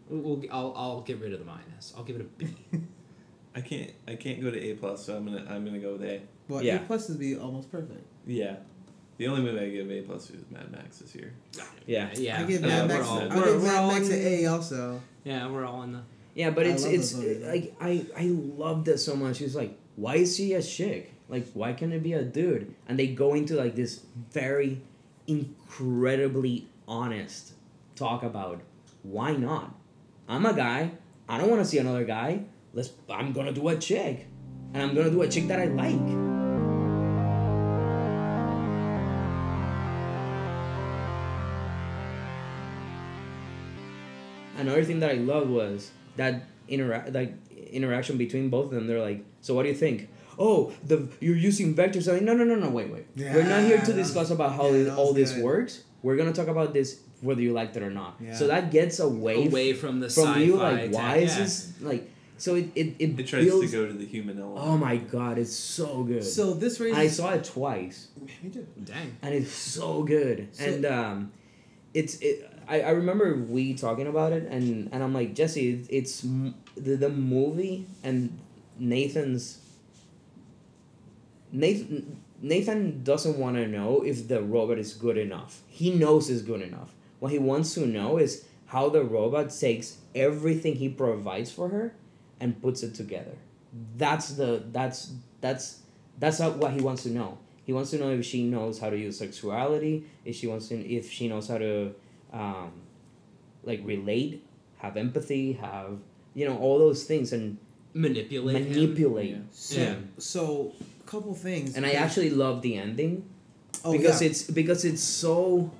We'll, 0.09 0.21
we'll, 0.38 0.43
I'll, 0.51 0.73
I'll 0.76 1.01
get 1.01 1.19
rid 1.19 1.32
of 1.34 1.39
the 1.39 1.45
minus. 1.45 1.93
I'll 1.95 2.03
give 2.03 2.15
it 2.15 2.21
a 2.21 2.26
B. 2.26 2.47
I 3.55 3.61
can't. 3.61 3.91
I 4.07 4.15
can't 4.15 4.41
go 4.41 4.49
to 4.51 4.59
A 4.59 4.73
plus, 4.76 5.05
so 5.05 5.15
I'm 5.15 5.26
gonna. 5.26 5.45
I'm 5.49 5.63
gonna 5.63 5.80
go 5.80 5.93
with 5.93 6.03
A. 6.03 6.21
Well, 6.47 6.63
Yeah. 6.63 6.76
A 6.78 6.80
plus 6.80 7.07
would 7.09 7.19
be 7.19 7.36
almost 7.38 7.71
perfect. 7.71 8.03
Yeah. 8.26 8.57
The 9.18 9.28
only 9.28 9.41
movie 9.43 9.59
I 9.66 9.70
give 9.70 9.89
A 9.91 10.01
plus 10.01 10.28
to 10.28 10.34
is 10.34 10.43
Mad 10.51 10.72
Max 10.72 10.97
this 10.99 11.16
year. 11.16 11.32
Yeah. 11.88 12.09
yeah. 12.16 12.41
I 12.41 12.43
give 12.43 12.63
Uh, 12.63 12.68
Mad 12.68 12.89
we're 12.89 12.95
Max. 12.97 13.07
all- 13.07 13.20
I 13.20 13.28
we're- 13.28 13.45
give 13.53 13.61
we're 13.61 13.68
Mad 13.68 13.78
all 13.78 13.91
Max 13.91 14.09
in- 14.09 14.13
an 14.13 14.28
A 14.28 14.45
also. 14.47 15.01
Yeah, 15.24 15.49
we're 15.51 15.66
all 15.66 15.84
in 15.84 15.93
the. 15.93 16.01
Yeah, 16.34 16.49
but 16.49 16.66
I 16.66 16.70
it's 16.72 16.84
love 16.84 16.93
it's 16.93 17.11
those 17.13 17.22
movies. 17.22 17.45
like 17.45 17.76
I 17.80 18.05
I 18.18 18.26
loved 18.28 18.88
it 18.89 18.97
so 18.97 19.16
much. 19.16 19.41
It's 19.41 19.55
like 19.55 19.78
why 19.95 20.16
is 20.18 20.36
she 20.36 20.53
a 20.53 20.61
chick? 20.61 21.13
Like 21.30 21.47
why 21.53 21.72
can't 21.74 21.93
it 21.93 22.03
be 22.03 22.11
a 22.13 22.24
dude? 22.24 22.76
And 22.88 22.99
they 22.99 23.07
go 23.07 23.34
into 23.36 23.55
like 23.55 23.76
this 23.76 24.01
very 24.34 24.82
incredibly 25.28 26.68
honest 26.88 27.53
talk 27.95 28.22
about 28.24 28.61
why 29.03 29.32
not? 29.34 29.74
I'm 30.28 30.45
a 30.45 30.53
guy. 30.53 30.91
I 31.30 31.38
don't 31.38 31.49
want 31.49 31.61
to 31.61 31.68
see 31.68 31.78
another 31.78 32.03
guy. 32.03 32.41
Let's. 32.74 32.91
I'm 33.09 33.32
gonna 33.32 33.53
do 33.53 33.68
a 33.70 33.78
chick, 33.78 34.28
and 34.74 34.84
I'm 34.84 34.93
gonna 34.93 35.09
do 35.11 35.22
a 35.22 35.28
chick 35.30 35.47
that 35.47 35.59
I 35.59 35.66
like. 35.66 36.45
Another 44.58 44.84
thing 44.84 44.99
that 45.01 45.12
I 45.12 45.16
loved 45.16 45.49
was 45.49 45.91
that 46.16 46.43
interact 46.68 47.14
like 47.14 47.34
interaction 47.72 48.18
between 48.18 48.49
both 48.49 48.66
of 48.66 48.72
them. 48.72 48.88
They're 48.88 49.01
like, 49.01 49.24
"So 49.41 49.53
what 49.53 49.64
do 49.64 49.70
you 49.70 49.76
think?" 49.76 50.10
Oh, 50.38 50.74
the 50.86 51.08
you're 51.20 51.36
using 51.38 51.74
vectors. 51.76 52.08
I'm 52.08 52.16
like, 52.16 52.24
no, 52.24 52.34
no, 52.34 52.43
no, 52.43 52.56
no. 52.56 52.70
Wait, 52.70 52.91
wait. 52.91 53.06
We're 53.16 53.43
not 53.47 53.64
here 53.64 53.80
to 53.80 53.93
discuss 53.93 54.32
about 54.32 54.53
how 54.53 54.70
yeah, 54.70 54.95
all 54.95 55.14
this 55.14 55.32
good. 55.34 55.43
works. 55.43 55.84
we're 56.03 56.18
gonna 56.18 56.34
talk 56.34 56.47
about 56.47 56.74
this 56.74 56.99
whether 57.22 57.41
you 57.41 57.53
liked 57.53 57.76
it 57.78 57.84
or 57.84 57.89
not. 57.89 58.18
Yeah. 58.20 58.36
So 58.36 58.47
that 58.47 58.72
gets 58.72 58.99
away, 58.99 59.47
away 59.47 59.74
from 59.74 59.99
the 59.99 60.10
from 60.10 60.26
sci-fi 60.26 60.39
you. 60.39 60.56
Like, 60.58 60.91
why 60.91 61.18
is 61.18 61.36
yeah. 61.36 61.43
this 61.43 61.74
like? 61.82 62.12
So 62.38 62.56
it 62.56 62.70
it 62.76 62.95
it, 62.99 63.20
It 63.20 63.28
tries 63.28 63.45
builds. 63.45 63.72
to 63.72 63.78
go 63.78 63.88
to 63.88 63.93
the 63.93 64.06
human 64.06 64.39
element. 64.39 64.60
oh 64.68 64.78
my 64.78 64.97
god, 64.97 65.38
it's 65.38 65.53
so 65.56 66.03
good. 66.03 66.24
So 66.24 66.53
this 66.53 66.80
raises. 66.80 66.97
I 66.97 67.08
saw 67.08 67.32
it 67.34 67.45
twice. 67.45 68.10
Me 68.43 68.49
too. 68.49 68.68
Dang. 68.84 69.18
and 69.22 69.34
it's 69.34 69.51
so 69.51 70.03
good. 70.03 70.49
So- 70.51 70.66
and 70.66 70.86
um, 70.86 71.32
it's 71.93 72.20
it. 72.20 72.51
I, 72.68 72.82
I 72.82 72.89
remember 72.91 73.36
we 73.36 73.74
talking 73.74 74.07
about 74.07 74.34
it, 74.34 74.43
and, 74.43 74.89
and 74.91 75.03
I'm 75.03 75.13
like 75.13 75.36
Jesse, 75.36 75.86
it's, 75.89 76.26
the 76.76 76.95
the 76.95 77.09
movie 77.09 77.88
and 78.03 78.38
Nathan's. 78.80 79.59
Nathan 81.51 82.22
Nathan 82.41 83.03
doesn't 83.03 83.38
want 83.38 83.55
to 83.55 83.68
know 83.68 84.01
if 84.01 84.28
the 84.28 84.41
robot 84.41 84.78
is 84.78 84.93
good 84.93 85.18
enough. 85.18 85.61
He 85.68 85.91
knows 85.91 86.30
it's 86.30 86.41
good 86.41 86.61
enough. 86.61 86.93
What 87.20 87.32
he 87.32 87.39
wants 87.39 87.74
to 87.76 87.86
know 87.86 88.18
is 88.18 88.45
how 88.68 88.89
the 88.89 89.03
robot 89.03 89.51
takes 89.51 89.97
everything 90.13 90.76
he 90.76 90.89
provides 90.89 91.51
for 91.51 91.70
her 91.70 91.95
and 92.39 92.61
puts 92.61 92.84
it 92.84 92.93
together. 92.93 93.38
That's 93.97 94.30
the 94.30 94.63
that's 94.72 95.13
that's 95.41 95.82
that's 96.20 96.39
not 96.39 96.57
what 96.57 96.74
he 96.74 96.82
wants 96.82 97.03
to 97.03 97.09
know. 97.09 97.38
He 97.63 97.74
wants 97.74 97.91
to 97.91 97.97
know 97.97 98.11
if 98.11 98.26
she 98.26 98.43
knows 98.43 98.80
how 98.80 98.89
to 98.89 98.97
use 98.97 99.18
sexuality, 99.18 100.05
if 100.24 100.36
she 100.36 100.47
wants 100.47 100.68
to 100.70 100.76
if 100.76 101.09
she 101.09 101.28
knows 101.28 101.47
how 101.47 101.57
to 101.57 101.95
um, 102.36 102.71
like 103.63 103.81
relate, 103.83 104.45
have 104.77 104.97
empathy, 104.97 105.53
have 105.53 105.97
you 106.36 106.45
know 106.47 106.57
all 106.57 106.77
those 106.77 107.03
things 107.05 107.33
and 107.33 107.57
Manipulate. 107.93 108.57
him. 108.57 108.69
manipulate. 108.73 109.29
Yeah. 109.31 109.38
So, 109.51 109.79
Yeah. 109.81 109.95
so 110.17 110.73
a 110.99 111.09
couple 111.09 111.33
things. 111.33 111.75
And 111.77 111.86
I 111.86 111.91
actually 111.91 112.29
love 112.29 112.61
the 112.61 112.75
ending 112.75 113.23
oh, 113.86 113.91
because 113.93 114.21
yeah. 114.21 114.27
it's 114.29 114.43
because 114.43 114.83
it's 114.86 115.01
so 115.01 115.71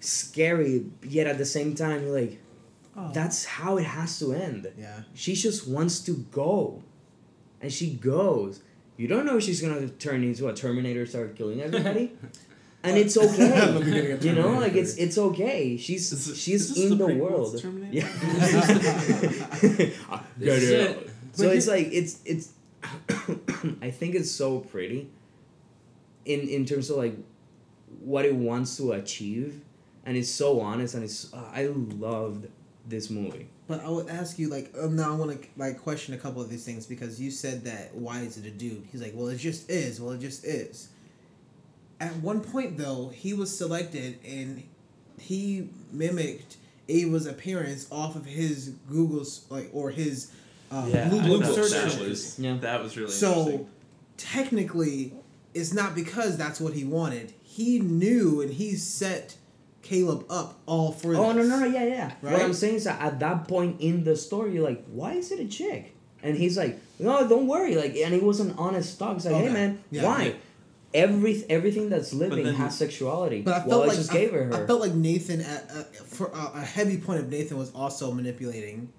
scary 0.00 0.84
yet 1.02 1.26
at 1.26 1.38
the 1.38 1.44
same 1.46 1.74
time 1.74 2.02
you're 2.02 2.20
like 2.20 2.38
Oh. 2.94 3.10
that's 3.14 3.46
how 3.46 3.78
it 3.78 3.84
has 3.84 4.18
to 4.18 4.34
end. 4.34 4.70
yeah. 4.76 5.04
She 5.14 5.34
just 5.34 5.66
wants 5.66 6.00
to 6.00 6.12
go. 6.30 6.82
And 7.62 7.72
she 7.72 7.94
goes. 7.94 8.60
You 8.98 9.08
don't 9.08 9.24
know 9.24 9.38
if 9.38 9.44
she's 9.44 9.62
gonna 9.62 9.88
turn 9.88 10.22
into 10.22 10.46
a 10.48 10.52
Terminator, 10.52 11.06
start 11.06 11.34
killing 11.34 11.62
everybody. 11.62 12.12
and 12.84 12.98
it's 12.98 13.16
At 13.16 13.30
the 13.30 13.78
beginning 13.78 14.02
okay. 14.02 14.12
of 14.12 14.24
you 14.24 14.32
know, 14.34 14.58
like 14.58 14.74
it's 14.74 14.96
it's 14.96 15.16
okay. 15.18 15.76
She's 15.76 16.12
Is 16.12 16.28
it- 16.28 16.36
she's 16.36 16.70
is 16.70 16.74
this 16.74 16.90
in 16.90 16.98
the 16.98 17.06
the, 17.06 17.14
world. 17.14 17.62
Yeah. 17.90 18.08
This 20.36 20.62
is 20.62 20.70
it. 20.70 21.10
So 21.32 21.46
But 21.46 21.56
it's 21.56 21.68
like 21.68 21.88
it's 21.92 22.20
it's 22.24 22.52
I 23.82 23.90
think 23.90 24.14
it's 24.14 24.30
so 24.30 24.60
pretty 24.60 25.08
in 26.24 26.40
in 26.48 26.64
terms 26.64 26.90
of 26.90 26.96
like 26.96 27.16
what 28.00 28.24
it 28.24 28.34
wants 28.34 28.76
to 28.78 28.92
achieve 28.92 29.60
and 30.04 30.16
it's 30.16 30.30
so 30.30 30.60
honest 30.60 30.94
and 30.94 31.04
it's 31.04 31.32
uh, 31.32 31.44
I 31.52 31.66
loved 31.66 32.48
this 32.88 33.10
movie. 33.10 33.48
But 33.68 33.84
I 33.84 33.88
would 33.88 34.08
ask 34.08 34.38
you, 34.40 34.48
like, 34.48 34.74
um, 34.78 34.96
now 34.96 35.12
I 35.12 35.16
want 35.16 35.40
to 35.40 35.48
like 35.56 35.80
question 35.80 36.14
a 36.14 36.18
couple 36.18 36.42
of 36.42 36.50
these 36.50 36.64
things 36.64 36.84
because 36.84 37.20
you 37.20 37.30
said 37.30 37.64
that 37.64 37.94
why 37.94 38.20
is 38.20 38.36
it 38.36 38.44
a 38.44 38.50
dude? 38.50 38.84
He's 38.90 39.00
like, 39.00 39.12
well, 39.14 39.28
it 39.28 39.38
just 39.38 39.70
is. 39.70 40.00
Well, 40.00 40.12
it 40.12 40.20
just 40.20 40.44
is. 40.44 40.88
At 42.02 42.16
one 42.16 42.40
point, 42.40 42.76
though, 42.78 43.10
he 43.14 43.32
was 43.32 43.56
selected 43.56 44.18
and 44.26 44.62
he 45.20 45.68
mimicked 45.92 46.56
Ava's 46.88 47.26
appearance 47.26 47.86
off 47.92 48.16
of 48.16 48.26
his 48.26 48.70
Google's 48.90 49.46
like 49.50 49.70
or 49.72 49.90
his 49.90 50.32
uh, 50.70 50.86
yeah, 50.90 51.08
Blue 51.08 51.20
I 51.20 51.28
Book 51.28 51.44
search 51.54 51.70
that 51.70 52.00
was 52.08 52.38
Yeah. 52.38 52.56
that 52.56 52.82
was 52.82 52.96
really 52.96 53.10
So 53.12 53.32
interesting. 53.40 53.66
technically, 54.16 55.12
it's 55.54 55.72
not 55.72 55.94
because 55.94 56.36
that's 56.36 56.60
what 56.60 56.72
he 56.74 56.84
wanted. 56.84 57.32
He 57.42 57.78
knew 57.80 58.40
and 58.40 58.50
he 58.52 58.74
set 58.76 59.36
Caleb 59.82 60.24
up 60.30 60.58
all 60.66 60.92
for 60.92 61.14
Oh 61.14 61.32
no 61.32 61.34
this. 61.34 61.48
no 61.48 61.58
no 61.60 61.66
yeah 61.66 61.84
yeah. 61.84 62.12
Right? 62.22 62.32
What 62.32 62.42
I'm 62.42 62.54
saying 62.54 62.76
is 62.76 62.84
that 62.84 63.00
at 63.00 63.20
that 63.20 63.46
point 63.48 63.80
in 63.80 64.04
the 64.04 64.16
story, 64.16 64.54
you're 64.54 64.64
like, 64.64 64.84
why 64.86 65.12
is 65.12 65.30
it 65.32 65.40
a 65.40 65.46
chick? 65.46 65.94
And 66.22 66.36
he's 66.36 66.56
like, 66.56 66.78
no, 67.00 67.28
don't 67.28 67.48
worry. 67.48 67.74
Like, 67.74 67.96
and 67.96 68.14
he 68.14 68.20
was 68.20 68.38
an 68.40 68.54
honest 68.56 68.98
talk. 68.98 69.14
He's 69.14 69.26
like, 69.26 69.34
hey 69.44 69.52
man, 69.52 69.82
Yeah. 69.90 70.04
why? 70.04 70.34
Every 70.94 71.44
everything 71.48 71.88
that's 71.88 72.12
living 72.12 72.44
then- 72.44 72.54
has 72.54 72.76
sexuality. 72.76 73.42
But 73.42 73.54
I 73.54 73.58
well, 73.66 73.68
felt 73.68 73.84
I 73.84 73.86
like 73.88 73.96
just 73.96 74.10
I, 74.10 74.14
gave 74.14 74.32
her 74.32 74.50
I 74.52 74.56
her. 74.58 74.66
felt 74.66 74.80
like 74.80 74.94
Nathan 74.94 75.40
at, 75.40 75.70
uh, 75.70 75.82
for 76.04 76.34
uh, 76.34 76.52
a 76.54 76.60
heavy 76.60 76.98
point 76.98 77.20
of 77.20 77.30
Nathan 77.30 77.56
was 77.58 77.70
also 77.72 78.12
manipulating 78.12 78.90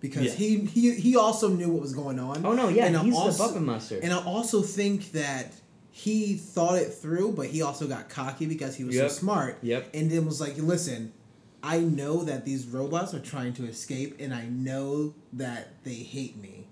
because 0.00 0.24
Yeah. 0.24 0.32
he, 0.32 0.58
he 0.60 0.94
he 0.94 1.16
also 1.16 1.48
knew 1.48 1.68
what 1.70 1.82
was 1.82 1.92
going 1.94 2.18
on. 2.18 2.44
oh 2.46 2.52
no, 2.54 2.68
yeah, 2.68 2.86
and 2.86 2.96
I 2.96 3.02
he's 3.04 3.14
also- 3.14 3.42
the 3.42 3.48
puppet 3.48 3.62
master. 3.62 4.00
And 4.02 4.12
I 4.12 4.24
also 4.24 4.62
think 4.62 5.12
that 5.12 5.52
he 5.90 6.34
thought 6.36 6.78
it 6.78 6.94
through, 6.94 7.32
but 7.32 7.48
he 7.48 7.60
also 7.60 7.86
got 7.86 8.08
cocky 8.08 8.46
because 8.46 8.74
he 8.76 8.84
was 8.84 8.94
Yep. 8.96 9.10
so 9.10 9.14
smart. 9.16 9.58
Yep. 9.62 9.90
And 9.92 10.10
then 10.10 10.24
was 10.24 10.40
like, 10.40 10.56
"Listen, 10.56 11.12
I 11.62 11.80
know 11.80 12.24
that 12.24 12.46
these 12.46 12.66
robots 12.66 13.12
are 13.12 13.20
trying 13.20 13.52
to 13.54 13.66
escape, 13.66 14.16
and 14.18 14.32
I 14.34 14.46
know 14.46 15.14
that 15.34 15.84
they 15.84 15.94
hate 15.96 16.36
me. 16.40 16.66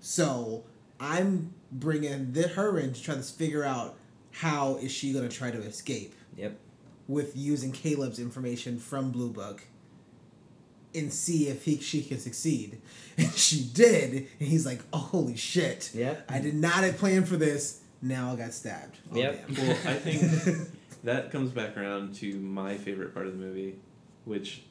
So 0.00 0.64
I'm 0.98 1.52
bringing 1.78 2.32
the, 2.32 2.48
her 2.48 2.78
in 2.78 2.92
to 2.92 3.02
try 3.02 3.14
to 3.14 3.22
figure 3.22 3.64
out 3.64 3.96
how 4.32 4.76
is 4.76 4.90
she 4.92 5.12
going 5.12 5.28
to 5.28 5.34
try 5.34 5.50
to 5.50 5.58
escape." 5.62 6.14
Yep. 6.36 6.58
with 7.08 7.36
using 7.36 7.72
Caleb's 7.72 8.18
information 8.18 8.78
from 8.78 9.10
Blue 9.10 9.30
Book 9.30 9.62
and 10.94 11.12
see 11.12 11.48
if 11.48 11.64
he 11.64 11.78
she 11.78 12.02
can 12.02 12.18
succeed. 12.18 12.80
And 13.18 13.32
she 13.32 13.62
did, 13.72 14.28
and 14.38 14.48
he's 14.48 14.66
like, 14.66 14.80
oh, 14.92 14.98
"Holy 14.98 15.36
shit! 15.36 15.90
Yeah, 15.94 16.16
I 16.28 16.38
did 16.38 16.54
not 16.54 16.84
plan 16.96 17.24
for 17.24 17.36
this. 17.38 17.80
Now 18.02 18.32
I 18.32 18.36
got 18.36 18.52
stabbed." 18.52 18.98
Oh, 19.10 19.16
Yep. 19.16 19.46
damn. 19.54 19.66
Well, 19.66 19.76
I 19.86 19.94
think 19.94 20.68
that 21.04 21.30
comes 21.32 21.50
back 21.50 21.78
around 21.78 22.14
to 22.16 22.34
my 22.38 22.76
favorite 22.76 23.14
part 23.14 23.26
of 23.26 23.32
the 23.32 23.38
movie, 23.38 23.76
which, 24.26 24.64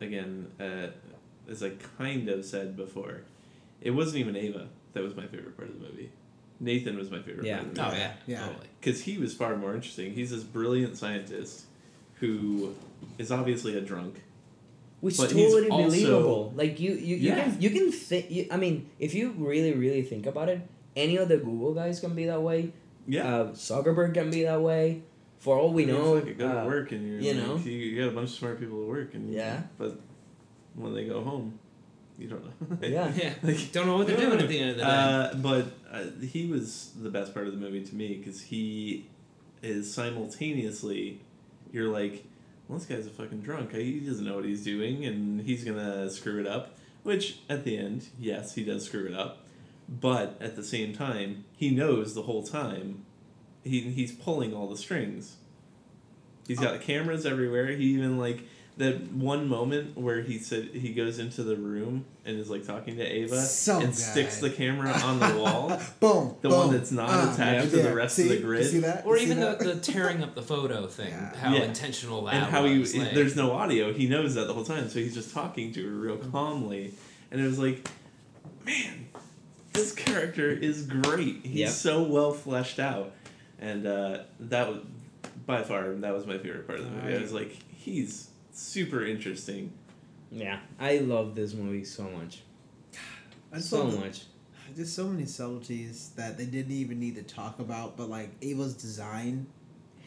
again, 0.00 0.46
uh, 0.60 0.86
as 1.50 1.64
I 1.64 1.70
kind 1.98 2.28
of 2.28 2.44
said 2.44 2.76
before, 2.76 3.22
it 3.80 3.90
wasn't 3.90 4.18
even 4.18 4.36
Ava 4.36 4.68
that 4.92 5.02
was 5.02 5.16
my 5.16 5.26
favorite 5.26 5.56
part 5.56 5.68
of 5.68 5.80
the 5.80 5.88
movie. 5.88 6.10
Nathan 6.64 6.96
was 6.96 7.10
my 7.10 7.20
favorite 7.20 7.46
Yeah. 7.46 7.58
part 7.58 7.68
of 7.68 7.74
the 7.74 7.82
Oh 7.82 7.86
movie. 7.86 7.98
yeah. 7.98 8.12
Yeah. 8.26 8.46
Totally. 8.46 8.66
Because 8.80 9.02
he 9.02 9.18
was 9.18 9.34
far 9.34 9.56
more 9.56 9.74
interesting. 9.74 10.12
He's 10.14 10.30
this 10.30 10.42
brilliant 10.42 10.96
scientist 10.96 11.64
who 12.20 12.74
is 13.18 13.30
obviously 13.30 13.76
a 13.76 13.80
drunk. 13.80 14.22
Which 15.00 15.18
But 15.18 15.32
he's 15.32 15.52
totally 15.52 15.68
also- 15.68 15.88
believable. 15.88 16.52
Like 16.56 16.80
you, 16.80 16.92
you, 16.92 17.16
you 17.16 17.28
Yeah. 17.28 17.44
can 17.44 17.60
you 17.60 17.70
can 17.70 17.92
think. 17.92 18.48
I 18.50 18.56
mean, 18.56 18.86
if 18.98 19.14
you 19.14 19.32
really 19.36 19.72
really 19.72 20.02
think 20.02 20.24
about 20.26 20.48
it, 20.48 20.60
any 20.96 21.16
of 21.18 21.28
the 21.28 21.36
Google 21.36 21.74
guys 21.74 22.00
can 22.00 22.14
be 22.14 22.24
that 22.26 22.40
way. 22.42 22.72
Yeah. 23.06 23.26
Uh, 23.40 23.52
Zuckerberg 23.52 24.14
can 24.14 24.30
be 24.30 24.44
that 24.44 24.62
way. 24.62 25.02
For 25.40 25.58
all 25.58 25.74
we 25.74 25.82
You 25.84 25.92
know, 25.92 26.18
fucking 26.20 26.38
go 26.38 26.48
uh, 26.48 26.62
to 26.62 26.66
work 26.66 26.92
and 26.92 27.06
you're 27.06 27.20
you 27.20 27.34
like, 27.34 27.46
know? 27.46 27.56
you, 27.62 27.72
you 27.72 28.00
got 28.02 28.08
a 28.12 28.14
bunch 28.16 28.30
of 28.30 28.34
smart 28.36 28.58
people 28.58 28.80
at 28.82 28.88
work 28.88 29.12
and 29.12 29.30
Yeah. 29.30 29.64
but 29.76 30.00
when 30.74 30.94
they 30.94 31.04
go 31.04 31.20
home, 31.22 31.58
you 32.18 32.28
don't 32.28 32.44
know. 32.44 32.78
Yeah. 32.88 33.12
Yeah. 33.14 33.34
Like, 33.42 33.72
Don't 33.72 33.86
know 33.86 33.96
what 33.96 34.06
they're 34.06 34.16
doing 34.16 34.40
at 34.40 34.48
the 34.48 34.58
end 34.58 34.70
of 34.70 34.76
the 34.76 34.82
day. 34.82 34.88
Uh, 34.88 35.34
but 35.34 35.66
uh, 35.90 36.26
he 36.26 36.46
was 36.46 36.92
the 37.00 37.10
best 37.10 37.34
part 37.34 37.46
of 37.46 37.52
the 37.52 37.58
movie 37.58 37.84
to 37.84 37.94
me 37.94 38.16
because 38.16 38.40
he 38.42 39.06
is 39.62 39.92
simultaneously, 39.92 41.20
you're 41.72 41.88
like, 41.88 42.24
well, 42.68 42.78
this 42.78 42.86
guy's 42.86 43.06
a 43.06 43.10
fucking 43.10 43.40
drunk. 43.40 43.72
He 43.72 44.00
doesn't 44.00 44.24
know 44.24 44.36
what 44.36 44.44
he's 44.44 44.64
doing, 44.64 45.04
and 45.04 45.40
he's 45.42 45.64
gonna 45.64 46.08
screw 46.10 46.40
it 46.40 46.46
up. 46.46 46.76
Which 47.02 47.40
at 47.50 47.64
the 47.64 47.76
end, 47.76 48.06
yes, 48.18 48.54
he 48.54 48.64
does 48.64 48.86
screw 48.86 49.06
it 49.06 49.14
up, 49.14 49.44
but 49.88 50.38
at 50.40 50.56
the 50.56 50.64
same 50.64 50.94
time, 50.94 51.44
he 51.56 51.70
knows 51.70 52.14
the 52.14 52.22
whole 52.22 52.42
time. 52.42 53.04
He 53.62 53.80
he's 53.80 54.12
pulling 54.12 54.54
all 54.54 54.66
the 54.68 54.78
strings. 54.78 55.36
He's 56.46 56.58
got 56.60 56.80
cameras 56.80 57.26
everywhere. 57.26 57.68
He 57.68 57.84
even 57.84 58.18
like 58.18 58.44
that 58.76 59.12
one 59.12 59.46
moment 59.48 59.96
where 59.96 60.20
he 60.22 60.36
said 60.38 60.64
he 60.72 60.92
goes 60.92 61.20
into 61.20 61.44
the 61.44 61.54
room 61.54 62.04
and 62.24 62.36
is 62.40 62.50
like 62.50 62.66
talking 62.66 62.96
to 62.96 63.02
Ava 63.04 63.40
So 63.40 63.76
and 63.78 63.86
good. 63.86 63.94
sticks 63.94 64.40
the 64.40 64.50
camera 64.50 64.90
on 64.92 65.20
the 65.20 65.38
wall. 65.38 65.68
boom. 66.00 66.34
The 66.40 66.48
boom. 66.48 66.58
one 66.58 66.72
that's 66.72 66.90
not 66.90 67.08
Ah, 67.08 67.32
attached 67.32 67.66
yeah. 67.72 67.82
to 67.82 67.88
the 67.88 67.94
rest 67.94 68.18
of 68.18 68.24
See? 68.24 68.28
the 68.30 68.34
You 68.36 68.40
grid. 68.42 68.66
see 68.66 68.80
that? 68.80 69.06
or 69.06 69.14
You 69.16 69.26
see 69.26 69.30
even 69.30 69.40
the, 69.40 69.46
that? 69.50 69.58
the 69.60 69.76
tearing 69.76 70.24
up 70.24 70.34
the 70.34 70.42
photo 70.42 70.86
thing. 70.88 71.10
Yeah. 71.10 71.36
How 71.36 71.54
Yeah. 71.54 71.62
intentional 71.62 72.24
that 72.24 72.34
and 72.34 72.44
how 72.46 72.64
was. 72.64 72.92
he 72.92 72.98
like- 72.98 73.14
there's 73.14 73.36
no 73.36 73.52
audio. 73.52 73.92
He 73.92 74.08
knows 74.08 74.34
that 74.34 74.48
the 74.48 74.54
whole 74.54 74.64
time, 74.64 74.88
so 74.88 74.98
he's 74.98 75.14
just 75.14 75.32
talking 75.32 75.72
to 75.74 75.88
her 75.88 75.94
real 75.94 76.16
calmly, 76.16 76.94
and 77.30 77.40
it 77.40 77.44
was 77.44 77.60
like, 77.60 77.88
man, 78.66 79.06
this 79.72 79.92
character 79.92 80.50
is 80.50 80.86
great. 80.86 81.40
He's 81.44 81.54
Yep. 81.60 81.70
so 81.70 82.02
well 82.02 82.32
fleshed 82.32 82.80
out, 82.80 83.12
and 83.60 83.86
uh, 83.86 84.18
that 84.40 84.68
was 84.68 84.78
by 85.46 85.62
far 85.62 85.92
that 85.92 86.12
was 86.14 86.26
my 86.26 86.38
favorite 86.38 86.66
part 86.66 86.80
of 86.80 86.86
the 86.86 86.90
movie. 86.90 87.14
I 87.16 87.20
was 87.20 87.32
like, 87.32 87.50
he's 87.72 88.30
super 88.58 89.04
interesting. 89.04 89.72
yeah, 90.30 90.60
I 90.80 90.98
love 90.98 91.34
this 91.34 91.54
movie 91.54 91.84
so 91.84 92.04
much, 92.04 92.42
I 93.52 93.56
just 93.56 93.70
so 93.70 93.90
the- 93.90 93.98
much. 93.98 94.22
There's 94.74 94.90
so 94.92 95.06
many 95.06 95.26
subtleties 95.26 96.10
that 96.16 96.36
they 96.38 96.46
didn't 96.46 96.72
even 96.72 96.98
need 96.98 97.14
to 97.16 97.22
talk 97.22 97.60
about, 97.60 97.96
but 97.96 98.08
like 98.08 98.30
Ava's 98.42 98.74
design, 98.74 99.46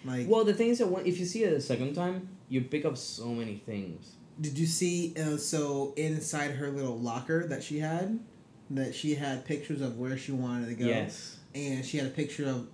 like 0.04 0.28
Well, 0.28 0.44
the 0.44 0.54
thing 0.54 0.70
is 0.70 0.80
that 0.80 0.88
when, 0.88 1.06
if 1.06 1.20
you 1.20 1.26
see 1.26 1.44
it 1.44 1.54
a 1.54 1.62
second 1.62 1.94
time, 1.94 2.28
you 2.50 2.62
pick 2.62 2.84
up 2.84 2.98
so 2.98 3.28
many 3.28 3.58
things. 3.66 4.16
Did 4.42 4.58
you 4.58 4.66
see? 4.66 5.14
Uh, 5.18 5.38
so 5.38 5.94
inside 5.96 6.52
her 6.52 6.70
little 6.70 6.98
locker 7.00 7.48
that 7.48 7.64
she 7.64 7.80
had, 7.80 8.20
that 8.72 8.94
she 8.94 9.16
had 9.16 9.46
pictures 9.46 9.80
of 9.80 9.98
where 9.98 10.18
she 10.18 10.32
wanted 10.34 10.68
to 10.68 10.76
go, 10.76 10.86
Yes. 10.88 11.38
and 11.56 11.86
she 11.86 11.98
had 11.98 12.08
a 12.08 12.12
picture 12.12 12.46
of 12.50 12.68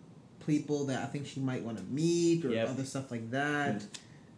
people 0.47 0.85
that 0.85 1.03
I 1.03 1.05
think 1.07 1.27
she 1.27 1.41
might 1.41 1.63
want 1.63 1.77
to 1.77 1.83
meet 1.83 2.43
or 2.43 2.49
Yep. 2.49 2.69
other 2.69 2.85
stuff 2.85 3.11
like 3.11 3.29
that. 3.31 3.83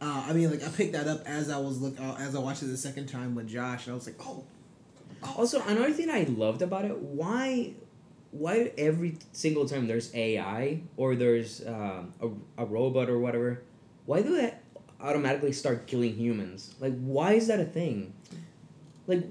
Uh, 0.06 0.24
I 0.28 0.34
mean, 0.34 0.52
like 0.52 0.64
I 0.64 0.70
picked 0.70 0.94
that 0.94 1.08
up 1.08 1.24
as 1.26 1.50
I 1.50 1.58
was 1.58 1.82
look 1.82 2.00
uh, 2.00 2.16
as 2.20 2.36
I 2.36 2.40
watched 2.40 2.62
it 2.62 2.68
the 2.68 2.78
second 2.78 3.08
time 3.08 3.34
with 3.34 3.48
Josh, 3.48 3.88
and 3.88 3.94
I 3.94 3.96
was 3.96 4.06
like, 4.06 4.18
oh, 4.20 4.44
Also, 5.36 5.60
another 5.66 5.92
thing 5.92 6.12
I 6.12 6.24
loved 6.30 6.62
about 6.62 6.86
it, 6.86 6.96
why, 6.96 7.74
why 8.30 8.72
every 8.78 9.18
single 9.32 9.68
time 9.68 9.88
there's 9.88 10.14
AI 10.14 10.82
or 10.96 11.16
there's 11.16 11.66
um, 11.66 12.14
a, 12.22 12.62
a 12.62 12.66
robot 12.66 13.10
or 13.10 13.18
whatever, 13.18 13.64
why 14.06 14.22
do 14.22 14.36
they 14.36 14.54
automatically 15.02 15.52
start 15.52 15.88
killing 15.88 16.14
humans? 16.14 16.76
Like, 16.80 16.96
why 17.00 17.34
is 17.34 17.48
that 17.48 17.60
a 17.60 17.66
thing? 17.66 18.14
Like, 19.08 19.24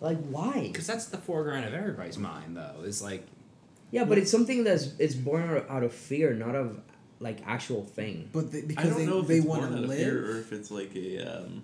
like 0.00 0.18
why? 0.26 0.68
Because 0.68 0.86
that's 0.86 1.06
the 1.06 1.18
foreground 1.18 1.64
of 1.64 1.74
everybody's 1.74 2.18
mind, 2.18 2.56
though. 2.56 2.82
Is 2.84 3.02
like, 3.02 3.26
Yeah, 3.90 4.04
but 4.04 4.16
it's 4.16 4.30
something 4.30 4.62
that's 4.62 4.94
it's 5.00 5.16
born 5.16 5.64
out 5.68 5.82
of 5.82 5.92
fear, 5.92 6.34
not 6.34 6.54
of 6.54 6.80
like 7.20 7.38
actual 7.46 7.84
thing. 7.84 8.28
but 8.32 8.50
they, 8.50 8.58
I 8.58 8.62
because 8.62 8.84
don't 8.90 8.98
they, 8.98 9.06
know 9.06 9.20
if 9.20 9.26
they 9.26 9.40
want 9.40 9.70
to 9.72 9.80
live. 9.80 9.98
fear 9.98 10.32
or 10.32 10.38
if 10.38 10.52
it's 10.52 10.70
like 10.70 10.94
a 10.96 11.18
um, 11.42 11.62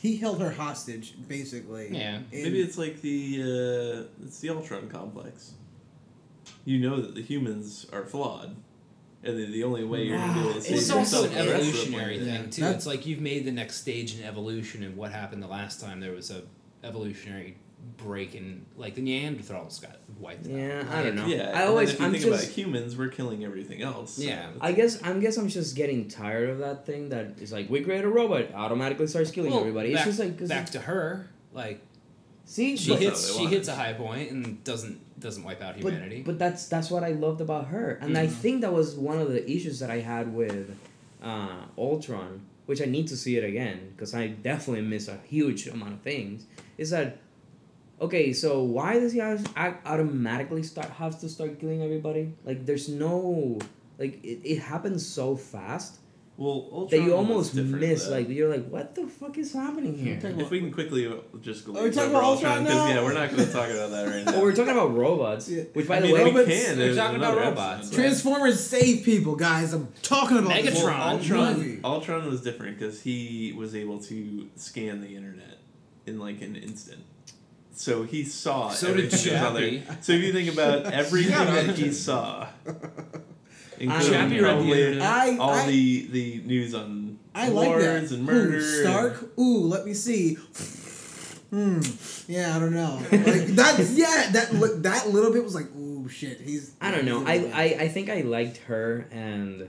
He 0.00 0.16
held 0.16 0.40
her 0.40 0.50
hostage, 0.50 1.14
basically. 1.28 1.88
Yeah. 1.96 2.16
And- 2.16 2.26
maybe 2.32 2.60
it's 2.60 2.76
like 2.78 3.00
the 3.02 3.40
uh, 3.42 4.24
it's 4.24 4.40
the 4.40 4.50
Ultron 4.50 4.88
complex. 4.88 5.52
You 6.64 6.78
know 6.80 7.00
that 7.00 7.14
the 7.14 7.22
humans 7.22 7.86
are 7.92 8.04
flawed, 8.04 8.54
and 9.22 9.38
the, 9.38 9.46
the 9.46 9.62
only 9.64 9.84
way 9.84 10.04
you're 10.04 10.18
gonna 10.18 10.32
be 10.34 10.40
able 10.40 10.50
to 10.52 10.56
It's 10.58 10.66
save 10.66 10.76
it's 10.78 10.88
yourself 10.88 11.14
also 11.14 11.24
an 11.24 11.30
the 11.30 11.36
rest 11.36 11.46
of 11.46 11.48
the 11.48 11.68
evolutionary 11.70 12.18
planet- 12.18 12.40
thing 12.42 12.50
too. 12.50 12.60
That's- 12.62 12.76
It's 12.78 12.86
like 12.86 13.06
you've 13.06 13.20
made 13.20 13.44
the 13.44 13.52
next 13.52 13.76
stage 13.76 14.18
in 14.18 14.24
evolution, 14.24 14.82
and 14.82 14.96
what 14.96 15.12
happened 15.12 15.42
the 15.42 15.46
last 15.48 15.80
time 15.80 16.00
there 16.00 16.12
was 16.12 16.30
a 16.30 16.42
evolutionary 16.82 17.56
break 17.96 18.34
in 18.34 18.64
like 18.76 18.94
the 18.94 19.02
Neanderthals 19.02 19.80
got 19.82 19.98
wiped 20.18 20.46
out. 20.46 20.52
Yeah, 20.52 20.84
I 20.90 21.02
don't 21.02 21.16
know. 21.16 21.26
Yeah, 21.26 21.36
I 21.36 21.44
and 21.46 21.54
then 21.54 21.68
always- 21.68 21.90
if 21.92 22.00
you 22.00 22.06
I'm 22.06 22.12
think 22.12 22.24
just- 22.24 22.44
about 22.44 22.54
humans, 22.54 22.96
we're 22.96 23.08
killing 23.08 23.44
everything 23.44 23.82
else. 23.82 24.18
Yeah. 24.18 24.48
it's- 24.50 24.56
I 24.60 24.72
guess 24.72 25.00
I'm 25.02 25.20
guess 25.20 25.36
I'm 25.36 25.48
just 25.48 25.76
getting 25.76 26.08
tired 26.08 26.48
of 26.50 26.58
that 26.58 26.86
thing 26.86 27.10
that 27.10 27.32
is 27.40 27.52
like 27.52 27.68
we 27.68 27.80
create 27.82 28.04
a 28.04 28.08
robot 28.08 28.52
automatically 28.54 29.06
starts 29.06 29.30
killing 29.30 29.50
Well, 29.50 29.60
everybody. 29.60 29.92
Back, 29.92 30.06
it's 30.06 30.16
just 30.16 30.20
like 30.28 30.38
'cause 30.38 30.48
back 30.48 30.70
to 30.70 30.80
her, 30.80 31.28
like 31.52 31.80
see 32.44 32.76
she 32.76 32.94
hits 32.94 33.36
she 33.36 33.46
hits 33.46 33.68
a 33.68 33.74
high 33.74 33.92
point 33.92 34.30
and 34.30 34.62
doesn't 34.64 34.98
doesn't 35.20 35.44
wipe 35.44 35.60
out 35.60 35.76
humanity. 35.76 36.22
but 36.24 36.38
that's 36.38 36.66
that's 36.68 36.90
what 36.90 37.04
I 37.04 37.10
loved 37.10 37.42
about 37.42 37.66
her, 37.68 37.98
and 38.00 38.16
I 38.16 38.26
Mhm. 38.26 38.30
think 38.32 38.60
that 38.62 38.72
was 38.72 38.94
one 38.94 39.18
of 39.18 39.30
the 39.30 39.48
issues 39.50 39.78
that 39.80 39.90
I 39.90 40.00
had 40.00 40.34
with 40.34 40.74
uh, 41.22 41.66
Ultron, 41.76 42.40
which 42.64 42.80
I 42.80 42.86
need 42.86 43.06
to 43.08 43.16
see 43.18 43.36
it 43.36 43.44
again 43.44 43.92
because 43.94 44.14
I 44.14 44.28
definitely 44.28 44.82
miss 44.82 45.06
a 45.08 45.18
huge 45.28 45.66
amount 45.66 45.92
of 45.92 46.00
things. 46.00 46.46
Is 46.78 46.88
that 46.90 47.18
okay? 48.00 48.32
So 48.32 48.62
why 48.62 48.98
does 48.98 49.12
he 49.12 49.18
have, 49.18 49.46
au- 49.56 49.76
automatically 49.84 50.62
start 50.62 50.88
have 50.90 51.20
to 51.20 51.28
start 51.28 51.58
killing 51.60 51.82
everybody? 51.82 52.32
Like 52.44 52.66
there's 52.66 52.88
no 52.88 53.58
like 53.98 54.22
it, 54.24 54.40
it 54.44 54.58
happens 54.60 55.06
so 55.06 55.36
fast 55.36 55.98
Well, 56.38 56.68
Ultron 56.72 56.88
that 56.88 57.06
you 57.06 57.14
almost 57.14 57.54
miss 57.54 58.06
though. 58.06 58.12
like 58.12 58.28
you're 58.30 58.48
like 58.48 58.66
what 58.68 58.94
the 58.94 59.06
fuck 59.06 59.36
is 59.36 59.52
happening 59.52 59.94
here 59.98 60.18
If 60.22 60.48
we 60.48 60.60
can 60.60 60.72
quickly 60.72 61.06
uh, 61.06 61.16
just 61.42 61.66
go 61.66 61.76
Are 61.76 61.84
we 61.84 61.90
talking 61.90 62.10
about 62.10 62.24
Ultron 62.24 62.62
because 62.64 62.76
now? 62.78 62.88
yeah, 62.88 63.02
we're 63.04 63.12
not 63.12 63.28
going 63.30 63.44
to 63.44 63.52
talk 63.52 63.68
about 63.68 63.90
that 63.90 64.06
right 64.08 64.24
now. 64.28 64.36
oh 64.36 64.40
we're 64.40 64.54
talking 64.56 64.72
about 64.72 64.96
robots 64.96 65.50
Yeah. 65.50 65.64
which 65.74 65.86
by 65.86 65.98
I 65.98 66.00
the 66.00 66.06
mean, 66.06 66.14
way 66.14 66.24
we 66.24 66.30
robots- 66.30 66.48
can. 66.64 66.78
we're 66.78 66.94
talking 66.96 67.16
about 67.18 67.36
robots. 67.36 67.78
episode. 67.88 67.94
Transformers 68.00 68.66
save 68.66 69.04
people, 69.04 69.36
guys. 69.36 69.74
I'm 69.74 69.88
talking 70.02 70.38
about 70.38 70.54
this 70.62 70.80
Megatron. 70.82 70.92
whole 70.94 71.18
Ultron, 71.18 71.58
movie. 71.58 71.80
Ultron 71.84 72.26
was 72.30 72.40
different 72.40 72.78
because 72.78 73.02
he 73.02 73.52
was 73.54 73.74
able 73.74 73.98
to 74.04 74.48
scan 74.56 75.02
the 75.02 75.14
internet 75.14 75.58
in 76.06 76.18
like 76.18 76.40
an 76.40 76.56
instant. 76.56 77.04
So 77.72 78.02
he 78.02 78.24
saw 78.24 78.68
So 78.70 78.88
did 78.94 79.06
everything 79.06 79.32
that 79.32 79.40
was 79.40 79.46
on 79.46 79.54
there. 79.54 79.70
Chappie. 79.80 80.02
So 80.02 80.12
if 80.12 80.22
you 80.22 80.32
think 80.32 80.52
about 80.52 80.86
everything 80.92 81.32
Shut 81.32 81.66
that 81.66 81.78
he 81.78 81.92
saw, 81.92 82.48
including 83.78 84.12
Chappie 84.12 84.36
the 84.36 84.42
probably. 84.42 85.00
I, 85.00 85.36
all 85.38 85.50
I, 85.50 85.66
the, 85.66 86.06
the 86.10 86.42
news 86.44 86.74
on 86.74 87.18
I 87.34 87.48
like 87.48 87.68
wars 87.68 88.10
that. 88.10 88.16
and 88.16 88.24
murder. 88.26 88.56
Ooh, 88.58 88.82
Stark. 88.82 89.38
Ooh, 89.38 89.58
let 89.66 89.86
me 89.86 89.94
see. 89.94 90.34
Hmm. 91.50 91.80
Yeah, 92.28 92.54
I 92.56 92.60
don't 92.60 92.74
know. 92.74 93.00
Like 93.10 93.46
that's 93.46 93.92
yeah. 93.96 94.30
That 94.32 94.52
li- 94.54 94.78
that 94.82 95.08
little 95.08 95.32
bit 95.32 95.42
was 95.42 95.54
like, 95.54 95.66
ooh, 95.76 96.08
shit. 96.08 96.40
He's. 96.40 96.74
I 96.80 96.90
don't 96.92 97.04
know. 97.04 97.24
I, 97.26 97.50
I. 97.52 97.64
I 97.84 97.88
think 97.88 98.08
I 98.08 98.20
liked 98.20 98.58
her 98.58 99.08
and 99.10 99.68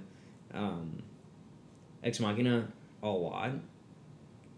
um, 0.54 1.02
Ex 2.04 2.20
Machina 2.20 2.68
a 3.02 3.08
lot, 3.10 3.52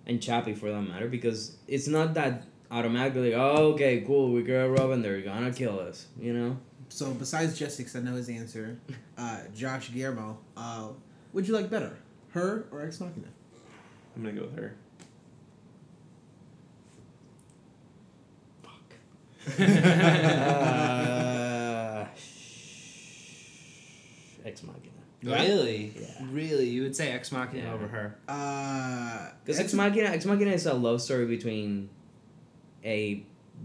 and 0.05 0.21
Chappie 0.21 0.53
for 0.53 0.69
that 0.69 0.81
matter, 0.81 1.07
because 1.07 1.55
it's 1.67 1.87
not 1.87 2.13
that 2.15 2.43
automatically. 2.73 3.33
Oh, 3.35 3.71
okay, 3.73 4.01
cool. 4.05 4.31
We 4.33 4.43
got 4.43 4.65
Robin. 4.77 5.01
They're 5.01 5.21
gonna 5.21 5.53
kill 5.53 5.79
us. 5.79 6.07
You 6.19 6.33
know. 6.33 6.57
So 6.89 7.11
besides 7.13 7.57
Jesse, 7.57 7.83
'cause 7.83 7.95
I 7.95 8.01
know 8.01 8.15
his 8.15 8.29
answer, 8.29 8.77
uh, 9.17 9.39
Josh 9.55 9.91
Guillermo, 9.93 10.37
uh, 10.57 10.89
would 11.31 11.47
you 11.47 11.53
like 11.53 11.69
better, 11.69 11.95
her 12.31 12.65
or 12.71 12.81
Ex 12.81 12.99
Machina? 12.99 13.27
I'm 14.15 14.23
gonna 14.23 14.35
go 14.35 14.45
with 14.45 14.57
her. 14.57 14.75
uh, 20.43 22.05
Ex 24.45 24.63
Machina. 24.63 24.91
really, 25.23 25.93
Yeah. 25.99 26.25
really, 26.31 26.69
you 26.69 26.83
would 26.83 26.95
say 26.95 27.11
Ex 27.11 27.31
Machina 27.31 27.63
Yeah. 27.63 27.73
over 27.73 27.87
her. 27.87 28.15
Uh, 28.27 29.29
Because 29.45 29.59
Ex 29.59 29.73
Machina, 29.73 30.09
Ex 30.09 30.25
Machina 30.25 30.51
is 30.51 30.65
a 30.65 30.73
love 30.73 31.01
story 31.01 31.25
between 31.25 31.89
a 32.83 33.23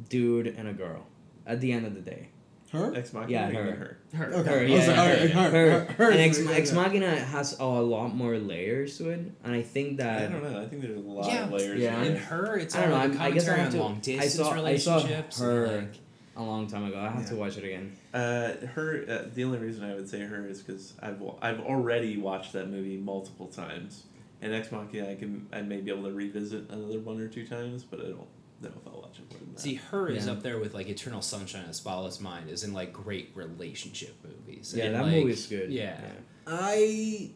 dude 0.09 0.47
and 0.49 0.69
a 0.69 0.73
girl. 0.73 1.05
At 1.47 1.61
the 1.61 1.73
end 1.73 1.87
of 1.87 1.95
the 1.95 2.01
day. 2.03 2.29
her. 2.73 2.95
Ex 2.95 3.13
Machina. 3.15 3.33
Yeah, 3.33 3.51
her. 3.51 3.63
her. 3.63 3.99
Her. 4.15 4.35
Okay. 4.35 4.51
Her, 4.51 4.65
yeah, 4.65 4.77
like, 4.77 4.87
yeah, 4.87 4.93
yeah. 5.15 5.27
her, 5.27 5.51
her, 5.51 5.71
her, 5.87 5.93
her 5.95 6.11
and 6.11 6.21
Ex, 6.21 6.39
Ex. 6.47 6.73
Machina 6.73 7.17
has 7.17 7.59
a 7.59 7.65
lot 7.65 8.15
more 8.15 8.37
layers 8.39 8.99
to 8.99 9.09
it, 9.11 9.21
and 9.45 9.55
I 9.55 9.63
think 9.63 9.97
that 9.99 10.25
I 10.25 10.33
don't 10.33 10.43
know. 10.53 10.61
I 10.61 10.67
think 10.67 10.83
there's 10.83 10.97
a 10.97 11.01
lot 11.01 11.27
Yeah. 11.27 11.45
of 11.45 11.53
layers. 11.53 11.81
Yeah. 11.81 12.03
in 12.03 12.13
In 12.13 12.17
her, 12.19 12.57
it's 12.59 12.75
I 12.77 12.83
don't 12.83 12.91
know. 12.91 13.09
the 13.17 13.23
I'm- 13.23 13.33
guess 13.35 13.49
I 13.49 13.57
have 13.57 13.67
on 13.67 13.73
to. 13.73 13.79
long 13.79 13.93
I 13.97 14.01
distance 14.01 14.35
saw 14.35 14.43
I 14.43 14.77
saw 14.77 14.95
relationships. 14.97 15.41
and, 15.41 15.49
her 15.51 15.67
like, 15.79 15.95
a 16.37 16.43
long 16.43 16.67
time 16.67 16.85
ago. 16.85 16.99
I 17.01 17.09
have 17.09 17.27
to 17.31 17.35
watch 17.37 17.57
it 17.57 17.65
again. 17.65 17.97
Uh, 18.13 18.53
her. 18.75 19.05
Uh, 19.09 19.29
the 19.35 19.45
only 19.45 19.59
reason 19.59 19.85
I 19.85 19.95
would 19.95 20.09
say 20.09 20.21
her 20.21 20.47
is 20.47 20.61
because 20.63 20.93
I've 21.01 21.21
I've 21.41 21.61
already 21.61 22.19
watched 22.19 22.53
that 22.53 22.69
movie 22.69 22.99
multiple 22.99 23.47
times, 23.47 24.05
and 24.43 24.53
Ex 24.55 24.71
Machina 24.71 25.11
I 25.11 25.15
can 25.15 25.49
I 25.51 25.63
may 25.63 25.81
be 25.81 25.91
able 25.91 26.05
to 26.05 26.13
revisit 26.13 26.69
another 26.69 27.01
one 27.01 27.19
or 27.21 27.29
two 27.29 27.47
times, 27.47 27.83
but 27.83 28.01
I 28.01 28.11
don't 28.11 28.27
know 28.61 28.69
if 28.69 28.87
I'll 28.87 29.01
watch 29.03 29.19
it 29.19 29.31
more 29.31 29.41
than 29.41 29.53
that. 29.55 29.61
See, 29.61 29.75
her 29.75 30.09
is 30.09 30.27
Yeah. 30.27 30.33
up 30.33 30.43
there 30.43 30.59
with 30.59 30.75
like 30.75 30.89
Eternal 30.89 31.23
Sunshine 31.23 31.63
of 31.63 31.69
the 31.69 31.75
Spotless 31.75 32.21
Mind, 32.21 32.49
is 32.51 32.65
in 32.65 32.73
like 32.73 32.93
great 32.93 33.31
relationship 33.35 34.15
movies. 34.25 34.75
Yeah, 34.77 34.85
And, 34.87 34.95
that 34.95 35.03
like, 35.05 35.13
movie 35.17 35.33
is 35.33 35.47
good. 35.47 35.71
Yeah. 35.73 36.01
I 36.47 37.31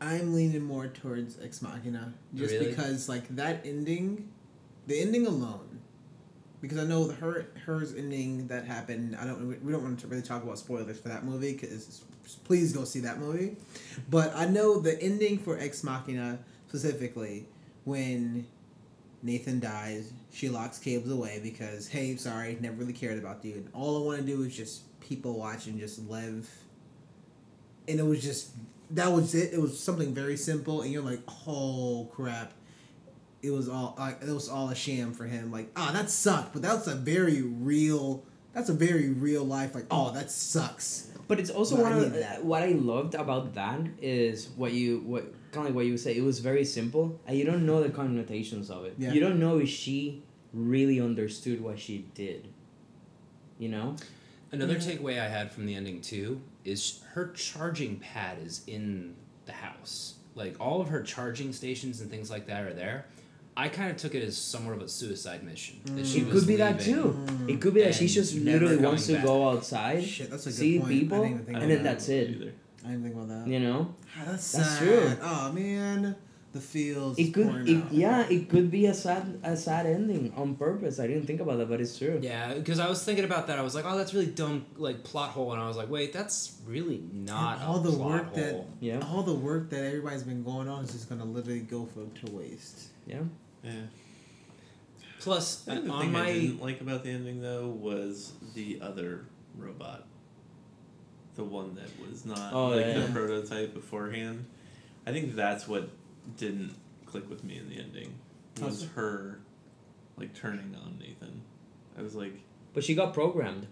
I'm 0.00 0.34
leaning 0.34 0.62
more 0.62 0.88
towards 0.88 1.38
Ex 1.40 1.62
Machina 1.62 2.12
just 2.34 2.52
Really? 2.52 2.66
because 2.70 3.08
like 3.08 3.28
that 3.36 3.64
ending, 3.64 4.28
the 4.86 5.00
ending 5.00 5.26
alone, 5.26 5.80
because 6.60 6.78
I 6.78 6.84
know 6.84 7.06
the 7.06 7.14
her 7.14 7.46
hers 7.64 7.94
ending 7.94 8.48
that 8.48 8.64
happened. 8.66 9.16
I 9.16 9.24
don't 9.24 9.46
we 9.64 9.72
don't 9.72 9.82
want 9.82 10.00
to 10.00 10.06
really 10.08 10.22
talk 10.22 10.42
about 10.42 10.58
spoilers 10.58 10.98
for 10.98 11.08
that 11.08 11.24
movie 11.24 11.52
because 11.52 12.02
please 12.44 12.72
go 12.72 12.84
see 12.84 13.00
that 13.00 13.18
movie. 13.18 13.56
But 14.10 14.34
I 14.34 14.46
know 14.46 14.78
the 14.80 15.00
ending 15.00 15.38
for 15.38 15.58
Ex 15.58 15.82
Machina 15.84 16.38
specifically 16.68 17.46
when 17.84 18.46
Nathan 19.24 19.58
dies, 19.58 20.12
she 20.32 20.48
locks 20.48 20.78
Caleb 20.78 21.10
away 21.10 21.40
because 21.42 21.88
hey, 21.88 22.14
sorry, 22.16 22.56
never 22.60 22.76
really 22.76 22.92
cared 22.92 23.18
about 23.18 23.44
you, 23.44 23.54
and 23.54 23.68
all 23.72 24.02
I 24.02 24.06
want 24.06 24.20
to 24.20 24.26
do 24.26 24.42
is 24.42 24.56
just 24.56 25.00
people 25.00 25.38
watch 25.38 25.66
and 25.66 25.78
just 25.78 25.98
live 26.08 26.48
and 27.88 28.00
it 28.00 28.02
was 28.02 28.22
just 28.22 28.50
that 28.90 29.12
was 29.12 29.34
it. 29.34 29.52
It 29.52 29.60
was 29.60 29.78
something 29.78 30.14
very 30.14 30.36
simple, 30.36 30.82
and 30.82 30.92
you're 30.92 31.02
like, 31.02 31.20
oh 31.46 32.08
crap, 32.12 32.52
it 33.42 33.50
was 33.50 33.68
all 33.68 33.94
like 33.98 34.22
it 34.22 34.32
was 34.32 34.48
all 34.48 34.70
a 34.70 34.74
sham 34.74 35.12
for 35.12 35.24
him. 35.24 35.50
Like, 35.50 35.70
ah, 35.76 35.90
that 35.92 36.10
sucked, 36.10 36.52
but 36.52 36.62
that's 36.62 36.86
a 36.86 36.94
very 36.94 37.42
real. 37.42 38.24
That's 38.52 38.68
a 38.68 38.74
very 38.74 39.08
real 39.10 39.44
life. 39.44 39.74
Like, 39.74 39.86
oh, 39.90 40.12
that 40.12 40.30
sucks. 40.30 41.10
But 41.26 41.40
it's 41.40 41.50
also 41.50 41.76
But 41.76 41.86
I 41.86 41.90
one 41.90 41.98
of 42.04 42.12
the, 42.12 42.18
that. 42.20 42.44
what 42.44 42.62
I 42.62 42.72
loved 42.72 43.14
about 43.14 43.54
that 43.54 43.80
is 44.00 44.48
what 44.56 44.72
you 44.72 45.02
what 45.06 45.24
kind 45.52 45.66
of 45.66 45.72
like 45.72 45.74
what 45.74 45.86
you 45.86 45.96
say. 45.96 46.16
It 46.16 46.22
was 46.22 46.40
very 46.40 46.64
simple, 46.64 47.20
and 47.26 47.38
you 47.38 47.44
don't 47.44 47.64
know 47.64 47.82
the 47.82 47.90
connotations 47.90 48.70
of 48.70 48.84
it. 48.84 48.94
Yeah. 48.98 49.12
You 49.12 49.20
don't 49.20 49.40
know 49.40 49.58
if 49.58 49.68
she 49.68 50.22
really 50.52 51.00
understood 51.00 51.60
what 51.60 51.78
she 51.78 52.06
did. 52.14 52.48
You 53.58 53.68
know. 53.70 53.96
Another 54.52 54.76
takeaway 54.76 55.18
I 55.18 55.28
had 55.28 55.50
from 55.50 55.66
the 55.66 55.74
ending 55.74 56.00
too 56.00 56.40
is 56.64 57.02
her 57.12 57.32
charging 57.32 57.96
pad 57.98 58.38
is 58.44 58.62
in 58.66 59.16
the 59.46 59.52
house. 59.52 60.14
Like 60.34 60.56
all 60.60 60.80
of 60.80 60.88
her 60.88 61.02
charging 61.02 61.52
stations 61.52 62.00
and 62.00 62.10
things 62.10 62.30
like 62.30 62.46
that 62.46 62.64
are 62.64 62.72
there. 62.72 63.06
I 63.56 63.68
kind 63.68 63.90
of 63.90 63.96
took 63.96 64.14
it 64.14 64.22
as 64.24 64.36
somewhat 64.36 64.74
of 64.76 64.82
a 64.82 64.88
suicide 64.88 65.42
mission. 65.44 65.80
That 65.84 66.06
she 66.06 66.20
It 66.20 66.26
was 66.26 66.40
could 66.40 66.48
be 66.48 66.56
that 66.56 66.78
leaving. 66.86 66.94
too. 66.94 67.46
It 67.52 67.60
could 67.60 67.74
be 67.74 67.82
that 67.82 67.94
she 67.94 68.08
just 68.08 68.34
literally 68.34 68.76
coming 68.76 68.90
wants 68.90 69.06
to 69.06 69.14
back. 69.14 69.24
go 69.24 69.48
outside, 69.50 70.02
Shit, 70.04 70.30
that's 70.30 70.46
a 70.46 70.50
good 70.50 70.54
see 70.56 70.78
point. 70.80 70.90
I 70.90 70.94
people, 70.98 71.18
didn't 71.22 71.32
even 71.34 71.44
think 71.46 71.48
and 71.48 71.56
about 71.64 71.68
then 71.68 71.82
that. 71.84 71.90
that's 71.92 72.08
it. 72.08 72.30
Either. 72.30 72.52
I 72.84 72.88
didn't 72.88 73.02
think 73.04 73.14
about 73.14 73.28
that. 73.28 73.46
You 73.48 73.60
know. 73.60 73.94
Ah, 74.16 74.22
that's 74.26 74.52
That's 74.52 74.68
sad. 74.70 74.78
true. 74.78 75.16
Oh 75.22 75.52
man. 75.52 76.16
the 76.52 76.60
fields. 76.60 77.18
It 77.18 77.32
could, 77.34 77.48
pouring 77.48 77.66
it, 77.68 77.82
out. 77.84 77.92
yeah, 77.92 78.26
it 78.28 78.48
could 78.48 78.70
be 78.70 78.86
a 78.86 78.94
sad, 78.94 79.40
a 79.42 79.56
sad 79.56 79.86
ending 79.86 80.32
on 80.36 80.54
purpose. 80.54 81.00
I 81.00 81.06
didn't 81.08 81.26
think 81.26 81.40
about 81.40 81.58
that, 81.58 81.68
but 81.68 81.80
it's 81.80 81.98
true. 81.98 82.18
Yeah, 82.22 82.54
because 82.54 82.78
I 82.78 82.88
was 82.88 83.02
thinking 83.04 83.24
about 83.24 83.46
that. 83.48 83.58
I 83.58 83.62
was 83.62 83.74
like, 83.74 83.84
oh, 83.84 83.96
that's 83.98 84.14
really 84.14 84.26
dumb, 84.26 84.64
like 84.76 85.02
plot 85.02 85.30
hole, 85.30 85.52
and 85.52 85.60
I 85.60 85.66
was 85.66 85.76
like, 85.76 85.90
wait, 85.90 86.12
that's 86.12 86.56
really 86.66 87.02
not 87.12 87.56
And 87.56 87.64
all 87.66 87.78
a 87.80 87.82
the 87.82 87.90
plot 87.96 88.10
work 88.10 88.34
that 88.34 88.52
hole. 88.52 88.68
Yeah, 88.80 89.00
all 89.08 89.22
the 89.24 89.34
work 89.34 89.68
that 89.70 89.82
everybody's 89.84 90.22
been 90.24 90.44
going 90.44 90.68
on 90.68 90.84
is 90.84 90.92
just 90.92 91.08
gonna 91.08 91.24
literally 91.24 91.60
go 91.60 91.86
for 91.86 92.04
to 92.26 92.32
waste. 92.32 92.88
yeah. 93.06 93.18
Yeah. 93.64 93.72
Plus, 95.20 95.66
I 95.68 95.74
think 95.74 95.86
the 95.86 95.90
on 95.92 96.00
thing 96.02 96.12
my 96.12 96.26
I 96.26 96.32
didn't 96.34 96.62
like 96.62 96.80
about 96.80 97.02
the 97.02 97.10
ending 97.10 97.40
though 97.40 97.68
was 97.68 98.32
the 98.54 98.78
other 98.82 99.24
robot, 99.56 100.06
the 101.34 101.44
one 101.44 101.74
that 101.76 101.88
was 102.06 102.26
not 102.26 102.52
Oh, 102.52 102.68
like 102.68 102.84
yeah. 102.86 102.98
the 103.00 103.12
prototype 103.12 103.72
beforehand. 103.74 104.44
I 105.06 105.12
think 105.12 105.34
that's 105.34 105.66
what 105.66 105.88
didn't 106.36 106.74
click 107.06 107.28
with 107.30 107.42
me 107.44 107.56
in 107.58 107.68
the 107.70 107.76
ending. 107.76 108.14
Was 108.60 108.86
her 108.96 109.38
like 110.18 110.34
turning 110.34 110.76
on 110.84 110.98
Nathan? 111.00 111.40
I 111.98 112.02
was 112.02 112.14
like, 112.14 112.34
But 112.74 112.84
she 112.84 112.94
got 112.94 113.14
programmed. 113.14 113.66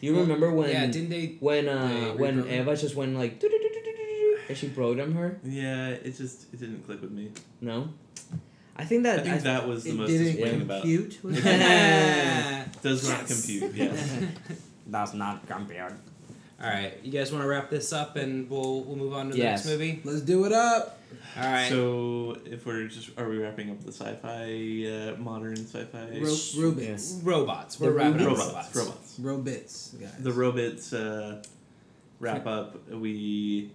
You 0.00 0.12
Well, 0.14 0.22
remember 0.22 0.50
when 0.50 0.70
yeah, 0.70 0.86
didn't 0.86 1.10
they? 1.10 1.36
when 1.40 1.68
uh 1.68 1.88
they 1.88 2.10
when 2.12 2.42
reprogram- 2.42 2.60
Eva 2.60 2.76
just 2.76 2.94
went 2.96 3.16
like 3.16 3.38
"Do-do-do-do-do-do-do," 4.48 4.54
she 4.54 4.68
programmed 4.68 5.14
her? 5.16 5.38
yeah, 5.44 5.88
it 5.88 6.16
just 6.16 6.52
it 6.52 6.60
didn't 6.60 6.84
click 6.86 7.00
with 7.00 7.10
me. 7.12 7.30
No, 7.60 7.88
I 8.76 8.84
think 8.84 9.02
that 9.04 9.20
I 9.20 9.22
think 9.22 9.42
that 9.42 9.66
was 9.68 9.84
the 9.84 9.90
it 9.90 9.96
most 9.96 10.08
didn't 10.08 10.26
disappointing 10.26 10.62
about. 10.62 10.82
compute. 10.82 11.18
with 11.22 11.42
Does 12.82 13.08
not 13.08 13.20
Yes. 13.28 13.46
compute. 13.46 13.74
Yes. 13.74 14.22
does 14.90 15.14
not 15.14 15.46
compute. 15.46 15.80
All 16.58 16.70
right, 16.70 16.94
you 17.02 17.12
guys 17.12 17.32
want 17.32 17.42
to 17.44 17.48
wrap 17.48 17.68
this 17.70 17.92
up, 17.92 18.16
and 18.16 18.48
we'll 18.48 18.82
we'll 18.84 18.96
move 18.96 19.12
on 19.12 19.26
to 19.26 19.32
the 19.32 19.38
Yes. 19.38 19.64
next 19.66 19.78
movie. 19.78 20.00
Let's 20.04 20.22
do 20.22 20.44
it 20.46 20.52
up. 20.52 21.00
All 21.36 21.42
right. 21.44 21.68
So 21.68 22.38
if 22.46 22.64
we're 22.64 22.86
just 22.86 23.10
are 23.18 23.28
we 23.28 23.36
wrapping 23.38 23.70
up 23.70 23.82
the 23.84 23.92
sci-fi 23.92 25.14
uh, 25.16 25.20
modern 25.20 25.56
sci-fi 25.56 25.98
Ro- 26.18 26.70
RoButts. 26.72 27.20
robots. 27.24 27.76
The 27.76 27.84
We're 27.84 27.92
wrapping 27.92 28.20
up 28.22 28.28
robots. 28.28 28.46
robots 28.74 28.76
robots. 28.76 29.18
robots 29.18 29.94
RoButts, 29.94 30.00
guys. 30.00 30.22
the 30.24 30.32
robots 30.32 30.92
uh, 30.94 31.42
wrap 32.20 32.46
up 32.46 32.88
we 32.90 33.70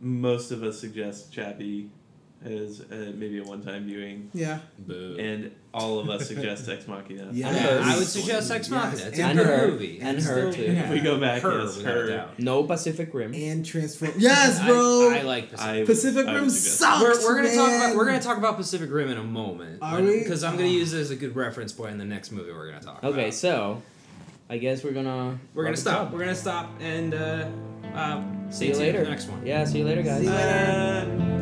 most 0.00 0.50
of 0.50 0.62
us 0.62 0.78
suggest 0.80 1.32
Chappie 1.32 1.90
as 2.44 2.80
uh, 2.92 3.10
maybe 3.16 3.38
a 3.40 3.42
one-time 3.42 3.84
viewing 3.86 4.30
Yeah. 4.32 4.60
Boo. 4.78 5.16
and 5.18 5.50
all 5.74 5.98
of 5.98 6.08
us 6.08 6.28
suggest 6.28 6.68
Ex 6.68 6.86
Machina 6.86 7.30
Yeah. 7.32 7.48
And 7.48 7.56
yeah. 7.56 7.92
I 7.92 7.98
would 7.98 8.06
suggest 8.06 8.48
Ex 8.52 8.70
Yes, 8.70 8.70
Machina. 8.70 9.08
It's 9.08 9.18
a 9.18 9.22
and 9.24 9.38
good 9.38 9.46
her. 9.48 9.66
movie. 9.68 9.98
And 10.00 10.18
It's 10.18 10.26
her, 10.28 10.52
too. 10.52 10.62
yeah. 10.62 10.88
We 10.92 11.00
go 11.00 11.18
back, 11.18 11.42
Her, 11.42 11.62
yes, 11.64 11.76
without 11.78 11.96
a 11.96 12.00
her. 12.00 12.06
doubt. 12.06 12.38
No 12.38 12.62
Pacific 12.62 13.12
Rim. 13.12 13.34
And 13.34 13.66
transform. 13.66 14.12
Yes, 14.18 14.64
bro. 14.64 15.10
I, 15.10 15.18
I 15.18 15.22
like 15.22 15.50
Pacific. 15.50 15.82
I, 15.82 15.84
Pacific 15.84 16.26
I 16.28 16.32
would 16.34 16.40
Rim 16.42 16.50
sucks. 16.50 17.02
we're, 17.02 17.24
we're 17.28 17.42
gonna 17.42 17.54
talk 17.56 17.68
about 17.72 17.96
we're 17.96 18.06
gonna 18.06 18.20
talk 18.22 18.38
about 18.38 18.56
Pacific 18.56 18.88
Rim 18.92 19.10
in 19.10 19.18
a 19.18 19.24
moment. 19.24 19.80
Are 19.82 20.00
we? 20.00 20.20
Because 20.20 20.44
I'm 20.44 20.54
gonna 20.56 20.68
use 20.68 20.92
it 20.92 21.00
as 21.00 21.10
a 21.10 21.16
good 21.16 21.34
reference 21.34 21.72
point 21.72 21.90
in 21.90 21.98
the 21.98 22.04
next 22.04 22.30
movie 22.30 22.52
we're 22.52 22.68
gonna 22.70 22.80
talk 22.84 23.02
Okay, 23.02 23.20
about. 23.22 23.34
so 23.34 23.82
I 24.48 24.58
guess 24.58 24.84
we're 24.84 24.92
gonna 24.92 25.40
We're 25.54 25.64
gonna 25.64 25.76
stop. 25.76 26.06
up. 26.06 26.12
We're 26.12 26.20
gonna 26.20 26.34
stop 26.36 26.70
and 26.80 27.14
uh, 27.14 27.48
uh, 27.94 28.22
See 28.50 28.66
stay 28.66 28.68
you 28.68 28.78
later. 28.78 29.04
the 29.04 29.10
next 29.10 29.28
one. 29.28 29.44
Yeah, 29.44 29.64
see 29.64 29.78
you 29.78 29.84
later, 29.84 30.02
guys. 30.02 30.20
See 30.20 30.24
you 30.26 30.30
later. 30.30 31.34
Uh, 31.34 31.37